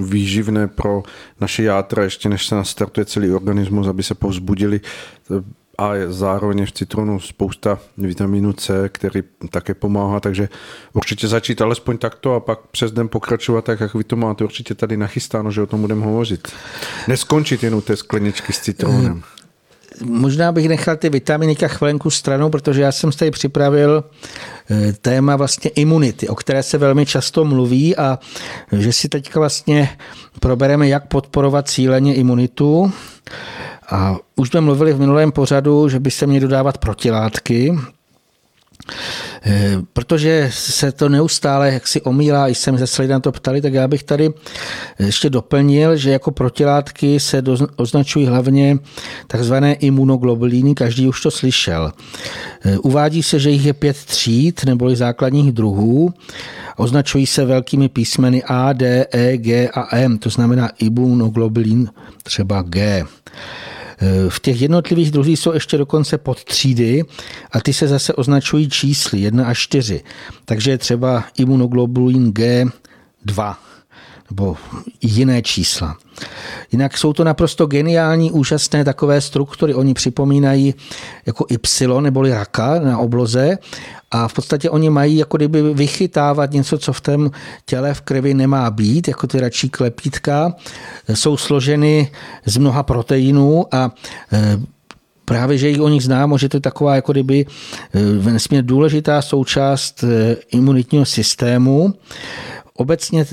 [0.00, 1.02] výživné pro
[1.40, 4.80] naše játra, ještě než se nastartuje celý organismus, aby se povzbudili
[5.78, 10.48] a zároveň v citronu spousta vitamínu C, který také pomáhá, takže
[10.92, 14.74] určitě začít alespoň takto a pak přes den pokračovat tak, jak vy to máte určitě
[14.74, 16.48] tady nachystáno, že o tom budeme hovořit.
[17.08, 19.22] Neskončit jen u té skleničky s citronem.
[20.02, 24.04] Možná bych nechal ty vitaminy a chvilenku stranou, protože já jsem tady připravil
[24.70, 28.18] eh, téma vlastně imunity, o které se velmi často mluví a
[28.72, 29.96] že si teďka vlastně
[30.40, 32.92] probereme, jak podporovat cíleně imunitu.
[33.90, 37.74] A už jsme mluvili v minulém pořadu, že by se měly dodávat protilátky.
[39.46, 43.72] Eh, protože se to neustále jak si omílá, i jsem se na to ptali, tak
[43.72, 44.30] já bych tady
[44.98, 47.42] ještě doplnil, že jako protilátky se
[47.76, 48.78] označují hlavně
[49.26, 51.92] takzvané imunoglobulíny, každý už to slyšel.
[52.64, 56.14] Eh, uvádí se, že jich je pět tříd neboli základních druhů.
[56.76, 61.90] Označují se velkými písmeny A, D, E, G a M, to znamená imunoglobulin
[62.22, 63.04] třeba G.
[64.28, 67.04] V těch jednotlivých druzích jsou ještě dokonce podtřídy
[67.52, 70.02] a ty se zase označují čísly 1 až 4.
[70.44, 73.54] Takže je třeba imunoglobulin G2
[74.30, 74.56] nebo
[75.02, 75.96] jiné čísla.
[76.72, 79.74] Jinak jsou to naprosto geniální, úžasné takové struktury.
[79.74, 80.74] Oni připomínají
[81.26, 83.58] jako Y neboli raka na obloze
[84.10, 87.30] a v podstatě oni mají jako kdyby vychytávat něco, co v tom
[87.66, 90.54] těle v krvi nemá být, jako ty račí klepítka.
[91.14, 92.10] Jsou složeny
[92.44, 93.90] z mnoha proteinů a
[94.32, 94.60] e,
[95.24, 97.46] právě, že jich o nich známo, že to je taková jako kdyby
[97.94, 101.94] e, nesmírně důležitá součást e, imunitního systému.
[102.76, 103.24] Obecně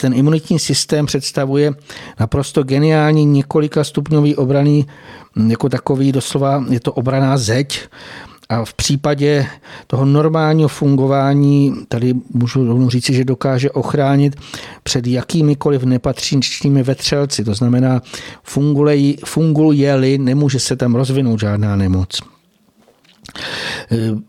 [0.00, 1.72] ten imunitní systém představuje
[2.20, 4.86] naprosto geniální několika stupňový obraný,
[5.48, 7.88] jako takový doslova, je to obraná zeď,
[8.48, 9.46] a v případě
[9.86, 14.36] toho normálního fungování, tady můžu rovnou říci, že dokáže ochránit
[14.82, 17.44] před jakýmikoliv nepatřičnými vetřelci.
[17.44, 18.02] To znamená,
[19.24, 22.20] funguje-li, nemůže se tam rozvinout žádná nemoc.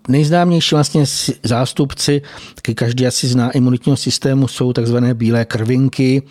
[0.07, 1.03] Nejznámější vlastně
[1.43, 2.21] zástupci,
[2.55, 6.23] taky každý asi zná imunitního systému, jsou takzvané bílé krvinky.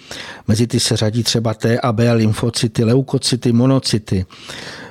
[0.48, 4.26] Mezi ty se řadí třeba T a B lymfocyty, leukocyty, monocyty.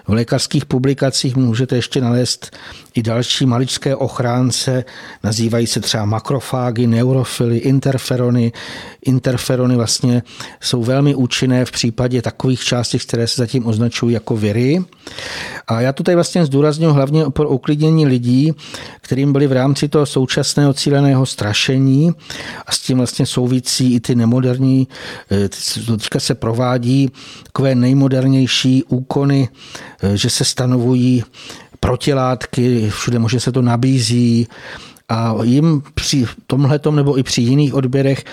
[0.07, 2.55] V lékařských publikacích můžete ještě nalézt
[2.95, 4.85] i další maličké ochránce,
[5.23, 8.51] nazývají se třeba makrofágy, neurofily, interferony.
[9.05, 10.23] Interferony vlastně
[10.61, 14.83] jsou velmi účinné v případě takových částí, které se zatím označují jako viry.
[15.67, 18.53] A já to tady vlastně zdůraznuju hlavně pro uklidnění lidí,
[19.01, 22.11] kterým byli v rámci toho současného cíleného strašení
[22.65, 24.87] a s tím vlastně souvisí i ty nemoderní,
[25.31, 25.49] eh,
[25.97, 27.11] teďka se provádí
[27.43, 29.49] takové nejmodernější úkony,
[30.13, 31.23] že se stanovují
[31.79, 34.47] protilátky, všude možná se to nabízí
[35.09, 38.23] a jim při tomhle nebo i při jiných odběrech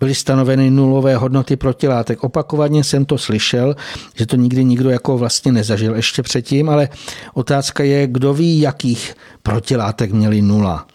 [0.00, 2.24] byly stanoveny nulové hodnoty protilátek.
[2.24, 3.76] Opakovaně jsem to slyšel,
[4.14, 6.88] že to nikdy nikdo jako vlastně nezažil ještě předtím, ale
[7.34, 10.86] otázka je, kdo ví, jakých protilátek měli nula.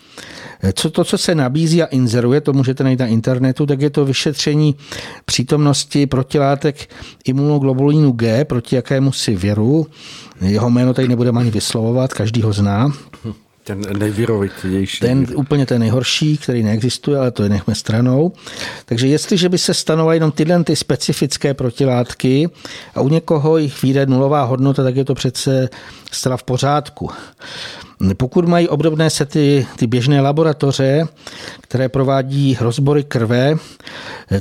[0.74, 4.06] Co to, co se nabízí a inzeruje, to můžete najít na internetu, tak je to
[4.06, 4.76] vyšetření
[5.26, 6.90] přítomnosti protilátek
[7.26, 9.88] imunoglobulinu G proti jakému si věru.
[10.42, 12.94] Jeho jméno tady nebudeme ani vyslovovat, každý ho zná.
[13.64, 15.00] Ten nejvyrovitější.
[15.00, 18.32] Ten úplně ten nejhorší, který neexistuje, ale to je nechme stranou.
[18.86, 22.50] Takže jestliže by se stanovaly jenom tyhle ty specifické protilátky
[22.96, 25.70] a u někoho jich vyjde nulová hodnota, tak je to přece
[26.12, 27.10] zcela v pořádku.
[28.18, 31.08] Pokud mají obdobné sety ty běžné laboratoře,
[31.62, 33.56] které provádí rozbory krve,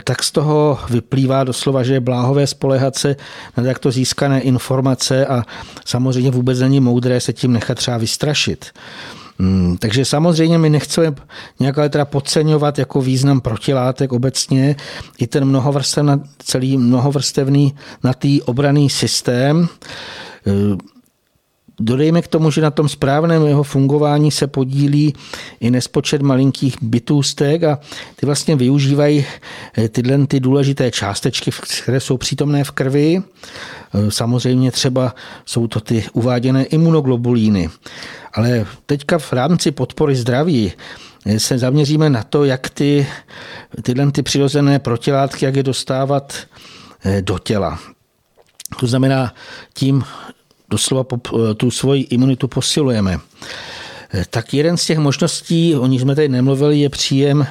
[0.04, 3.16] tak z toho vyplývá doslova, že je bláhové spolehat se
[3.56, 5.42] na takto získané informace a
[5.84, 8.66] samozřejmě vůbec není moudré se tím nechat třeba vystrašit.
[9.38, 11.14] Hmm, takže samozřejmě my nechceme
[11.60, 14.76] nějak ale teda podceňovat jako význam protilátek obecně.
[15.18, 19.68] I ten mnohovrstevný, celý mnohovrstevný na tý obraný systém
[21.80, 25.14] Dodejme k tomu, že na tom správném jeho fungování se podílí
[25.60, 27.78] i nespočet malinkých bytůstek a
[28.16, 29.26] ty vlastně využívají
[29.78, 31.50] eh, tyhle ty důležité částečky,
[31.82, 33.22] které jsou přítomné v krvi.
[33.22, 35.14] Eh, samozřejmě třeba
[35.46, 37.70] jsou to ty uváděné imunoglobulíny.
[38.32, 40.72] Ale teďka v rámci podpory zdraví
[41.26, 43.06] eh, se zaměříme na to, jak ty,
[43.82, 46.36] tyhle ty přirozené protilátky, jak je dostávat
[47.20, 47.78] do těla.
[48.80, 49.34] To znamená
[49.74, 50.04] tím
[50.70, 53.18] doslova eh, tu svoji imunitu posilujeme.
[54.12, 57.46] Eh, tak jeden z těch možností, o nich jsme tady nemluvili, je příjem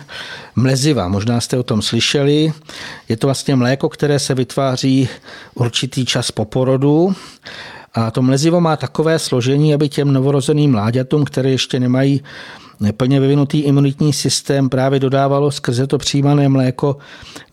[0.56, 1.08] mleziva.
[1.08, 2.54] Možná jste o tom slyšeli.
[3.10, 5.10] Je to vlastně mléko, které se vytváří
[5.54, 7.16] určitý čas po porodu.
[7.94, 12.22] A to mlezivo má takové složení, aby těm novorozeným mláďatům, které ještě nemají
[12.98, 16.98] plně vyvinutý imunitní systém, právě dodávalo skrze to přijímané mléko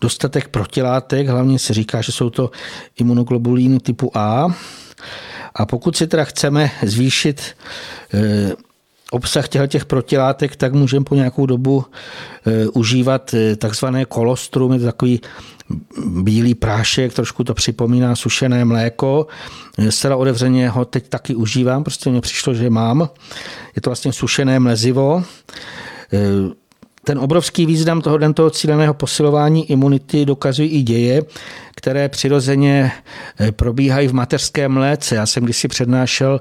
[0.01, 1.27] dostatek protilátek.
[1.27, 2.51] Hlavně se říká, že jsou to
[2.99, 4.55] imunoglobulíny typu A.
[5.55, 7.41] A pokud si teda chceme zvýšit
[8.13, 8.51] eh,
[9.11, 14.85] obsah těch protilátek, tak můžeme po nějakou dobu eh, užívat eh, takzvané kolostrum, je to
[14.85, 15.21] takový
[16.05, 19.27] bílý prášek, trošku to připomíná sušené mléko.
[19.89, 23.09] Zcela otevřeně ho teď taky užívám, prostě mně přišlo, že mám.
[23.75, 25.23] Je to vlastně sušené mlezivo.
[27.05, 31.21] Ten obrovský význam toho, toho cíleného posilování imunity dokazují i děje,
[31.75, 32.91] které přirozeně
[33.39, 35.15] eh, probíhají v mateřském mléce.
[35.15, 36.39] Já jsem kdysi přednášel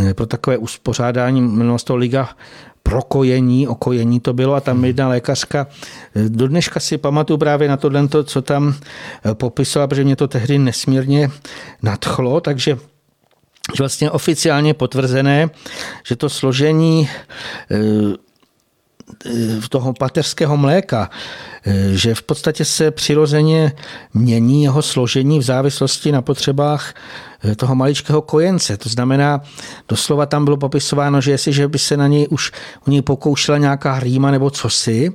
[0.00, 2.28] eh, pro takové uspořádání, jmenovalo to Liga
[2.82, 5.66] prokojení, okojení to bylo a tam jedna lékařka,
[6.28, 8.74] do dneška si pamatuju právě na tohle, co tam
[9.32, 11.30] popisovala, protože mě to tehdy nesmírně
[11.82, 12.78] nadchlo, takže
[13.76, 15.50] že vlastně oficiálně potvrzené,
[16.06, 17.08] že to složení
[19.68, 21.10] toho pateřského mléka,
[21.92, 23.72] že v podstatě se přirozeně
[24.14, 26.94] mění jeho složení v závislosti na potřebách
[27.56, 28.76] toho maličkého kojence.
[28.76, 29.40] To znamená,
[29.88, 32.52] doslova tam bylo popisováno, že jestliže by se na něj už
[32.86, 35.12] u něj pokoušela nějaká rýma nebo cosi,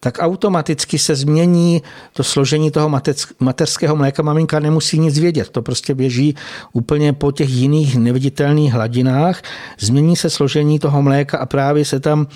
[0.00, 1.82] tak automaticky se změní
[2.12, 3.00] to složení toho
[3.40, 4.22] mateřského mléka.
[4.22, 6.34] Maminka nemusí nic vědět, to prostě běží
[6.72, 9.42] úplně po těch jiných neviditelných hladinách.
[9.78, 12.26] Změní se složení toho mléka a právě se tam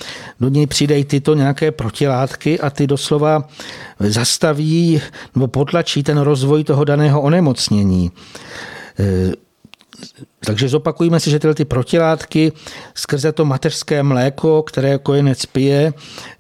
[0.41, 3.49] do něj přidají tyto nějaké protilátky a ty doslova
[4.01, 5.01] zastaví
[5.35, 8.11] nebo potlačí ten rozvoj toho daného onemocnění.
[10.45, 12.53] Takže zopakujeme si, že tyhle ty protilátky
[12.95, 15.93] skrze to mateřské mléko, které kojenec pije,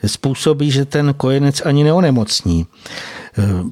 [0.07, 2.67] způsobí, že ten kojenec ani neonemocní.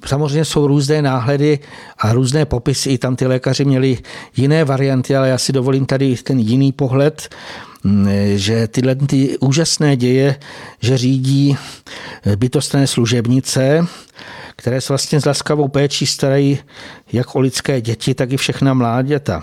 [0.07, 1.59] Samozřejmě jsou různé náhledy
[1.99, 2.91] a různé popisy.
[2.91, 3.99] I tam ty lékaři měli
[4.37, 7.35] jiné varianty, ale já si dovolím tady ten jiný pohled,
[8.35, 10.37] že tyhle ty úžasné děje,
[10.81, 11.57] že řídí
[12.37, 13.87] bytostné služebnice,
[14.57, 16.59] které se vlastně s laskavou péčí starají
[17.13, 19.43] jak o lidské děti, tak i všechna mláděta.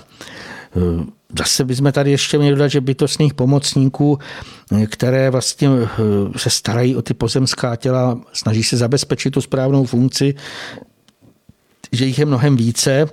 [1.40, 4.20] Zase bychom tady ještě měli dodat, že bytostných pomocníků,
[4.90, 10.36] které vlastně eh, se starají o ty pozemská těla, snaží se zabezpečit tu správnou funkci,
[11.92, 13.10] že jich je mnohem více.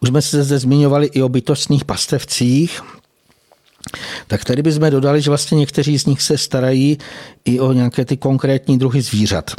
[0.00, 2.80] Už jsme se zde zmiňovali i o bytostných pastevcích,
[4.26, 6.98] tak tady bychom dodali, že vlastně někteří z nich se starají
[7.44, 9.50] i o nějaké ty konkrétní druhy zvířat.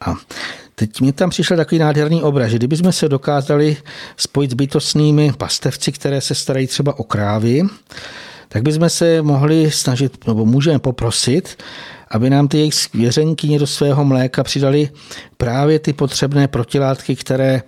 [0.00, 0.14] A
[0.78, 3.76] teď mi tam přišel takový nádherný obraz, že kdybychom se dokázali
[4.16, 7.62] spojit s bytostnými pastevci, které se starají třeba o krávy,
[8.48, 11.62] tak bychom se mohli snažit, nebo můžeme poprosit,
[12.10, 14.88] aby nám ty jejich svěřenky do svého mléka přidali
[15.36, 17.62] právě ty potřebné protilátky, které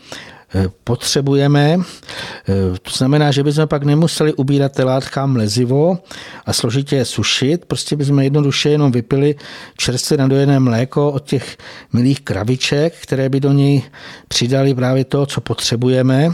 [0.84, 1.76] potřebujeme.
[1.78, 5.99] Eh, to znamená, že bychom pak nemuseli ubírat ty látkám lezivo
[6.46, 9.34] a složitě je sušit, prostě bychom jednoduše jenom vypili
[9.76, 11.57] čerstvě nadojené mléko od těch
[11.92, 13.82] milých kraviček, které by do něj
[14.28, 16.30] přidali právě to, co potřebujeme.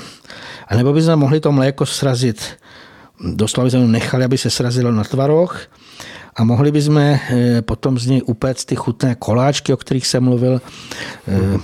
[0.69, 2.41] A nebo bychom mohli to mléko srazit
[3.21, 5.61] doslova jsme nechali, aby se srazilo na tvaroch
[6.37, 7.21] a mohli bychom eh,
[7.63, 10.61] potom z něj upéct ty chutné koláčky, o kterých jsem mluvil
[11.29, 11.59] eh,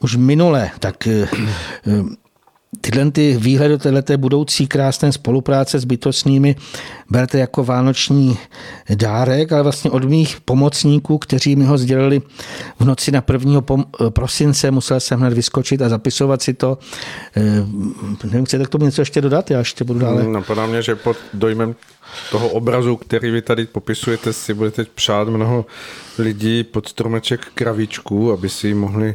[0.00, 0.70] už minule.
[0.78, 1.28] Tak eh,
[2.80, 6.56] tyhle ty výhledy této budoucí krásné spolupráce s bytostnými
[7.10, 8.38] berte jako vánoční
[8.94, 12.22] dárek, ale vlastně od mých pomocníků, kteří mi ho sdělili
[12.78, 13.60] v noci na 1.
[14.08, 16.78] prosince, musel jsem hned vyskočit a zapisovat si to.
[18.24, 19.50] Nevím, chcete k tomu něco ještě dodat?
[19.50, 20.24] Já ještě budu dále.
[20.24, 21.74] Napadá mě, že pod dojmem
[22.30, 25.66] toho obrazu, který vy tady popisujete, si budete přát mnoho
[26.18, 29.14] lidí pod stromeček kravičku, aby si mohli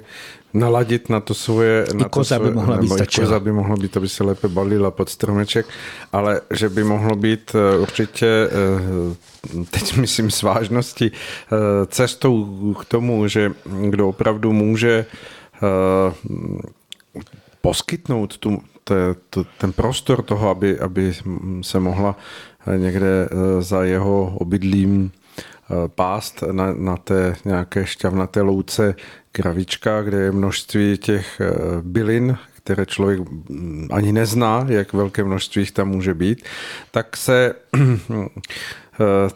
[0.53, 1.85] naladit na to svoje...
[1.93, 3.27] I na koza to svoje, by mohla být stačila.
[3.27, 5.65] koza by mohla být, aby se lépe balila pod stromeček,
[6.11, 12.45] ale že by mohlo být eh, určitě, eh, teď myslím s vážností, eh, cestou
[12.81, 13.51] k tomu, že
[13.89, 15.05] kdo opravdu může
[17.61, 18.61] poskytnout tu,
[19.57, 21.13] ten prostor toho, aby, aby
[21.61, 22.15] se mohla
[22.75, 28.95] někde eh, za jeho obydlím eh, pást na, na té nějaké šťavnaté louce
[29.31, 32.37] kravička, kde je množství těch eh, bylin,
[32.67, 36.43] které člověk mm, ani nezná, jak velké množství jich tam může být,
[36.91, 37.53] tak se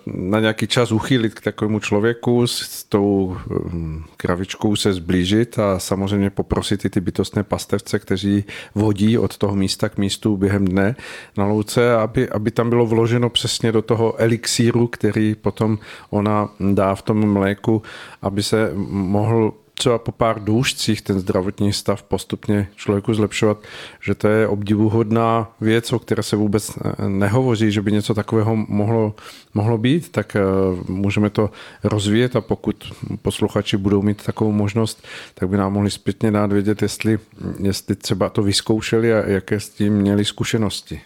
[0.05, 6.29] na nějaký čas uchýlit k takovému člověku, s tou hm, kravičkou se zblížit a samozřejmě
[6.29, 8.43] poprosit i ty bytostné pastevce, kteří
[8.75, 10.95] vodí od toho místa k místu během dne
[11.37, 16.95] na louce, aby, aby tam bylo vloženo přesně do toho elixíru, který potom ona dá
[16.95, 17.81] v tom mléku,
[18.21, 23.57] aby se mohl třeba po pár důžcích ten zdravotní stav postupně člověku zlepšovat,
[24.01, 26.71] že to je obdivuhodná věc, o které se vůbec
[27.07, 29.15] nehovoří, že by něco takového mohlo,
[29.53, 30.41] mohlo být, tak eh,
[30.87, 31.49] můžeme to
[31.83, 36.81] rozvíjet a pokud posluchači budou mít takovou možnost, tak by nám mohli zpětně dát vědět,
[36.81, 37.19] jestli,
[37.59, 41.01] jestli třeba to vyzkoušeli a jaké s tím měli zkušenosti.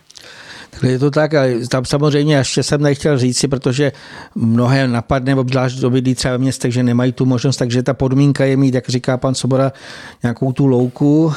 [0.84, 3.92] Je to tak a tam samozřejmě ještě jsem nechtěl říci, protože
[4.36, 8.46] mnohé napadne, obzvlášť do bydlí třeba ve městech, že nemají tu možnost, takže ta podmínka
[8.46, 9.72] je mít, jak říká pan Sobora,
[10.24, 11.34] nějakou tu louku.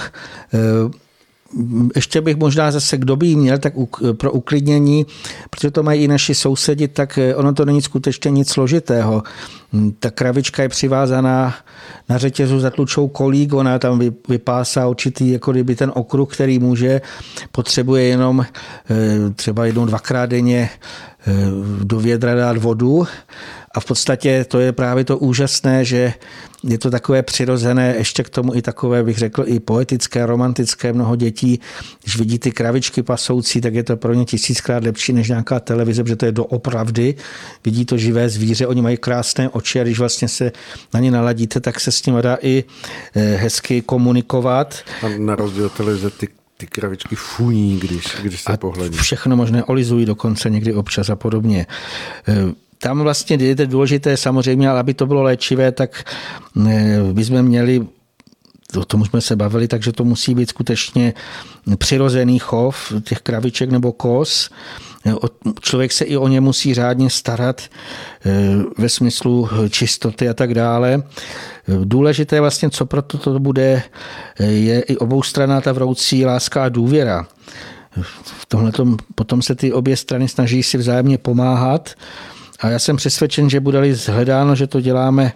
[1.57, 1.62] Eh,
[1.96, 3.72] ještě bych možná zase, kdo by měl, tak
[4.12, 5.07] pro uklidnění,
[5.51, 9.22] protože to mají i naši sousedi, tak eh, ono to není skutečně nic složitého.
[9.99, 11.55] ta kravička je přivázaná
[12.09, 17.01] na řetězu za tlučou kolík, ona tam vypásá určitý, jako kdyby ten okruh, který může,
[17.53, 18.46] potřebuje jenom
[19.36, 20.70] třeba jednou, dvakrát denně
[21.84, 23.07] do vědra dát vodu
[23.74, 26.14] a v podstatě to je právě to úžasné, že
[26.64, 30.92] je to takové přirozené, ještě k tomu i takové, bych řekl, i poetické, romantické.
[30.92, 31.60] Mnoho dětí,
[32.02, 36.02] když vidí ty kravičky pasoucí, tak je to pro ně tisíckrát lepší než nějaká televize,
[36.02, 37.14] protože to je doopravdy.
[37.64, 40.52] Vidí to živé zvíře, oni mají krásné oči a když vlastně se
[40.94, 42.64] na ně naladíte, tak se s nimi dá i
[43.14, 44.74] eh, hezky komunikovat.
[45.02, 48.98] A na rozdíl televize ty ty kravičky funí, když, když se pohledí.
[48.98, 51.66] Všechno možné olizují dokonce někdy občas a podobně.
[52.79, 56.05] Tam vlastně je důležité samozřejmě, ale aby to bylo léčivé, tak
[56.70, 57.87] eh, bychom měli
[58.76, 61.14] o tom jsme se bavili, takže to musí být skutečně
[61.79, 64.51] přirozený chov těch kraviček nebo kos.
[65.07, 65.14] Eh,
[65.61, 68.31] člověk se i o ně musí řádně starat eh,
[68.79, 71.03] ve smyslu čistoty a tak dále.
[71.85, 73.83] Důležité vlastně, co proto to bude,
[74.39, 77.26] je i oboustranná ta vroucí láska a důvěra.
[78.22, 78.72] V tomhle
[79.14, 81.95] potom se ty obě strany snaží si vzájemně pomáhat
[82.61, 85.32] a já jsem přesvědčen, že bude-li zhledáno, že to děláme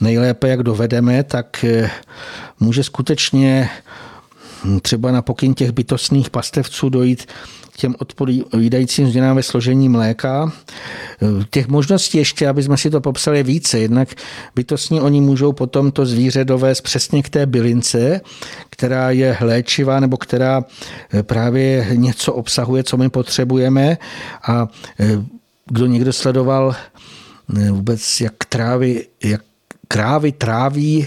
[0.00, 1.90] nejlépe, jak dovedeme, tak eh,
[2.60, 3.70] může skutečně
[4.64, 7.26] hm, třeba na pokyn těch bytostných pastevců dojít
[7.72, 10.52] k těm odpovídajícím změnám ve složení mléka.
[11.22, 13.78] Eh, těch možností ještě, aby jsme si to popsali více.
[13.78, 14.08] Jednak
[14.54, 18.20] bytostní oni můžou potom to zvíře dovést přesně k té bylince,
[18.70, 20.64] která je léčivá nebo která
[21.12, 23.98] eh, právě něco obsahuje, co my potřebujeme
[24.48, 24.68] a
[25.66, 26.74] kdo někdo sledoval
[27.70, 29.40] vůbec, jak trávy, jak
[29.88, 31.06] krávy tráví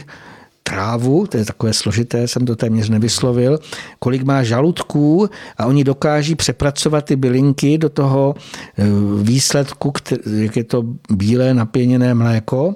[0.68, 3.60] trávu, to je takové složité, jsem to téměř nevyslovil,
[4.00, 8.84] kolik má žaludků a oni dokáží přepracovat ty bylinky do toho eh,
[9.24, 9.94] výsledku,
[10.38, 12.76] jak je to bílé napěněné mléko.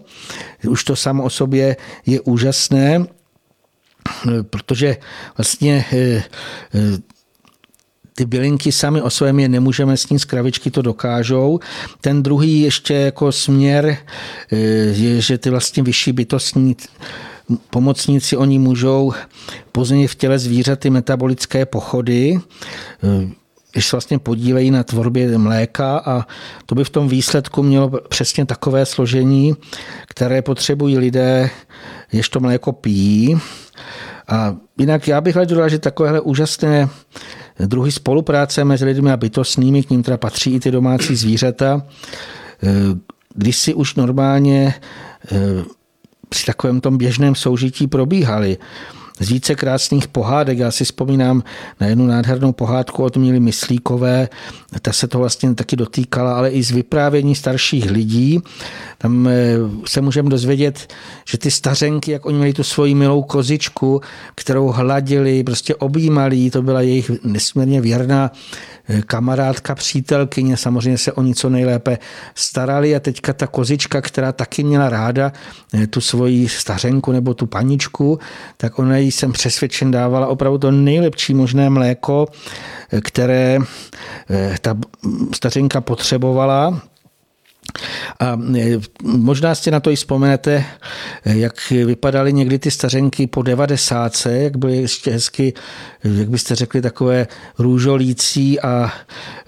[0.68, 4.98] Už to samo o sobě je úžasné, eh, protože
[5.38, 6.24] vlastně eh,
[8.16, 11.60] ty bylinky sami o svém je nemůžeme sníst, kravičky to dokážou.
[12.02, 13.98] Ten druhý ještě jako směr
[14.52, 16.76] eh, je, že ty vlastně vyšší bytostní
[17.70, 19.14] pomocníci, oni můžou
[19.72, 22.40] později v těle zvířat ty metabolické pochody,
[23.04, 23.30] eh,
[23.74, 26.28] když se vlastně podílejí na tvorbě mléka a
[26.66, 29.56] to by v tom výsledku mělo přesně takové složení,
[30.08, 31.50] které potřebují lidé,
[32.12, 33.40] jež to mléko pijí.
[34.28, 36.90] A jinak já bych dodal, že takovéhle úžasné
[37.68, 41.86] druhy spolupráce mezi lidmi a bytostnými, k ním teda patří i ty domácí zvířata,
[42.64, 42.70] eh,
[43.36, 44.74] když si už normálně
[45.32, 45.38] eh,
[46.30, 48.58] při takovém tom běžném soužití probíhaly
[49.22, 50.58] z více krásných pohádek.
[50.58, 51.44] Já si vzpomínám
[51.80, 54.30] na jednu nádhernou pohádku od Míly Myslíkové,
[54.82, 58.40] ta se to vlastně taky dotýkala, ale i z vyprávění starších lidí.
[58.98, 60.94] Tam eh, se můžeme dozvědět,
[61.26, 64.02] že ty stařenky, jak oni měli tu svoji milou kozičku,
[64.36, 68.32] kterou hladili, prostě objímali, to byla jejich nesmírně věrná
[69.06, 71.98] kamarádka, přítelkyně, samozřejmě se o něco nejlépe
[72.36, 75.32] starali a teďka ta kozička, která taky měla ráda
[75.74, 78.20] eh, tu svoji stařenku nebo tu paničku,
[78.58, 82.28] tak ona jsem přesvědčen dávala opravdu to nejlepší možné mléko,
[83.04, 83.58] které
[84.30, 84.78] eh, ta
[85.36, 86.82] stařenka potřebovala
[88.20, 90.66] a e, možná si na to i vzpomenete,
[91.26, 95.54] jak vypadaly někdy ty stařenky po devadesátce, jak byly ještě hezky,
[96.04, 97.28] jak byste řekli, takové
[97.60, 98.94] růžolící a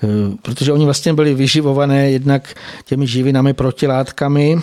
[0.04, 0.08] e,
[0.42, 2.54] protože oni vlastně byli vyživované jednak
[2.86, 4.60] těmi živinami, protilátkami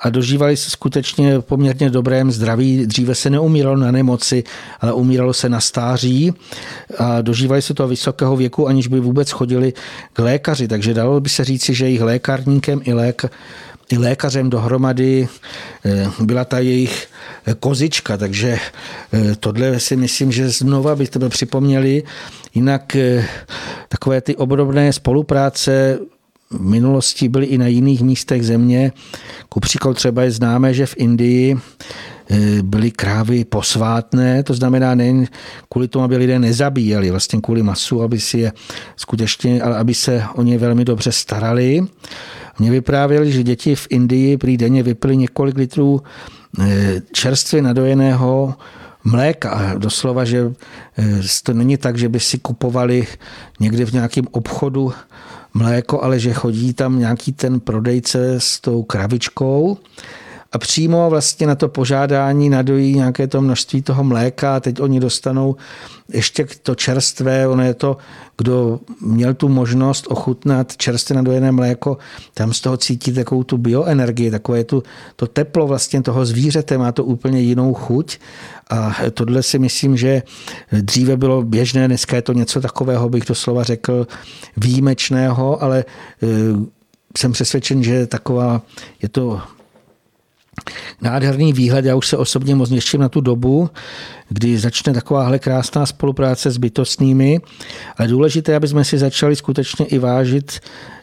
[0.00, 2.86] a dožívali se skutečně poměrně dobrém zdraví.
[2.86, 4.44] Dříve se neumíralo na nemoci,
[4.80, 6.32] ale umíralo se na stáří
[6.98, 9.72] a dožívali se toho vysokého věku, aniž by vůbec chodili
[10.12, 10.68] k lékaři.
[10.68, 13.24] Takže dalo by se říci, že jejich lékárníkem i, lék,
[13.90, 15.28] i lékařem dohromady
[15.84, 17.08] eh, byla ta jejich
[17.60, 18.58] kozička, takže
[19.12, 22.02] eh, tohle si myslím, že znova by to připomněli.
[22.54, 23.26] Jinak eh,
[23.88, 25.98] takové ty obdobné spolupráce
[26.50, 28.92] v minulosti byly i na jiných místech země.
[29.48, 31.56] Ku příkladu třeba je známé, že v Indii
[32.62, 35.26] byly krávy posvátné, to znamená nejen
[35.68, 38.52] kvůli tomu, aby lidé nezabíjeli, vlastně kvůli masu, aby si je
[38.96, 41.86] skutečně, ale aby se o ně velmi dobře starali.
[42.58, 46.02] Mě vyprávěli, že děti v Indii prý denně vypili několik litrů
[46.60, 48.54] eh, čerstvě nadojeného
[49.04, 49.74] mléka.
[49.78, 50.52] Doslova, že
[50.98, 53.06] eh, to není tak, že by si kupovali
[53.60, 54.92] někde v nějakém obchodu
[55.54, 59.78] mléko, ale že chodí tam nějaký ten prodejce s tou kravičkou
[60.54, 65.00] a přímo vlastně na to požádání nadojí nějaké to množství toho mléka a teď oni
[65.00, 65.56] dostanou
[66.12, 67.96] ještě to čerstvé, ono je to,
[68.38, 71.98] kdo měl tu možnost ochutnat čerstvě nadojené mléko,
[72.34, 74.82] tam z toho cítí takovou tu bioenergii, takové tu,
[75.16, 78.18] to teplo vlastně toho zvířete, má to úplně jinou chuť.
[78.70, 80.22] A tohle si myslím, že
[80.72, 84.06] dříve bylo běžné, dneska je to něco takového, bych to slova řekl,
[84.56, 85.84] výjimečného, ale
[86.22, 86.26] eh,
[87.18, 88.62] jsem přesvědčen, že taková,
[89.02, 89.40] je to
[91.00, 91.84] nádherný výhled.
[91.84, 93.70] Já už se osobně moc něším na tu dobu,
[94.28, 97.40] kdy začne takováhle krásná spolupráce s bytostnými.
[97.96, 100.60] Ale důležité, aby jsme si začali skutečně i vážit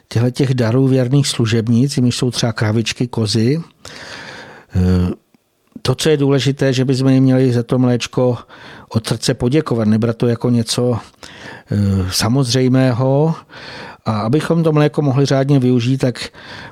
[0.08, 3.62] těchto těch darů věrných služebnic, jimi jsou třeba kravičky, kozy.
[5.82, 8.38] To, co je důležité, že bychom jim měli za to mléčko
[8.88, 10.98] od srdce poděkovat, nebrat to jako něco
[11.70, 11.76] eh,
[12.10, 13.34] samozřejmého,
[14.04, 16.28] a abychom to mléko mohli řádně využít, tak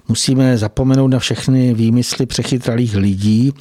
[0.08, 3.52] musíme zapomenout na všechny výmysly přechytralých lidí,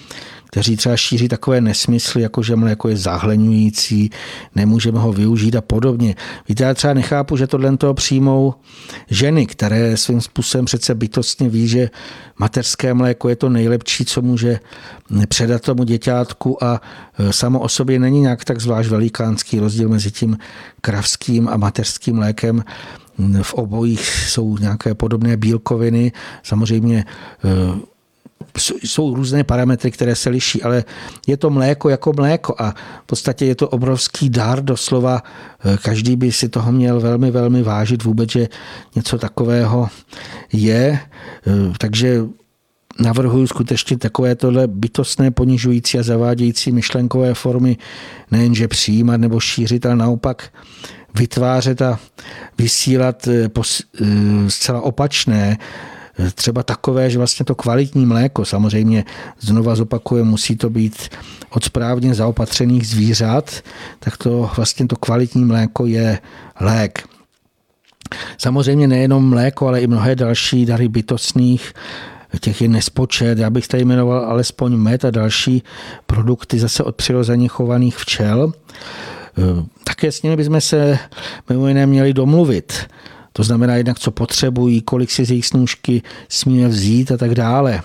[0.52, 4.10] kteří třeba šíří takové nesmysly, jako že mléko je zahleňující,
[4.56, 6.16] nemůžeme ho využít a podobně.
[6.50, 8.54] Víte, já třeba nechápu, že tohle toho přijmou
[9.10, 11.90] ženy, které svým způsobem přece bytostně ví, že
[12.40, 14.60] mateřské mléko je to nejlepší, co může
[15.28, 16.82] předat tomu děťátku a
[17.18, 20.38] e, samo o sobě není nějak tak zvlášť velikánský rozdíl mezi tím
[20.82, 22.64] kravským a mateřským mlékem.
[23.42, 26.12] V obojích jsou nějaké podobné bílkoviny.
[26.44, 27.06] Samozřejmě
[27.44, 27.80] eh,
[28.84, 30.84] jsou různé parametry, které se liší, ale
[31.28, 32.72] je to mléko jako mléko a
[33.04, 35.24] v podstatě je to obrovský dár doslova.
[35.66, 38.48] Eh, každý by si toho měl velmi, velmi vážit vůbec, že
[38.96, 39.90] něco takového
[40.54, 41.00] je.
[41.48, 42.22] Eh, takže
[43.00, 47.78] navrhuji skutečně takové tohle bytostné, ponižující a zavádějící myšlenkové formy
[48.32, 50.52] nejenže přijímat nebo šířit, ale naopak
[51.16, 52.00] vytvářet a
[52.58, 53.50] vysílat eh,
[54.02, 54.06] eh,
[54.48, 55.58] zcela opačné,
[56.20, 59.06] eh, třeba takové, že vlastně to kvalitní mléko, samozřejmě
[59.40, 61.10] znova zopakuje, musí to být
[61.50, 63.62] od správně zaopatřených zvířat,
[64.00, 66.20] tak to vlastně to kvalitní mléko je
[66.60, 67.04] lék.
[68.38, 71.74] Samozřejmě nejenom mléko, ale i mnohé další dary bytostných,
[72.40, 73.38] těch je nespočet.
[73.38, 75.64] Já bych tady jmenoval alespoň med a další
[76.06, 78.54] produkty zase od přirozeně chovaných včel.
[79.40, 81.00] Eh, také s nimi bychom se
[81.50, 82.74] mimo jiné měli domluvit.
[83.34, 87.82] To znamená jednak, co potřebují, kolik si z jejich snůžky smíme vzít a tak dále.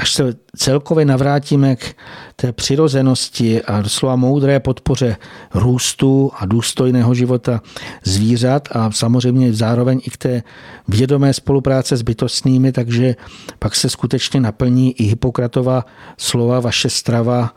[0.00, 1.94] Až se celkově navrátíme k
[2.36, 5.16] té přirozenosti a doslova moudré podpoře
[5.54, 7.60] růstu a důstojného života
[8.04, 10.42] zvířat a samozřejmě zároveň i k té
[10.88, 13.16] vědomé spolupráce s bytostnými, takže
[13.58, 15.84] pak se skutečně naplní i Hippokratova
[16.18, 17.54] slova vaše strava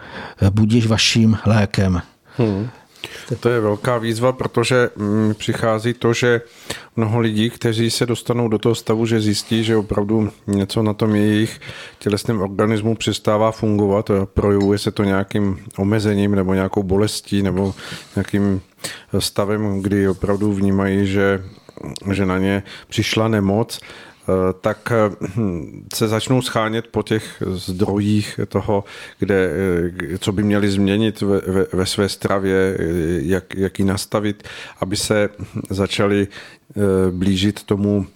[0.51, 2.01] budíš vaším lékem.
[2.37, 2.69] Hmm.
[3.39, 6.41] To je velká výzva, protože mm, přichází to, že
[6.95, 11.15] mnoho lidí, kteří se dostanou do toho stavu, že zjistí, že opravdu něco na tom
[11.15, 11.59] jejich
[11.99, 17.73] tělesném organismu přestává fungovat, projevuje se to nějakým omezením nebo nějakou bolestí nebo
[18.15, 18.61] nějakým
[19.19, 21.43] stavem, kdy opravdu vnímají, že
[22.11, 23.79] že na ně přišla nemoc,
[24.61, 24.91] tak
[25.35, 28.83] hm, se začnou schánět po těch zdrojích toho,
[29.19, 29.49] kde,
[30.13, 32.83] eh, co by měli změnit ve, ve, ve své stravě, eh,
[33.21, 34.43] jak, jak ji nastavit,
[34.79, 35.29] aby se
[35.69, 36.27] začali
[37.11, 38.07] blížit tomu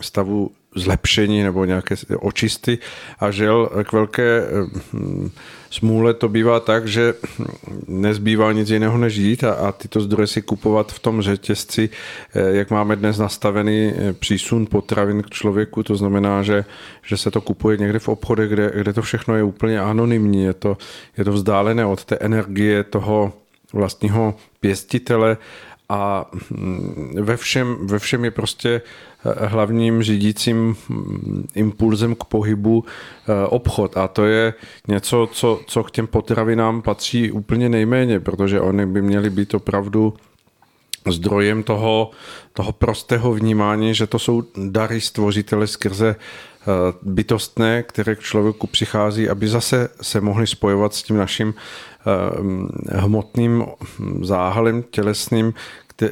[0.00, 2.78] stavu zlepšení nebo nějaké očisty.
[3.18, 4.42] A žel k velké
[4.92, 5.30] hm,
[5.70, 7.14] smůle to bývá tak, že
[7.88, 11.90] nezbývá nic jiného než jít a, a tyto zdroje si kupovat v tom řetězci,
[12.34, 16.64] eh, jak máme dnes nastavený eh, přísun potravin k člověku, to znamená, že,
[17.02, 20.54] že se to kupuje někde v obchodech, kde, kde to všechno je úplně anonymní, je
[20.54, 20.76] to,
[21.18, 23.32] je to vzdálené od té energie toho
[23.72, 25.36] vlastního pěstitele
[25.90, 28.82] a hm, ve všem, ve všem je prostě
[29.24, 30.76] hlavním řídícím
[31.54, 33.96] impulzem k pohybu eh, obchod.
[33.96, 34.54] A to je
[34.88, 40.14] něco, co, co k těm potravinám patří úplně nejméně, protože oni by měly být opravdu
[41.08, 42.10] zdrojem toho,
[42.52, 46.49] toho prostého vnímání, že to jsou dary stvořitele skrze eh,
[47.02, 53.64] bytostné, které k člověku přichází, aby zase se mohli spojovat s tím naším eh, hmotným
[54.22, 55.54] záhalem tělesným,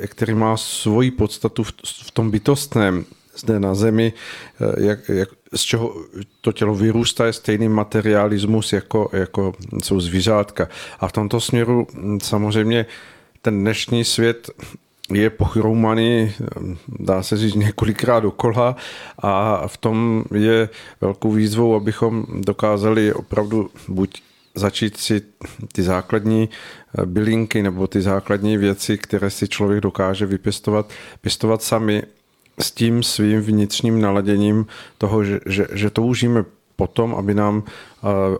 [0.06, 3.04] který má svoji podstatu v tom bytostném
[3.36, 4.12] zde na Zemi,
[4.60, 5.96] eh, jak, jak, z čeho
[6.40, 9.52] to tělo vyrůstá, je stejný materialismus, jako, jako
[9.84, 10.68] jsou zvířátka.
[11.00, 12.86] A v tomto směru hm, samozřejmě
[13.42, 14.50] ten dnešní svět
[15.12, 16.32] je pochroumaný,
[16.88, 18.76] dá se říct, několikrát dokola
[19.18, 20.68] a v tom je
[21.00, 24.22] velkou výzvou, abychom dokázali opravdu buď
[24.54, 25.22] začít si
[25.72, 30.90] ty základní eh, bylinky nebo ty základní věci, které si člověk dokáže vypěstovat,
[31.20, 32.02] pěstovat sami
[32.58, 34.66] s tím svým vnitřním naladěním
[34.98, 36.44] toho, že, že, že toužíme
[36.80, 37.62] potom, aby nám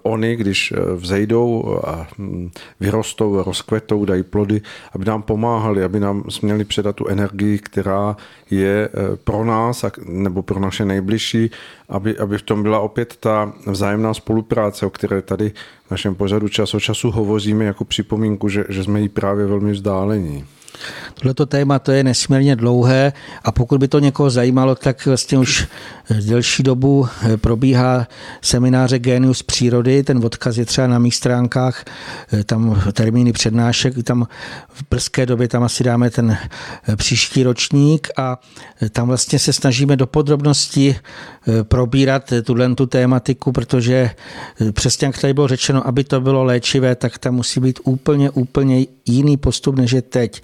[0.03, 2.51] oni, když vzejdou a hm,
[2.81, 4.63] vyrostou, rozkvetou, dají plody,
[4.93, 8.17] aby nám pomáhali, aby nám směli předat tu energii, která
[8.51, 8.89] je
[9.25, 11.51] pro nás nebo pro naše nejbližší,
[11.89, 15.53] aby, aby v tom byla opět ta vzájemná spolupráce, o které tady
[15.87, 19.73] v našem pořadu čas od času hovoříme jako připomínku, že, že jsme jí právě velmi
[19.73, 20.45] vzdálení.
[21.15, 23.13] Tohleto téma to je nesmírně dlouhé
[23.45, 25.67] a pokud by to někoho zajímalo, tak vlastně už
[26.27, 28.09] delší dobu probíhá
[28.43, 31.85] semináře Genius přírody, ten odkaz je třeba na mých stránkách,
[32.47, 34.27] tam termíny přednášek, tam
[34.69, 36.39] v brzké době tam asi dáme ten
[36.97, 38.41] příští ročník a
[38.93, 40.97] tam vlastně se snažíme do podrobností
[41.63, 44.11] probírat tuhle tu tématiku, protože
[44.73, 48.87] přesně jak tady bylo řečeno, aby to bylo léčivé, tak tam musí být úplně, úplně
[49.07, 50.43] jiný postup, než je teď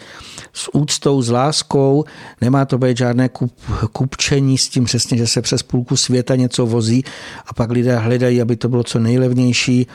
[0.52, 2.04] s úctou, s láskou,
[2.40, 3.52] nemá to být žádné kup,
[3.92, 7.04] kupčení s tím přesně, že se přes půlku světa něco vozí
[7.46, 9.86] a pak lidé hledají, aby to bylo co nejlevnější,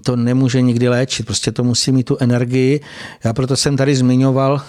[0.00, 2.80] to nemůže nikdy léčit, prostě to musí mít tu energii.
[3.24, 4.62] Já proto jsem tady zmiňoval,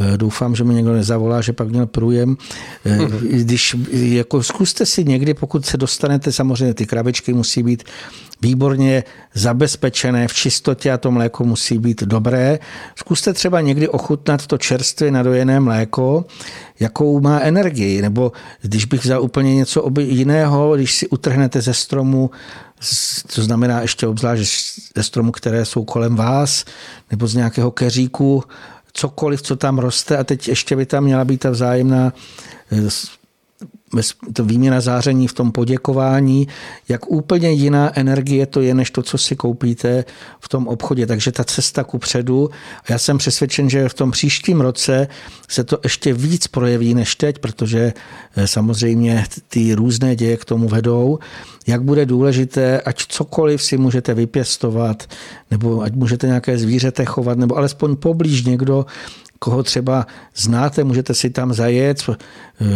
[0.00, 2.36] eh, doufám, že mi někdo nezavolá, že pak měl průjem,
[2.84, 2.98] eh,
[3.30, 7.84] když jako zkuste si někdy, pokud se dostanete, samozřejmě ty krabičky musí být
[8.42, 9.04] výborně
[9.34, 12.58] zabezpečené v čistotě a to mléko musí být dobré.
[12.96, 16.24] Zkuste třeba někdy ochutnat to čerstvě nadojené mléko,
[16.80, 22.30] jakou má energii, nebo když bych vzal úplně něco jiného, když si utrhnete ze stromu,
[23.34, 24.42] to znamená ještě obzvlášť
[24.96, 26.64] ze stromů, které jsou kolem vás,
[27.10, 28.44] nebo z nějakého keříku,
[28.92, 32.12] cokoliv, co tam roste a teď ještě by tam měla být ta vzájemná
[32.70, 33.19] to
[34.42, 36.48] výměna záření v tom poděkování,
[36.88, 40.04] jak úplně jiná energie to je, než to, co si koupíte
[40.40, 41.06] v tom obchodě.
[41.06, 42.50] Takže ta cesta ku předu,
[42.88, 45.08] já jsem přesvědčen, že v tom příštím roce
[45.48, 47.92] se to ještě víc projeví než teď, protože
[48.36, 51.18] eh, samozřejmě ty různé děje k tomu vedou,
[51.66, 55.06] jak bude důležité, ať cokoliv si můžete vypěstovat,
[55.50, 58.86] nebo ať můžete nějaké zvířete chovat, nebo alespoň poblíž někdo,
[59.42, 60.06] koho třeba
[60.36, 62.10] znáte, můžete si tam zajet,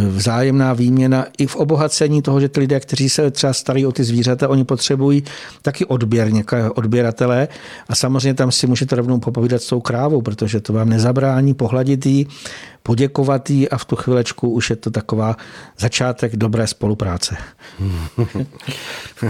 [0.09, 4.05] vzájemná výměna i v obohacení toho, že ty lidé, kteří se třeba starají o ty
[4.05, 5.25] zvířata, oni potřebují
[5.63, 6.31] taky odběr,
[6.75, 7.49] odběratele.
[7.89, 12.07] A samozřejmě tam si můžete rovnou popovídat s tou krávou, protože to vám nezabrání pohladit
[12.07, 12.29] jí,
[12.83, 15.37] poděkovat jí a v tu chvilečku už je to taková
[15.79, 17.37] začátek dobré spolupráce.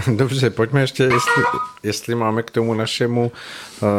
[0.15, 1.43] Dobře, pojďme ještě, jestli,
[1.83, 3.31] jestli máme k tomu našemu
[3.81, 3.89] uh,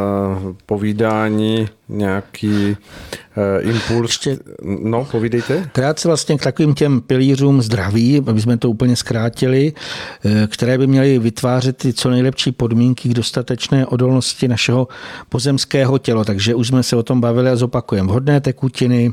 [0.67, 4.11] povídání nějaký uh, impuls.
[4.11, 4.39] Ještě,
[4.83, 5.71] no, povídejte.
[5.73, 9.73] Krátce vlastně k takovým těm pilířům zdraví, aby jsme to úplně zkrátili,
[10.25, 14.89] eh, které by měly vytvářet ty co nejlepší podmínky k dostatečné odolnosti našeho
[15.29, 16.25] pozemského těla.
[16.25, 18.09] Takže už jsme se o tom bavili a zopakujeme.
[18.09, 19.13] Vhodné tekutiny,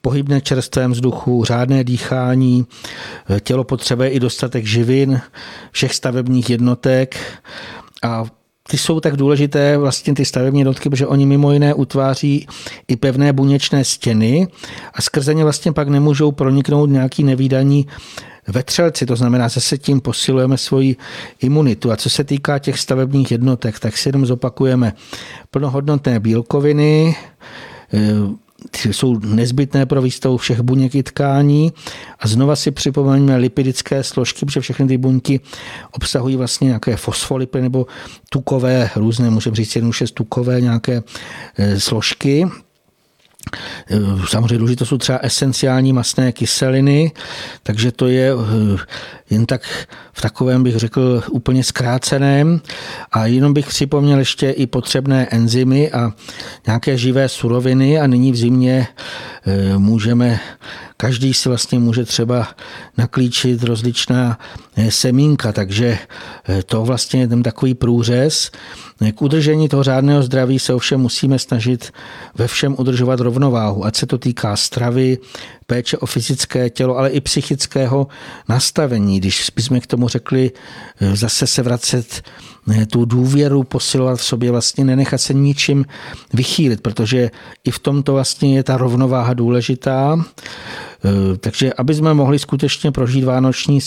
[0.00, 2.66] pohybné čerstvém vzduchu, řádné dýchání,
[3.40, 5.20] tělo potřebuje i dostatek živin,
[5.72, 7.16] všech stavebních jednotek
[8.02, 8.24] a
[8.70, 12.46] ty jsou tak důležité, vlastně ty stavební jednotky, protože oni mimo jiné utváří
[12.88, 14.48] i pevné buněčné stěny
[14.94, 17.86] a skrze ně vlastně pak nemůžou proniknout nějaký nevýdaní
[18.48, 20.96] vetřelci, to znamená, zase tím posilujeme svoji
[21.40, 21.92] imunitu.
[21.92, 24.92] A co se týká těch stavebních jednotek, tak si jenom zopakujeme
[25.50, 27.16] plnohodnotné bílkoviny,
[28.76, 31.72] jsou nezbytné pro výstavu všech buněk i tkání.
[32.18, 35.40] A znova si připomeňme lipidické složky, protože všechny ty buňky
[35.92, 37.86] obsahují vlastně nějaké fosfolipy nebo
[38.30, 41.02] tukové, různé, můžeme říct jednoduše tukové nějaké
[41.58, 42.46] e, složky.
[43.90, 43.96] E,
[44.28, 47.12] samozřejmě důležité jsou třeba esenciální masné kyseliny,
[47.62, 48.34] takže to je e,
[49.30, 49.62] jen tak
[50.12, 52.60] v takovém bych řekl úplně zkráceném.
[53.12, 56.12] A jenom bych připomněl ještě i potřebné enzymy a
[56.66, 58.86] nějaké živé suroviny a nyní v zimě
[59.46, 60.40] e, můžeme
[61.00, 62.48] každý si vlastně může třeba
[62.96, 64.38] naklíčit rozličná
[64.88, 65.98] semínka, takže
[66.66, 68.50] to vlastně je ten takový průřez.
[69.14, 71.92] K udržení toho řádného zdraví se ovšem musíme snažit
[72.34, 75.18] ve všem udržovat rovnováhu, ať se to týká stravy,
[75.66, 78.06] péče o fyzické tělo, ale i psychického
[78.48, 79.20] nastavení.
[79.20, 80.50] Když bychom k tomu řekli
[81.00, 82.22] eh, zase se vracet
[82.72, 85.84] eh, tu důvěru posilovat v sobě, vlastně nenechat se ničím
[86.32, 87.30] vychýlit, protože
[87.64, 90.24] i v tomto vlastně je ta rovnováha důležitá.
[91.04, 93.78] Eh, takže aby jsme mohli skutečně prožít vánoční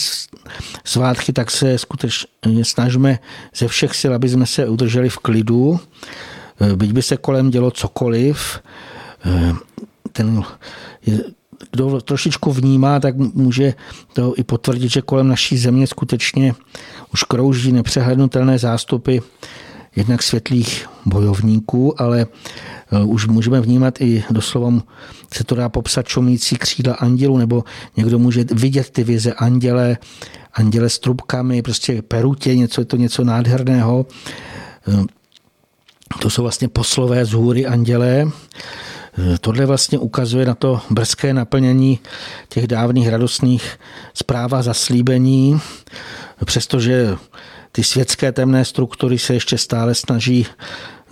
[0.86, 3.20] svátky, tak se skutečně snažíme
[3.56, 5.80] ze všech sil, aby jsme se udrželi v klidu,
[6.76, 8.60] byť by se kolem dělo cokoliv,
[10.12, 10.44] ten
[11.72, 13.74] kdo trošičku vnímá, tak může
[14.14, 16.54] to i potvrdit, že kolem naší země skutečně
[17.14, 19.18] už krouží nepřehlednutelné zástupy
[19.96, 22.26] jednak světlých bojovníků, ale
[23.06, 24.74] už můžeme vnímat i doslova
[25.34, 27.64] se to dá popsat čomící křídla andělu, nebo
[27.98, 29.98] někdo může vidět ty vize anděle
[30.54, 34.06] anděle s trubkami, prostě perutě, něco je to něco nádherného.
[36.20, 38.32] To jsou vlastně poslové z hůry anděle.
[39.42, 42.00] Tohle vlastně ukazuje na to brzké naplnění
[42.50, 43.80] těch dávných radostných
[44.14, 45.60] zpráv a zaslíbení,
[46.46, 47.18] přestože
[47.72, 50.46] ty světské temné struktury se ještě stále snaží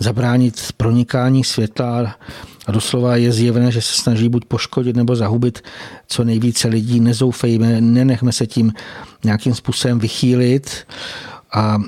[0.00, 2.16] zabránit pronikání světla
[2.66, 5.62] a doslova je zjevné, že se snaží buď poškodit nebo zahubit
[6.06, 7.00] co nejvíce lidí.
[7.00, 8.72] Nezoufejme, nenechme se tím
[9.24, 10.86] nějakým způsobem vychýlit
[11.52, 11.78] a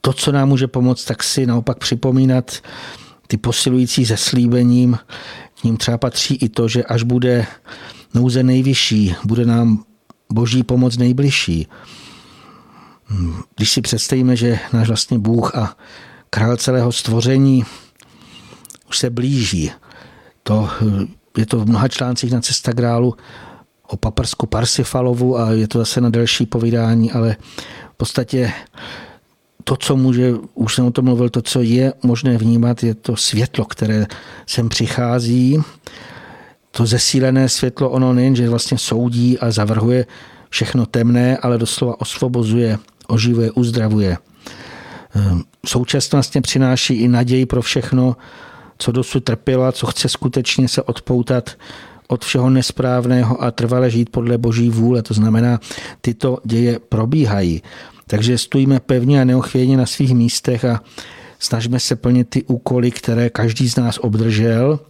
[0.00, 2.60] to, co nám může pomoct, tak si naopak připomínat
[3.26, 4.98] ty posilující zeslíbením.
[5.60, 7.46] K ním třeba patří i to, že až bude
[8.14, 9.84] nouze nejvyšší, bude nám
[10.32, 11.66] boží pomoc nejbližší.
[13.56, 15.76] Když si představíme, že náš vlastně Bůh a
[16.34, 17.64] král celého stvoření
[18.88, 19.70] už se blíží,
[20.42, 20.68] to
[21.38, 23.14] je to v mnoha článcích na Cesta grálu
[23.86, 27.36] o paprsku Parsifalovu a je to zase na delší povídání, ale
[27.92, 28.52] v podstatě
[29.64, 33.16] to, co může, už jsem o tom mluvil, to, co je možné vnímat, je to
[33.16, 34.06] světlo, které
[34.46, 35.58] sem přichází.
[36.70, 40.06] To zesílené světlo, ono nejen, že vlastně soudí a zavrhuje
[40.50, 44.18] všechno temné, ale doslova osvobozuje, oživuje, uzdravuje.
[45.66, 48.16] Současně přináší i naději pro všechno,
[48.78, 51.50] co dosud trpěla, co chce skutečně se odpoutat
[52.08, 55.02] od všeho nesprávného a trvale žít podle boží vůle.
[55.02, 55.60] To znamená,
[56.00, 57.62] tyto děje probíhají.
[58.06, 60.82] Takže stojíme pevně a neochvějně na svých místech a
[61.38, 64.80] snažíme se plnit ty úkoly, které každý z nás obdržel.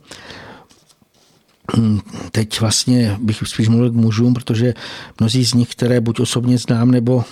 [2.31, 4.75] Teď vlastně bych spíš mluvil k mužům, protože
[5.21, 7.25] mnozí z nich, které buď osobně znám, nebo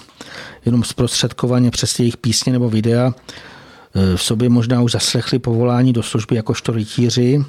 [0.64, 3.14] jenom zprostředkovaně přes jejich písně nebo videa,
[4.16, 7.44] v sobě možná už zaslechli povolání do služby jakožto rytíři,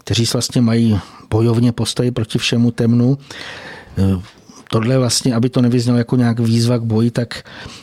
[0.00, 0.98] kteří vlastně mají
[1.30, 3.18] bojovně postavit proti všemu temnu
[4.70, 7.42] tohle vlastně, aby to nevyznalo jako nějak výzva k boji, tak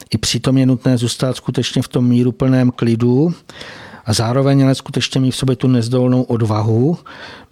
[0.09, 3.34] i přitom je nutné zůstat skutečně v tom míru plném klidu
[4.05, 6.97] a zároveň ale skutečně mít v sobě tu nezdolnou odvahu,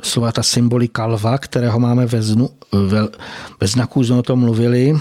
[0.01, 3.07] doslova ta symbolika lva, kterého máme ve, znu, ve,
[3.59, 4.99] ve znaku, jsme o tom mluvili.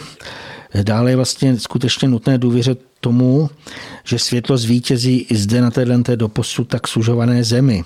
[0.83, 3.51] Dále je vlastně skutečně nutné důvěřit tomu,
[4.05, 7.85] že světlo zvítězí i zde na této doposud tak sužované zemi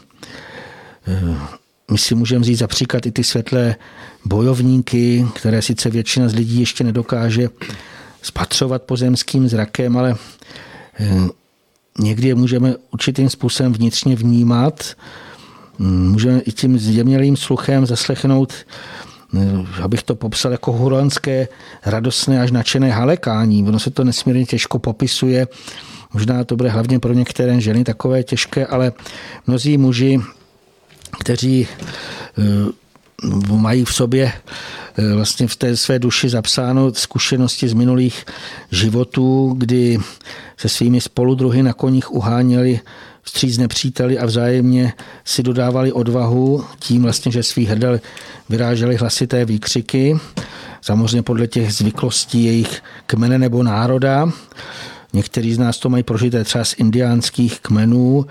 [1.90, 3.76] my si můžeme říct za příklad i ty světlé
[4.24, 7.48] bojovníky, které sice většina z lidí ještě nedokáže
[8.22, 10.16] spatřovat pozemským zrakem, ale
[11.00, 11.28] eh,
[11.98, 14.94] někdy je můžeme určitým způsobem vnitřně vnímat.
[15.78, 19.13] Můžeme i tím zjemnělým sluchem zaslechnout, eh,
[19.82, 21.48] abych to popsal jako huronské,
[21.86, 23.68] radostné až nadšené halekání.
[23.68, 25.48] Ono se to nesmírně těžko popisuje.
[26.12, 28.92] Možná to bude hlavně pro některé ženy takové těžké, ale
[29.46, 30.20] mnozí muži
[31.18, 31.68] kteří
[32.38, 32.72] eh,
[33.52, 34.32] mají v sobě
[34.98, 38.24] eh, vlastně v té své duši zapsáno zkušenosti z minulých
[38.70, 39.98] životů, kdy
[40.56, 42.80] se svými spoludruhy na koních uháněli
[43.24, 44.92] vstříc nepříteli a vzájemně
[45.24, 48.00] si dodávali odvahu tím vlastně, že svých hrdel
[48.48, 50.18] vyráželi hlasité výkřiky,
[50.80, 54.28] samozřejmě podle těch zvyklostí jejich kmene nebo národa.
[55.12, 58.26] Někteří z nás to mají prožité třeba z indiánských kmenů,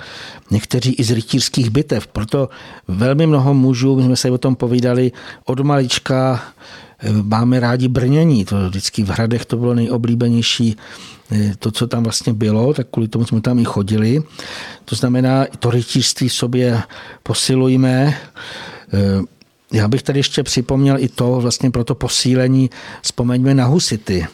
[0.51, 2.07] někteří i z rytířských bitev.
[2.07, 2.49] Proto
[2.87, 5.11] velmi mnoho mužů, my jsme se o tom povídali,
[5.45, 6.43] od malička
[7.23, 8.45] máme rádi brnění.
[8.45, 10.77] To vždycky v hradech to bylo nejoblíbenější
[11.31, 14.23] eh, to, co tam vlastně bylo, tak kvůli tomu jsme tam i chodili.
[14.85, 16.81] To znamená, to rytířství sobě
[17.23, 18.17] posilujme.
[18.93, 19.21] Eh,
[19.73, 22.69] já bych tady ještě připomněl i to, vlastně pro to posílení,
[23.01, 24.27] vzpomeňme na husity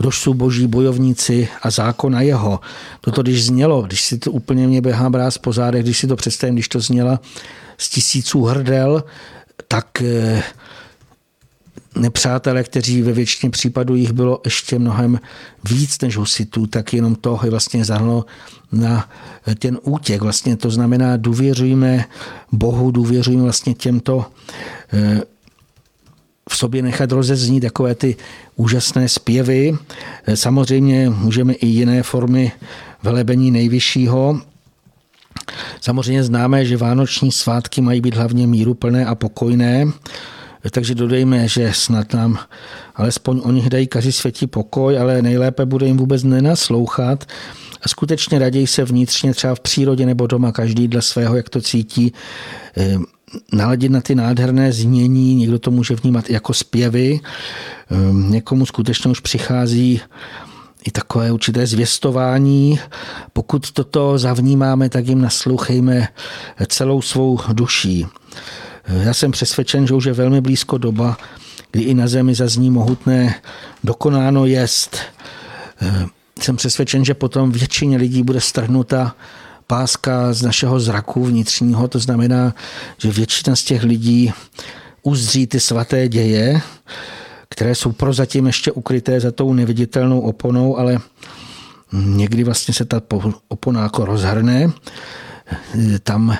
[0.00, 2.60] kdož jsou boží bojovníci a zákon a jeho.
[3.00, 6.16] Toto když znělo, když si to úplně mě běhá bráz po zádech, když si to
[6.16, 7.20] představím, když to zněla
[7.78, 9.04] z tisíců hrdel,
[9.68, 10.42] tak eh,
[11.94, 15.20] nepřátelé, kteří ve většině případů jich bylo ještě mnohem
[15.70, 18.24] víc než husitů, tak jenom to je vlastně zahrnulo
[18.72, 19.08] na
[19.58, 20.22] ten útěk.
[20.22, 22.04] Vlastně to znamená, důvěřujeme
[22.52, 24.26] Bohu, důvěřujeme vlastně těmto
[24.92, 25.20] eh,
[26.50, 28.16] v sobě nechat rozeznít takové ty
[28.56, 29.76] úžasné zpěvy.
[30.34, 32.52] Samozřejmě můžeme i jiné formy
[33.02, 34.40] velebení nejvyššího.
[35.80, 39.86] Samozřejmě známe, že vánoční svátky mají být hlavně míruplné a pokojné,
[40.70, 42.38] takže dodejme, že snad nám
[42.94, 47.24] alespoň o nich dají kaři světí pokoj, ale nejlépe bude jim vůbec nenaslouchat
[47.82, 51.60] a skutečně raději se vnitřně třeba v přírodě nebo doma každý dle svého, jak to
[51.60, 52.12] cítí,
[53.52, 57.20] naladit na ty nádherné znění, někdo to může vnímat jako zpěvy,
[57.90, 60.00] ehm, někomu skutečně už přichází
[60.84, 62.78] i takové určité zvěstování.
[63.32, 66.08] Pokud toto zavnímáme, tak jim naslouchejme
[66.66, 68.06] celou svou duší.
[68.98, 71.16] Já jsem přesvědčen, že už je velmi blízko doba,
[71.70, 73.34] kdy i na zemi zazní mohutné
[73.84, 74.96] dokonáno jest.
[75.82, 76.06] Eh,
[76.40, 79.16] jsem přesvědčen, že potom většině lidí bude strhnuta
[79.66, 82.54] páska z našeho zraku vnitřního, to znamená,
[82.98, 84.32] že většina z těch lidí
[85.02, 86.60] uzří ty svaté děje,
[87.48, 90.98] které jsou prozatím ještě ukryté za tou neviditelnou oponou, ale
[91.92, 93.02] někdy vlastně se ta
[93.48, 94.72] opona jako rozhrne.
[96.02, 96.38] Tam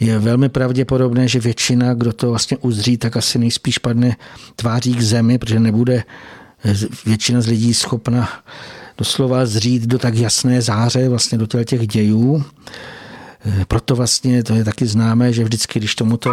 [0.00, 4.16] je velmi pravděpodobné, že většina, kdo to vlastně uzří, tak asi nejspíš padne
[4.56, 6.04] tváří k zemi, protože nebude
[7.06, 8.28] většina z lidí schopna
[8.98, 12.44] doslova zřít do tak jasné záře vlastně do těch dějů.
[13.68, 16.30] Proto vlastně to je taky známé, že vždycky, když tomuto,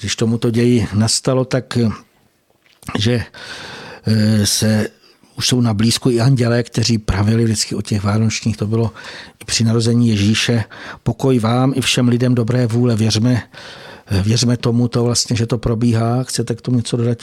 [0.00, 1.78] když tomuto ději nastalo, tak
[2.98, 3.24] že
[4.06, 4.88] eh, se
[5.38, 8.92] už jsou na blízku i andělé, kteří pravili vždycky o těch vánočních, to bylo
[9.42, 10.64] i při narození Ježíše.
[11.02, 13.42] Pokoj vám i všem lidem dobré vůle, věřme,
[14.10, 16.22] Věřme tomu to vlastně, že to probíhá.
[16.22, 17.16] Chcete k tomu něco dodat?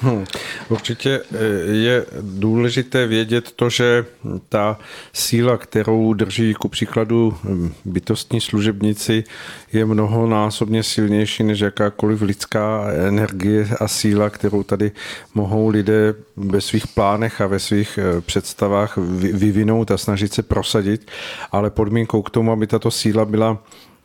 [0.00, 0.24] Hmm,
[0.68, 1.36] určitě eh,
[1.72, 4.04] je důležité vědět to, že
[4.48, 4.78] ta
[5.12, 9.24] síla, kterou drží ku příkladu hm, bytostní služebníci,
[9.72, 14.92] je mnohonásobně silnější než jakákoliv lidská energie a síla, kterou tady
[15.34, 18.96] mohou lidé ve svých plánech a ve svých eh, představách
[19.32, 21.10] vyvinout a snažit se prosadit.
[21.52, 23.58] Ale podmínkou k tomu, aby tato síla byla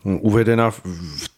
[0.04, 0.82] uvedena v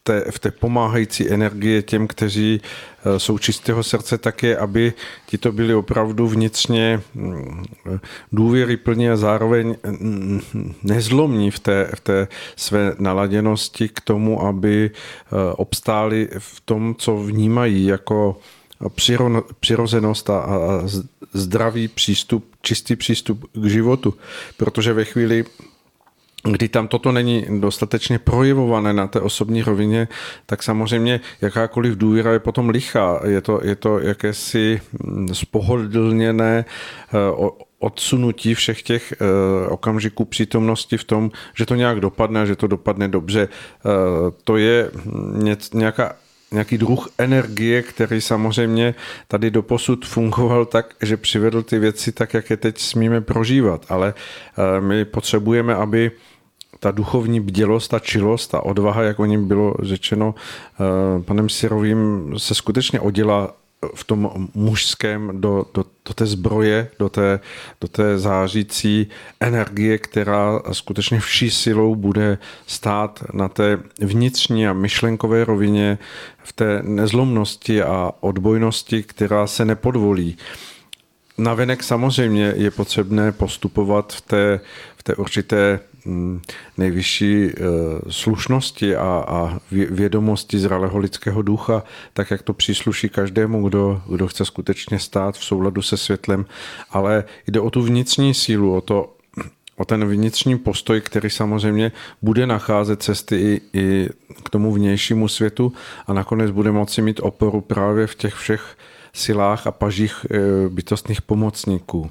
[0.03, 4.93] té, v té pomáhající energie těm, kteří eh, jsou čistého srdce, tak je, aby
[5.27, 7.65] ti to byli opravdu vnitřně mm,
[8.33, 10.41] důvěryplní a zároveň mm,
[10.83, 17.17] nezlomní v té, v té své naladěnosti k tomu, aby eh, obstáli v tom, co
[17.17, 18.41] vnímají jako
[19.61, 20.47] přirozenost a
[21.33, 24.15] zdravý přístup, čistý přístup k životu.
[24.57, 25.45] Protože ve chvíli,
[26.43, 30.09] kdy tam toto není dostatečně projevované na té osobní rovině,
[30.47, 33.21] tak samozřejmě jakákoliv důvěra je potom lichá.
[33.27, 37.17] Je to, je to jakési mm, spohodlněné eh,
[37.79, 43.09] odsunutí všech těch eh, okamžiků přítomnosti v tom, že to nějak dopadne, že to dopadne
[43.09, 43.49] dobře.
[43.49, 43.89] Eh,
[44.45, 44.91] to je
[45.75, 46.15] nějaká
[46.53, 48.95] nějaký druh energie, který samozřejmě
[49.29, 53.87] tady doposud fungoval tak, že přivedl ty věci tak, jak je teď smíme prožívat.
[53.89, 54.15] Ale
[54.81, 56.11] my potřebujeme, aby
[56.81, 62.33] ta duchovní bdělost, ta čilost, ta odvaha, jak o ním bylo řečeno eh, panem Sirovým,
[62.39, 63.55] se skutečně oděla
[63.95, 67.41] v tom mužském do, do, do té zbroje, do té,
[67.81, 69.07] do té zářící
[69.41, 75.99] energie, která skutečně vší silou bude stát na té vnitřní a myšlenkové rovině,
[76.45, 80.37] v té nezlomnosti a odbojnosti, která se nepodvolí.
[81.39, 84.61] Navenek samozřejmě je potřebné postupovat v té,
[84.97, 85.81] v té určité
[86.79, 87.61] nejvyšší eh,
[88.09, 91.83] slušnosti a, a vědomosti zralého lidského ducha,
[92.13, 96.45] tak jak to přísluší každému, kdo, kdo chce skutečně stát v souladu se světlem,
[96.91, 99.15] ale jde o tu vnitřní sílu, o to,
[99.77, 104.09] o ten vnitřní postoj, který samozřejmě bude nacházet cesty i, i
[104.45, 105.73] k tomu vnějšímu světu
[106.07, 108.77] a nakonec bude moci mít oporu právě v těch všech
[109.13, 112.11] silách a pažích eh, bytostných pomocníků.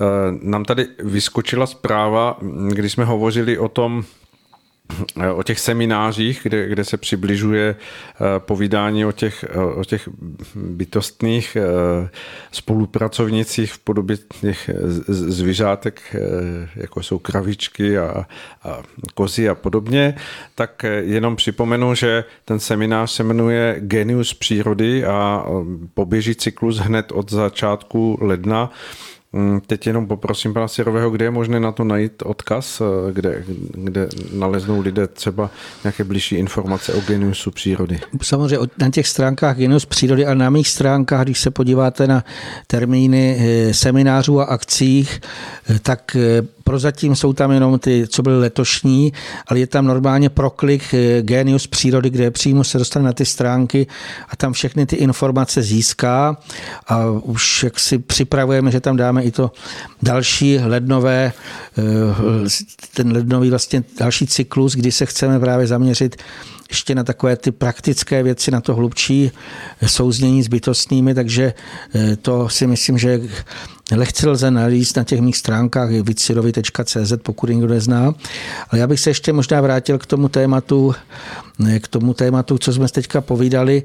[0.00, 2.38] Eh, nám tady vyskočila zpráva,
[2.68, 4.04] když jsme hovořili o tom,
[5.20, 9.44] eh, o těch seminářích, kde, kde se přibližuje eh, povídání o těch,
[9.74, 10.08] o těch
[10.54, 11.56] bytostných
[12.52, 14.70] spolupracovnicích v podobě těch
[15.08, 16.16] zvířátek,
[16.76, 18.26] jako jsou kravičky a,
[18.64, 18.82] a
[19.14, 20.14] kozy a podobně,
[20.54, 25.46] tak jenom připomenu, že ten seminář se jmenuje Genius přírody a
[25.94, 28.70] poběží cyklus hned od začátku ledna
[29.66, 33.44] teď jenom poprosím pana Sirového, kde je možné na to najít odkaz, eh, kde,
[33.74, 35.50] kde naleznou lidé třeba
[35.84, 38.00] nějaké blížší informace o geniusu přírody.
[38.22, 42.24] Samozřejmě na těch stránkách Genius přírody a na mých stránkách, když se podíváte na
[42.66, 45.20] termíny eh, seminářů a akcích,
[45.70, 46.16] eh, tak
[46.68, 49.12] prozatím jsou tam jenom ty, co byly letošní,
[49.46, 50.82] ale je tam normálně proklik
[51.20, 53.86] Genius přírody, kde přímo se dostane na ty stránky
[54.28, 56.36] a tam všechny ty informace získá.
[56.88, 59.50] A už jak si připravujeme, že tam dáme i to
[60.02, 61.32] další lednové,
[61.78, 61.82] eh,
[62.94, 66.16] ten lednový vlastně další cyklus, kdy se chceme právě zaměřit
[66.68, 69.30] ještě na takové ty praktické věci, na to hlubší
[69.86, 71.54] souznění s bytostnými, takže
[71.94, 73.20] eh, to si myslím, že
[73.96, 78.14] lehce lze nalíst na těch mých stránkách vicirovi.cz, pokud někdo nezná.
[78.70, 80.94] Ale já bych se ještě možná vrátil k tomu tématu,
[81.80, 83.82] k tomu tématu, co jsme teďka povídali.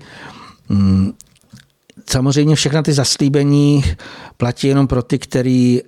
[0.69, 1.13] Mm,
[2.09, 3.83] samozřejmě všechna ty zaslíbení
[4.37, 5.81] platí jenom pro ty, kteří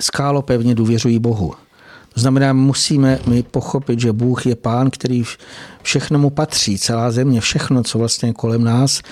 [0.00, 1.54] skálo pevně důvěřují Bohu.
[2.14, 5.22] To znamená, musíme my pochopit, že Bůh je pán, který
[5.82, 9.02] všechno mu patří, celá země, všechno, co vlastně kolem nás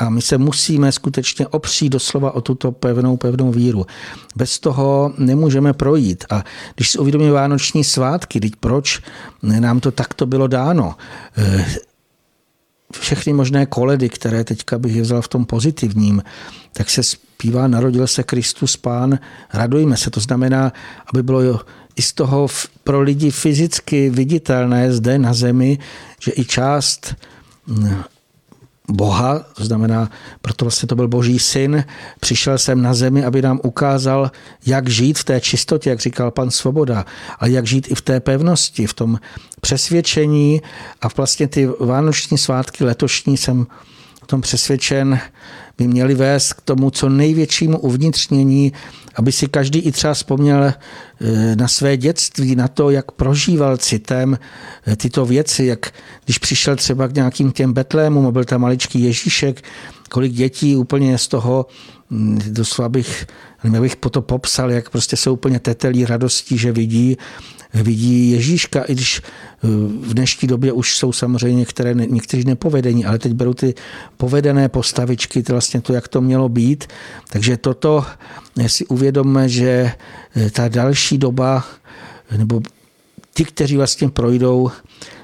[0.00, 3.86] A my se musíme skutečně opřít doslova o tuto pevnou, pevnou víru.
[4.36, 6.24] Bez toho nemůžeme projít.
[6.30, 6.44] A
[6.74, 9.00] když si uvědomíme vánoční svátky, teď proč
[9.42, 10.94] nám to takto bylo dáno?
[11.36, 11.66] Eh,
[12.92, 16.22] všechny možné koledy, které teďka bych je vzal v tom pozitivním,
[16.72, 19.18] tak se zpívá Narodil se Kristus Pán,
[19.52, 20.10] radujme se.
[20.10, 20.72] To znamená,
[21.12, 21.60] aby bylo
[21.96, 22.48] i z toho
[22.84, 25.78] pro lidi fyzicky viditelné zde na zemi,
[26.20, 27.14] že i část
[28.90, 30.10] Boha, to znamená,
[30.42, 31.84] proto vlastně to byl Boží syn,
[32.20, 34.30] přišel jsem na zemi, aby nám ukázal,
[34.66, 37.04] jak žít v té čistotě, jak říkal pan Svoboda,
[37.38, 39.18] ale jak žít i v té pevnosti, v tom
[39.60, 40.62] přesvědčení
[41.02, 43.66] a vlastně ty vánoční svátky letošní jsem
[44.30, 45.20] tom přesvědčen,
[45.78, 48.72] by měly vést k tomu co největšímu uvnitřnění,
[49.14, 54.38] aby si každý i třeba vzpomněl eh, na své dětství, na to, jak prožíval citem
[54.86, 55.92] eh, tyto věci, jak
[56.24, 59.62] když přišel třeba k nějakým těm Betlémům a byl tam maličký Ježíšek,
[60.10, 61.66] kolik dětí úplně z toho,
[62.10, 63.26] hm, doslova bych,
[63.64, 67.16] nevím, bych po to popsal, jak prostě jsou úplně tetelí radostí, že vidí
[67.74, 69.66] vidí Ježíška, i když eh,
[70.06, 73.74] v dnešní době už jsou samozřejmě některé, někteří nepovedení, ale teď berou ty
[74.16, 76.86] povedené postavičky, to vlastně to, jak to mělo být.
[77.28, 78.06] Takže toto
[78.66, 79.92] si uvědomme, že
[80.36, 81.64] eh, ta další doba,
[82.36, 82.60] nebo
[83.34, 84.70] ti, kteří vlastně projdou,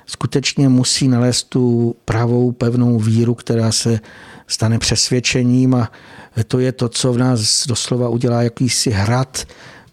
[0.07, 4.01] skutečně musí nalézt tu pravou, pevnou víru, která se
[4.47, 5.91] stane přesvědčením a
[6.45, 9.47] to je to, co v nás doslova udělá jakýsi hrad,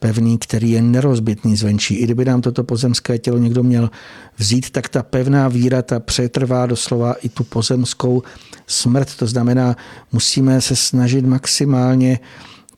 [0.03, 1.95] pevný, který je nerozbitný zvenčí.
[1.95, 3.89] I kdyby nám toto pozemské tělo někdo měl
[4.37, 8.23] vzít, tak ta pevná víra, ta přetrvá doslova i tu pozemskou
[8.67, 9.15] smrt.
[9.15, 9.75] To znamená,
[10.11, 12.19] musíme se snažit maximálně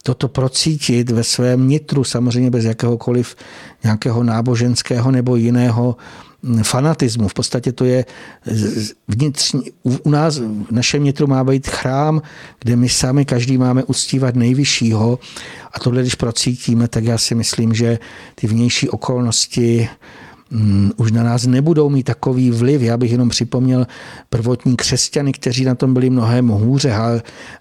[0.03, 3.35] toto procítit ve svém nitru, samozřejmě bez jakéhokoliv
[3.83, 5.97] nějakého náboženského nebo jiného
[6.63, 7.27] fanatismu.
[7.27, 8.05] V podstatě to je
[9.07, 12.21] vnitřní, u nás v našem nitru má být chrám,
[12.59, 15.19] kde my sami každý máme uctívat nejvyššího
[15.73, 17.99] a tohle, když procítíme, tak já si myslím, že
[18.35, 19.89] ty vnější okolnosti
[20.51, 22.81] um, už na nás nebudou mít takový vliv.
[22.81, 23.87] Já bych jenom připomněl
[24.29, 26.93] prvotní křesťany, kteří na tom byli mnohem hůře,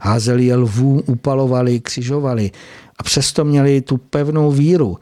[0.01, 2.51] házeli je lvům, upalovali, křižovali
[2.99, 4.99] a přesto měli tu pevnou víru.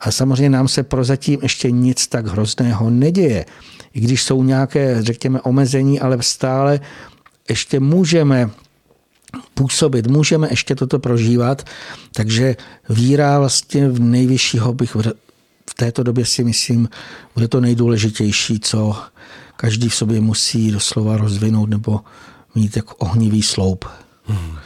[0.00, 3.44] A samozřejmě nám se prozatím ještě nic tak hrozného neděje.
[3.94, 6.80] I když jsou nějaké, řekněme, omezení, ale stále
[7.48, 8.50] ještě můžeme
[9.54, 11.66] působit, můžeme ještě toto prožívat,
[12.12, 12.56] takže
[12.88, 14.94] víra vlastně v nejvyššího bych
[15.70, 16.88] v této době si myslím,
[17.34, 18.96] bude to nejdůležitější, co
[19.56, 22.00] každý v sobě musí doslova rozvinout nebo
[22.54, 23.84] mít jako ohnivý sloup.
[24.24, 24.58] Hmm.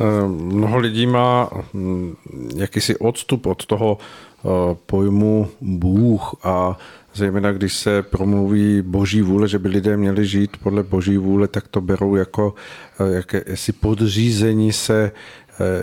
[0.00, 2.14] Eh, mnoho lidí má hm,
[2.56, 4.48] jakýsi odstup od toho eh,
[4.86, 6.78] pojmu Bůh a
[7.14, 11.68] zejména když se promluví boží vůle, že by lidé měli žít podle boží vůle, tak
[11.68, 12.54] to berou jako
[13.00, 15.12] eh, jakési podřízení se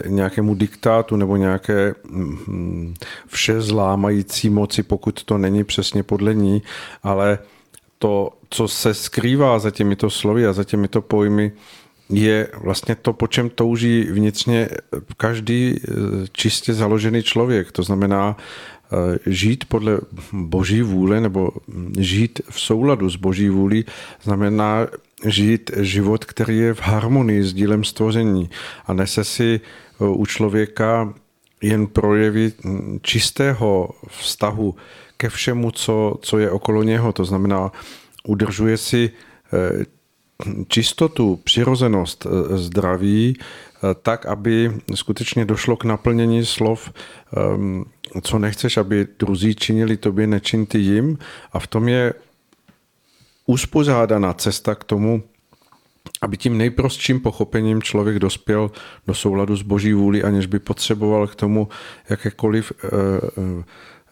[0.07, 2.93] nějakému diktátu nebo nějaké hm,
[3.27, 6.61] vše zlámající moci, pokud to není přesně podle ní,
[7.03, 7.39] ale
[7.99, 11.51] to, co se skrývá za těmito slovy a za těmito pojmy,
[12.11, 14.69] je vlastně to, po čem touží vnitřně
[15.17, 15.91] každý eh,
[16.31, 17.71] čistě založený člověk.
[17.71, 19.99] To znamená eh, žít podle
[20.33, 21.51] boží vůle nebo
[21.99, 23.85] žít v souladu s boží vůlí
[24.23, 24.87] znamená
[25.25, 28.49] žít život, který je v harmonii s dílem stvoření
[28.85, 31.13] a nese si eh, u člověka
[31.61, 34.75] jen projevy hm, čistého vztahu
[35.17, 37.13] ke všemu, co, co je okolo něho.
[37.13, 37.71] To znamená,
[38.23, 39.11] udržuje si
[40.67, 46.91] čistotu, přirozenost eh, zdraví, eh, tak, aby skutečně došlo k naplnění slov,
[47.37, 47.85] ehm,
[48.21, 51.17] co nechceš, aby druzí činili tobě, nečin ty jim.
[51.53, 52.13] A v tom je
[53.45, 55.23] uspořádaná cesta k tomu,
[56.21, 58.71] aby tím nejprostším pochopením člověk dospěl
[59.07, 61.67] do souladu s boží vůli, aniž by potřeboval k tomu
[62.09, 63.63] jakékoliv uh,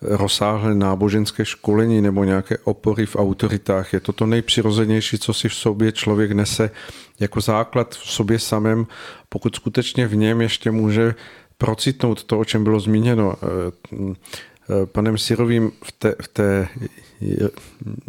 [0.02, 3.94] rozsáhlé náboženské školení nebo nějaké opory v autoritách.
[3.94, 6.72] Je to to nejpřirozenější, co si v sobě člověk nese
[7.20, 8.88] jako základ v sobě samém,
[9.30, 11.16] pokud skutečně v něm ještě může
[11.58, 13.48] procitnout to, o čem bylo zmíněno eh,
[13.94, 16.68] eh, panem Sirovým v té, v té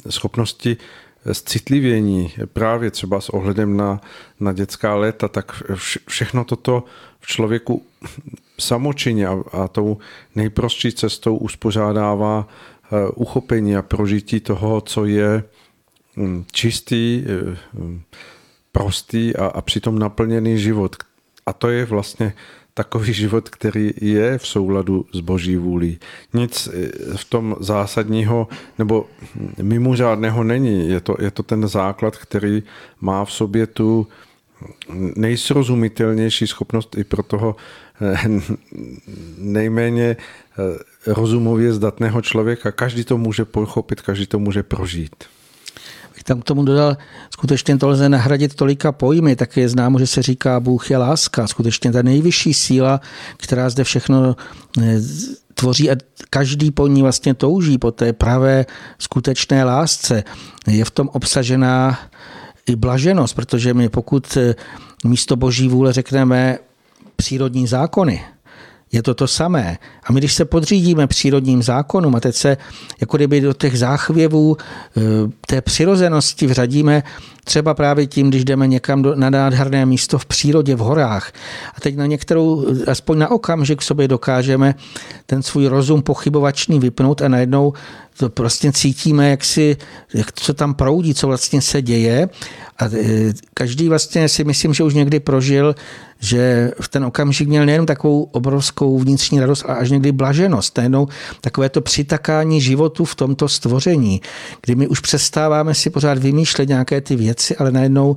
[0.08, 0.76] schopnosti
[1.32, 4.00] zcitlivění právě třeba s ohledem na,
[4.40, 5.62] na dětská léta, tak
[6.08, 6.84] všechno toto
[7.20, 7.82] v člověku
[8.58, 9.98] samočině a, a tou
[10.34, 15.44] nejprostší cestou uspořádává eh, uchopení a prožití toho, co je
[16.16, 18.02] hm, čistý, eh, hm,
[18.72, 20.96] prostý a, a přitom naplněný život.
[21.46, 22.32] A to je vlastně
[22.80, 26.00] takový život, který je v souladu s boží vůlí.
[26.32, 28.48] Nic eh, v tom zásadního
[28.78, 29.06] nebo
[29.62, 30.88] mimořádného není.
[30.88, 32.62] Je to, je to ten základ, který
[33.00, 34.08] má v sobě tu
[35.16, 37.56] nejsrozumitelnější schopnost i pro toho
[39.38, 40.16] nejméně
[41.06, 42.72] rozumově zdatného člověka.
[42.72, 45.24] Každý to může pochopit, každý to může prožít
[46.20, 46.96] bych tam k tomu dodal,
[47.30, 51.46] skutečně to lze nahradit tolika pojmy, tak je známo, že se říká Bůh je láska.
[51.46, 53.00] Skutečně ta nejvyšší síla,
[53.36, 54.36] která zde všechno
[54.82, 55.00] eh,
[55.54, 55.96] tvoří a
[56.30, 58.66] každý po ní vlastně touží, po té pravé
[58.98, 60.24] skutečné lásce.
[60.66, 61.98] Je v tom obsažená
[62.66, 64.54] i blaženost, protože my pokud eh,
[65.04, 66.58] místo boží vůle řekneme
[67.16, 68.24] přírodní zákony,
[68.92, 69.78] je to to samé.
[70.04, 72.56] A my, když se podřídíme přírodním zákonům a teď se
[73.00, 75.00] jako kdyby do těch záchvěvů eh,
[75.46, 77.02] té přirozenosti vřadíme
[77.44, 81.32] třeba právě tím, když jdeme někam do, na nádherné místo v přírodě, v horách
[81.74, 84.74] a teď na některou, aspoň na okamžik sobě dokážeme
[85.26, 87.72] ten svůj rozum pochybovačný vypnout a najednou
[88.16, 89.76] to prostě cítíme, jak, si,
[90.14, 92.28] jak co tam proudí, co vlastně se děje
[92.78, 95.74] a eh, každý vlastně si myslím, že už někdy prožil
[96.20, 101.08] že v ten okamžik měl nejen takovou obrovskou vnitřní radost, ale až někdy blaženost, najednou
[101.40, 104.20] takové to přitakání životu v tomto stvoření,
[104.62, 108.16] kdy my už přestáváme si pořád vymýšlet nějaké ty věci, ale najednou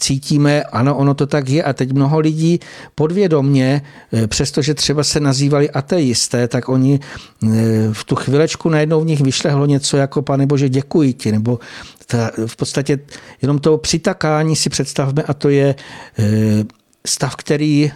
[0.00, 2.60] cítíme, ano, ono to tak je a teď mnoho lidí
[2.94, 7.48] podvědomně, eh, přestože třeba se nazývali ateisté, tak oni eh,
[7.92, 11.58] v tu chvilečku najednou v nich vyšlehlo něco jako Pane Bože, děkuji ti, nebo
[12.06, 12.98] ta, v podstatě
[13.42, 15.74] jenom to přitakání si představme a to je
[16.18, 16.64] eh,
[17.06, 17.92] stav, který,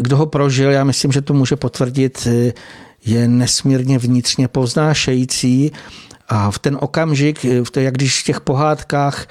[0.00, 2.28] kdo ho prožil, já myslím, že to může potvrdit,
[3.04, 5.72] je nesmírně vnitřně poznášející
[6.28, 9.26] a v ten okamžik, v to, jak když v těch pohádkách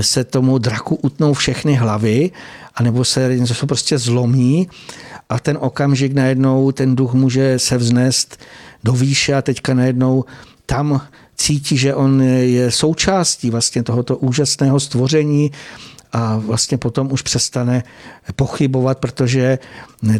[0.00, 2.30] se tomu draku utnou všechny hlavy,
[2.74, 4.68] anebo se něco prostě zlomí
[5.28, 8.40] a ten okamžik najednou ten duch může se vznést
[8.84, 10.24] do výše a teďka najednou
[10.66, 11.00] tam
[11.36, 15.50] cítí, že on je součástí vlastně tohoto úžasného stvoření,
[16.12, 17.82] a vlastně potom už přestane
[18.36, 19.58] pochybovat, protože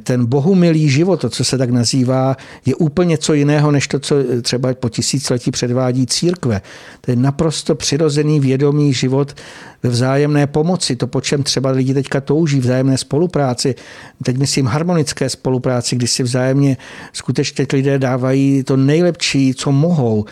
[0.03, 2.37] ten bohumilý život, to, co se tak nazývá,
[2.67, 6.63] je úplně co jiného, než to, co třeba po tisíciletí předvádí církve.
[7.01, 9.37] To je naprosto přirozený vědomý život
[9.83, 13.75] ve vzájemné pomoci, to, po čem třeba lidi teďka touží, vzájemné spolupráci,
[14.23, 16.77] teď myslím harmonické spolupráci, kdy si vzájemně
[17.13, 20.25] skutečně lidé dávají to nejlepší, co mohou.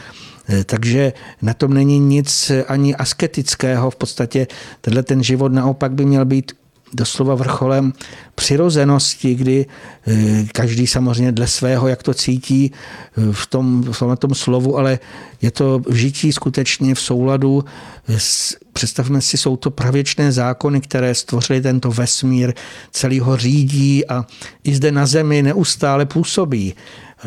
[0.48, 1.12] Eh, takže
[1.42, 3.90] na tom není nic ani asketického.
[3.90, 4.46] V podstatě
[4.80, 6.52] tenhle ten život naopak by měl být
[6.94, 7.92] doslova vrcholem
[8.34, 9.66] přirozenosti, kdy
[10.06, 14.78] eh, každý samozřejmě dle svého, jak to cítí eh, v tom, v tom, tom slovu,
[14.78, 14.98] ale
[15.42, 17.64] je to v žití skutečně v souladu
[18.08, 22.52] s, představme si, jsou to pravěčné zákony, které stvořily tento vesmír,
[22.90, 24.26] celý ho řídí a
[24.64, 26.74] i zde na zemi neustále působí.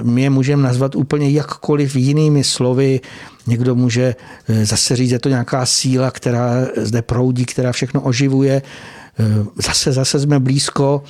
[0.04, 3.02] My je můžeme nazvat úplně jakkoliv jinými slovy.
[3.48, 4.16] Někdo může
[4.48, 8.62] eh, zase říct, je to nějaká síla, která zde proudí, která všechno oživuje.
[9.20, 11.04] Eh, zase, zase jsme blízko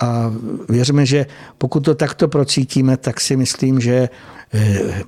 [0.00, 0.32] a
[0.68, 1.26] věříme, že
[1.58, 4.08] pokud to takto procítíme, tak si myslím, že
[4.54, 5.02] eh,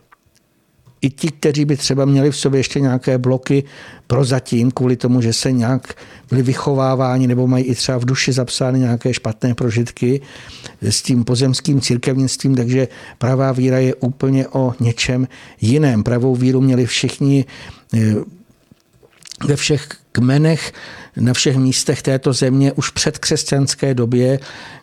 [1.02, 3.64] i ti, kteří by třeba měli v sobě ještě nějaké bloky
[4.06, 5.94] prozatím, kvůli tomu, že se nějak
[6.30, 10.20] byli vychováváni nebo mají i třeba v duši zapsány nějaké špatné prožitky
[10.82, 15.28] s tím pozemským církevnictvím, takže pravá víra je úplně o něčem
[15.60, 16.02] jiném.
[16.02, 17.44] Pravou víru měli všichni
[17.94, 18.14] eh,
[19.46, 20.72] ve všech kmenech,
[21.16, 24.38] na všech místech této země už před křesťanské době,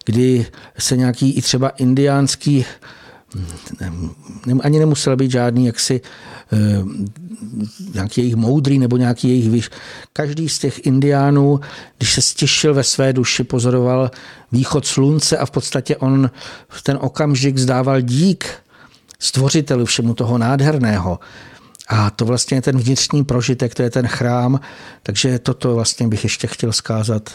[0.05, 0.45] kdy
[0.79, 2.65] se nějaký i třeba indiánský
[4.61, 6.01] ani nemusel být žádný jaksi
[6.53, 6.83] eh,
[7.93, 9.69] nějaký jejich moudrý nebo nějaký jejich výš.
[10.13, 11.59] Každý z těch indiánů,
[11.97, 14.11] když se stěšil ve své duši, pozoroval
[14.51, 16.31] východ slunce a v podstatě on
[16.69, 18.49] v ten okamžik zdával dík
[19.19, 21.19] stvořiteli všemu toho nádherného.
[21.87, 24.59] A to vlastně je ten vnitřní prožitek, to je ten chrám,
[25.03, 27.29] takže toto vlastně bych ještě chtěl zkázat.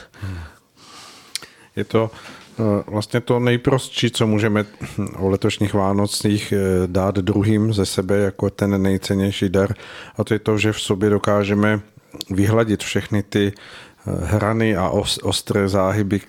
[1.77, 2.10] Je to
[2.86, 4.64] vlastně to nejprostší, co můžeme
[5.16, 9.74] o letošních Vánocích eh, dát druhým ze sebe jako ten nejcennější dar,
[10.16, 11.80] a to je to, že v sobě dokážeme
[12.30, 14.90] vyhladit všechny ty eh, hrany a
[15.22, 16.20] ostré záhyby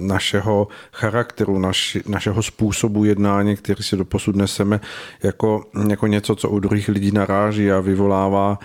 [0.00, 4.80] našeho charakteru, naši, našeho způsobu jednání, který si doposud neseme
[5.22, 8.58] jako, jako něco, co u druhých lidí naráží a vyvolává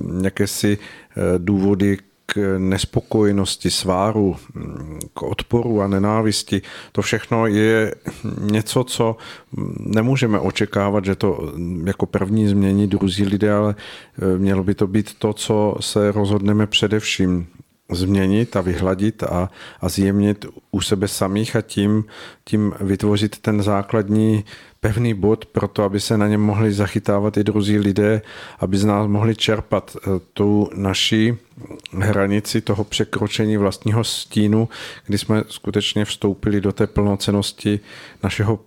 [0.00, 0.78] nějaké si
[1.38, 4.36] důvody k nespokojenosti, sváru,
[5.14, 6.62] k odporu a nenávisti.
[6.92, 7.94] To všechno je
[8.40, 9.16] něco, co
[9.80, 11.52] nemůžeme očekávat, že to
[11.84, 13.74] jako první změní druzí lidé, ale
[14.36, 17.46] mělo by to být to, co se rozhodneme především
[17.90, 19.50] změnit a vyhladit a,
[19.80, 22.04] a zjemnit u sebe samých a tím,
[22.44, 24.44] tím vytvořit ten základní
[24.80, 28.22] pevný bod pro to, aby se na něm mohli zachytávat i druzí lidé,
[28.58, 31.34] aby z nás mohli čerpat eh, tu naší
[31.92, 34.68] hranici toho překročení vlastního stínu,
[35.06, 37.80] kdy jsme skutečně vstoupili do té plnocenosti
[38.22, 38.60] našeho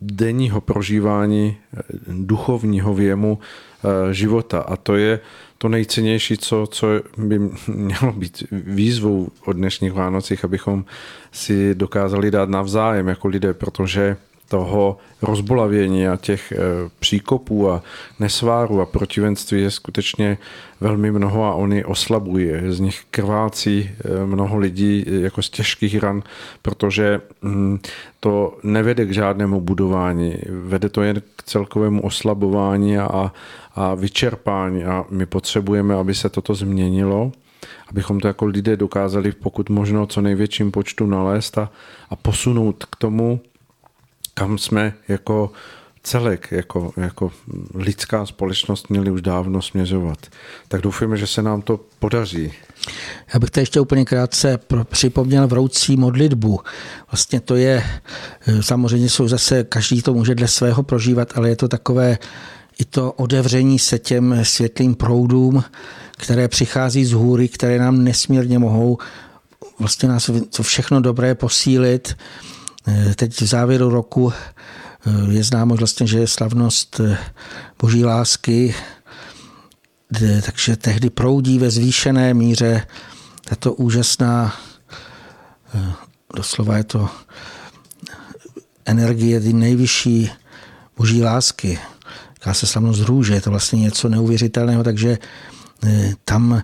[0.00, 4.60] denního prožívání eh, duchovního věmu eh, života.
[4.60, 5.20] A to je
[5.58, 10.84] to nejcennější, co, co by mělo být výzvou od dnešních Vánocích, abychom
[11.32, 14.16] si dokázali dát navzájem jako lidé, protože
[14.48, 16.56] toho rozbolavění a těch eh,
[16.98, 17.82] příkopů a
[18.20, 20.38] nesváru a protivenství je skutečně
[20.80, 22.50] velmi mnoho a oni oslabují.
[22.68, 26.22] Z nich krvácí eh, mnoho lidí jako z těžkých ran,
[26.62, 27.78] protože hm,
[28.20, 30.36] to nevede k žádnému budování.
[30.48, 33.32] Vede to jen k celkovému oslabování a,
[33.76, 37.32] a vyčerpání a my potřebujeme, aby se toto změnilo
[37.88, 41.70] abychom to jako lidé dokázali pokud možno co největším počtu nalézt a,
[42.10, 43.40] a posunout k tomu,
[44.34, 45.52] kam jsme jako
[46.02, 47.32] celek, jako, jako
[47.74, 50.18] lidská společnost měli už dávno směřovat.
[50.68, 52.52] Tak doufujeme, že se nám to podaří.
[53.34, 56.60] Já bych to ještě úplně krátce připomněl vroucí modlitbu.
[57.12, 57.84] Vlastně to je,
[58.46, 62.18] eh, samozřejmě jsou zase, každý to může dle svého prožívat, ale je to takové
[62.78, 65.64] i to odevření se těm světlým proudům,
[66.16, 68.98] které přichází z hůry, které nám nesmírně mohou
[69.78, 72.16] vlastně nás to všechno dobré posílit.
[72.88, 77.18] Eh, teď v závěru roku eh, je známo vlastně, že je slavnost eh,
[77.80, 78.74] boží lásky,
[80.44, 82.86] takže tehdy proudí ve zvýšené míře
[83.44, 84.56] tato úžasná,
[86.36, 87.08] doslova je to
[88.84, 90.30] energie ty nejvyšší
[90.96, 91.78] boží lásky.
[92.46, 95.18] Říká se slavnost růže, je to vlastně něco neuvěřitelného, takže
[96.24, 96.62] tam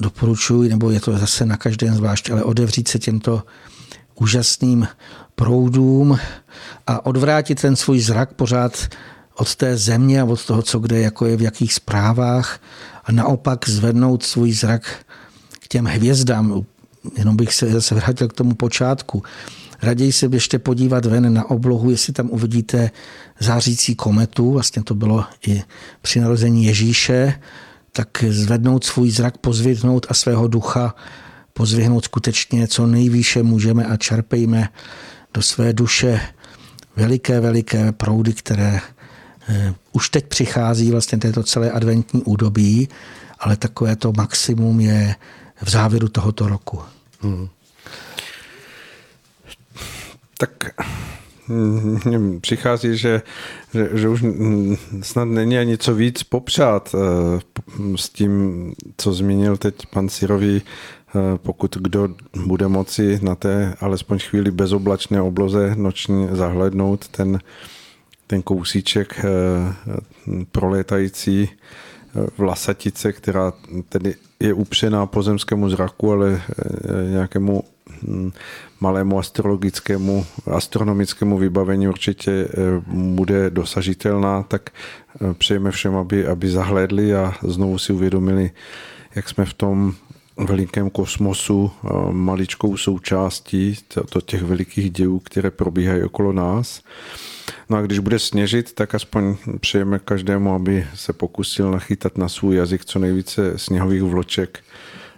[0.00, 3.42] doporučuji, nebo je to zase na každém zvlášť, ale odevřít se těmto
[4.14, 4.88] úžasným
[5.34, 6.18] proudům
[6.86, 8.88] a odvrátit ten svůj zrak pořád
[9.36, 12.60] od té země a od toho, co kde jako je v jakých zprávách
[13.04, 15.06] a naopak zvednout svůj zrak
[15.60, 16.64] k těm hvězdám.
[17.18, 19.22] Jenom bych se zase vrátil k tomu počátku.
[19.84, 22.90] Raději se běžte podívat ven na oblohu, jestli tam uvidíte
[23.40, 25.62] zářící kometu, vlastně to bylo i
[26.02, 27.40] při narození Ježíše,
[27.92, 30.94] tak zvednout svůj zrak, pozvětnout a svého ducha
[31.52, 34.68] pozvihnout skutečně co nejvýše můžeme a čerpejme
[35.34, 36.20] do své duše
[36.96, 38.80] veliké, veliké proudy, které
[39.48, 42.88] eh, už teď přichází vlastně této celé adventní údobí,
[43.38, 45.14] ale takové to maximum je
[45.62, 46.82] v závěru tohoto roku.
[47.20, 47.48] Hmm.
[50.38, 50.50] Tak
[51.48, 53.22] hm, přichází, že,
[53.74, 54.24] že, že už
[55.02, 60.62] snad není ani co víc popřát eh, s tím, co zmínil teď pan Sirový
[61.16, 62.08] Eh, pokud kdo
[62.46, 67.38] bude moci na té alespoň chvíli bezoblačné obloze noční zahlednout ten,
[68.26, 69.24] ten kousíček eh,
[70.52, 71.48] prolétající
[72.38, 73.52] vlasatice, která
[73.88, 76.42] tedy je upřená pozemskému zraku, ale
[77.10, 77.62] nějakému
[78.80, 82.48] malému astrologickému, astronomickému vybavení určitě
[82.86, 84.70] bude dosažitelná, tak
[85.38, 88.50] přejeme všem, aby, aby zahlédli a znovu si uvědomili,
[89.14, 89.94] jak jsme v tom
[90.36, 91.70] velikém kosmosu
[92.10, 93.76] maličkou součástí
[94.10, 96.82] to těch velikých dějů, které probíhají okolo nás.
[97.70, 102.56] No a když bude sněžit, tak aspoň přejeme každému, aby se pokusil nachytat na svůj
[102.56, 104.64] jazyk co nejvíce sněhových vloček,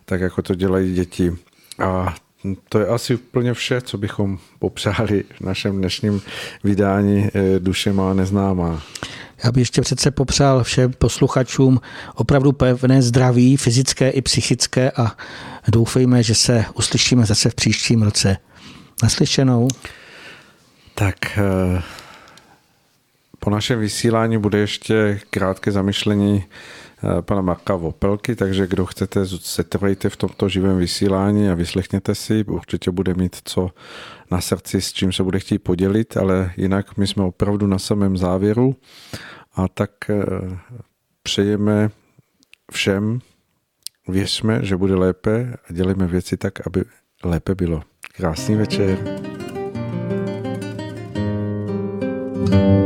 [0.05, 1.33] tak jako to dělají děti.
[1.79, 2.15] A
[2.69, 6.23] to je asi úplně vše, co bychom popřáli v našem dnešním
[6.65, 8.83] vydání eh, Duše má neznámá.
[9.45, 11.81] Já bych ještě přece popřál všem posluchačům
[12.15, 15.17] opravdu pevné zdraví, fyzické i psychické a
[15.69, 18.37] doufejme, že se uslyšíme zase v příštím roce.
[19.03, 19.69] Naslyšenou.
[20.95, 21.83] Tak eh,
[23.39, 26.45] po našem vysílání bude ještě krátké zamyšlení
[27.21, 32.91] pana Marka Vopelky, takže kdo chcete, setrvejte v tomto živém vysílání a vyslechněte si, určitě
[32.91, 33.71] bude mít co
[34.31, 38.17] na srdci, s čím se bude chtít podělit, ale jinak my jsme opravdu na samém
[38.17, 38.77] závěru
[39.55, 40.25] a tak eh,
[41.23, 41.91] přejeme
[42.73, 43.19] všem,
[44.09, 46.85] věřme, že bude lépe a dělejme věci tak, aby
[47.25, 47.83] lépe bylo.
[48.17, 48.99] Krásný večer.
[52.49, 52.86] thank you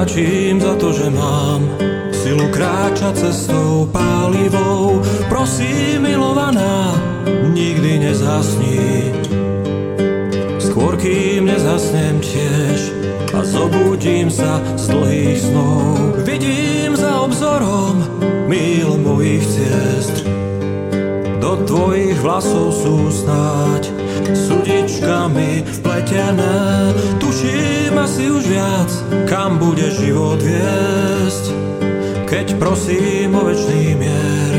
[0.00, 1.60] vďačím za to, že mám
[2.08, 5.04] silu kráčať cestou pálivou.
[5.28, 6.96] Prosím, milovaná,
[7.52, 9.12] nikdy nezhasni.
[10.56, 12.80] Skôr kým nezhasnem tiež
[13.36, 16.24] a zobudím sa z dlhých snov.
[16.24, 18.00] Vidím za obzorom
[18.48, 20.24] mil mojich ciest.
[21.44, 23.92] Do tvojich vlasov sú snáď
[24.32, 26.69] sudičkami vpletené.
[29.28, 31.44] Kam bude život viesť.
[32.30, 34.54] Keď prosím o večný mier,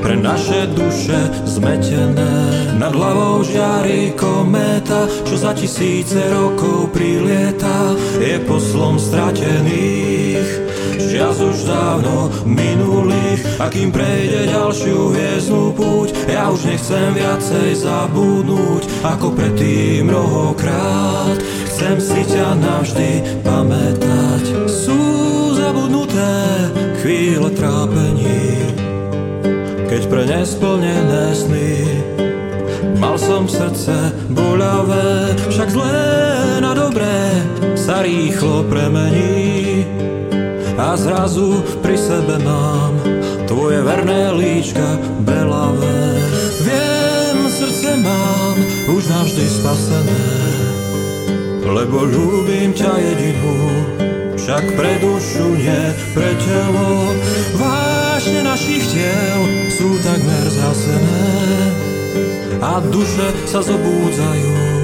[0.00, 2.72] pre naše duše zmetené.
[2.80, 10.70] Nad hlavou žiari kométa, čo za tisíce rokov prilieta, je poslom stratených
[11.10, 18.86] Čias už dávno minulých A kým prejde ďalšiu hviezdnu púť Ja už nechcem viacej zabudnúť
[19.02, 21.34] Ako predtým mnohokrát
[21.80, 24.68] Chcem si ťa navždy pamätať.
[24.68, 25.00] Sú
[25.56, 26.28] zabudnuté
[27.00, 28.68] chvíle trápení
[29.88, 31.72] Keď pre nesplnené sny.
[33.00, 36.04] Mal som srdce boľavé, však zlé
[36.60, 37.48] na dobré
[37.80, 39.88] sa rýchlo premení.
[40.76, 42.92] A zrazu pri sebe mám
[43.48, 46.20] tvoje verné líčka belavé.
[46.60, 50.24] Viem, srdce mám už navždy spasené,
[51.70, 53.56] lebo ľúbim ťa jedinú,
[54.34, 55.82] však pre dušu nie
[56.14, 57.14] pre telo.
[57.54, 59.40] Vášne našich tiel
[59.70, 61.26] sú takmer zasené
[62.60, 64.79] a duše sa zobúdzajú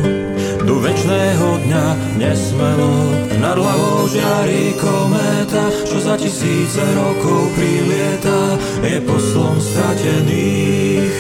[0.81, 1.87] večného dňa
[2.21, 11.15] nesmelo nad hlavou žiari kométa, čo za tisíce rokov prilieta, je poslom stratených.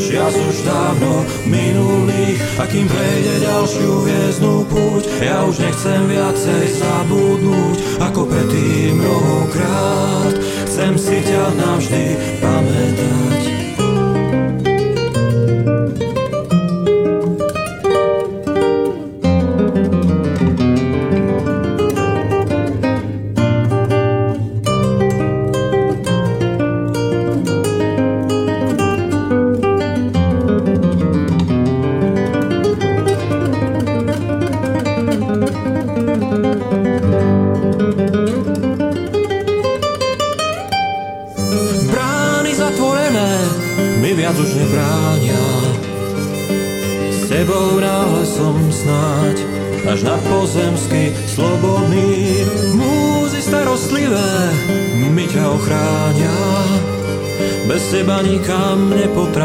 [0.00, 7.78] Čias už dávno minulých, a kým prejde ďalšiu hviezdnu púť, ja už nechcem viacej zabudnúť,
[7.98, 10.34] ako predtým mnohokrát.
[10.70, 12.04] Chcem si ťa navždy
[12.38, 13.39] pamätať.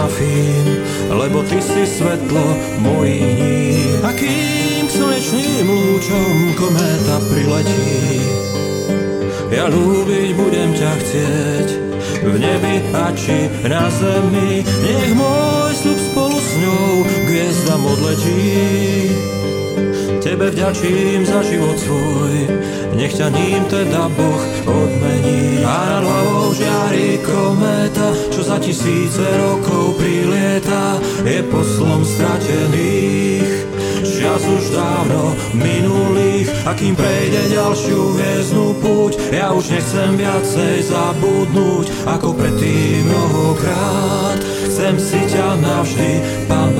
[0.05, 0.77] Nepotrafím,
[1.09, 2.45] lebo ty si svetlo
[2.79, 3.75] mojich dní.
[4.03, 8.21] A kým slnečným lúčom kométa priletí,
[9.49, 11.67] ja ľúbiť budem ťa chcieť
[12.25, 14.65] v nebi a či na zemi.
[14.65, 19.13] Nech môj sľub spolu s ňou k hviezdam odletí.
[20.25, 22.49] Tebe vďačím za život svoj,
[22.97, 25.61] nech ťa ním teda Boh odmení.
[25.61, 33.69] A nad hlavou žiari kométa, čo za tisíce rokov prilieta, je poslom stratených.
[34.01, 41.85] Čas už dávno minulých, a kým prejde ďalšiu hviezdnu púť, ja už nechcem viacej zabudnúť,
[42.09, 44.41] ako predtým mnohokrát.
[44.73, 46.11] Chcem si ťa navždy
[46.49, 46.74] pamätať.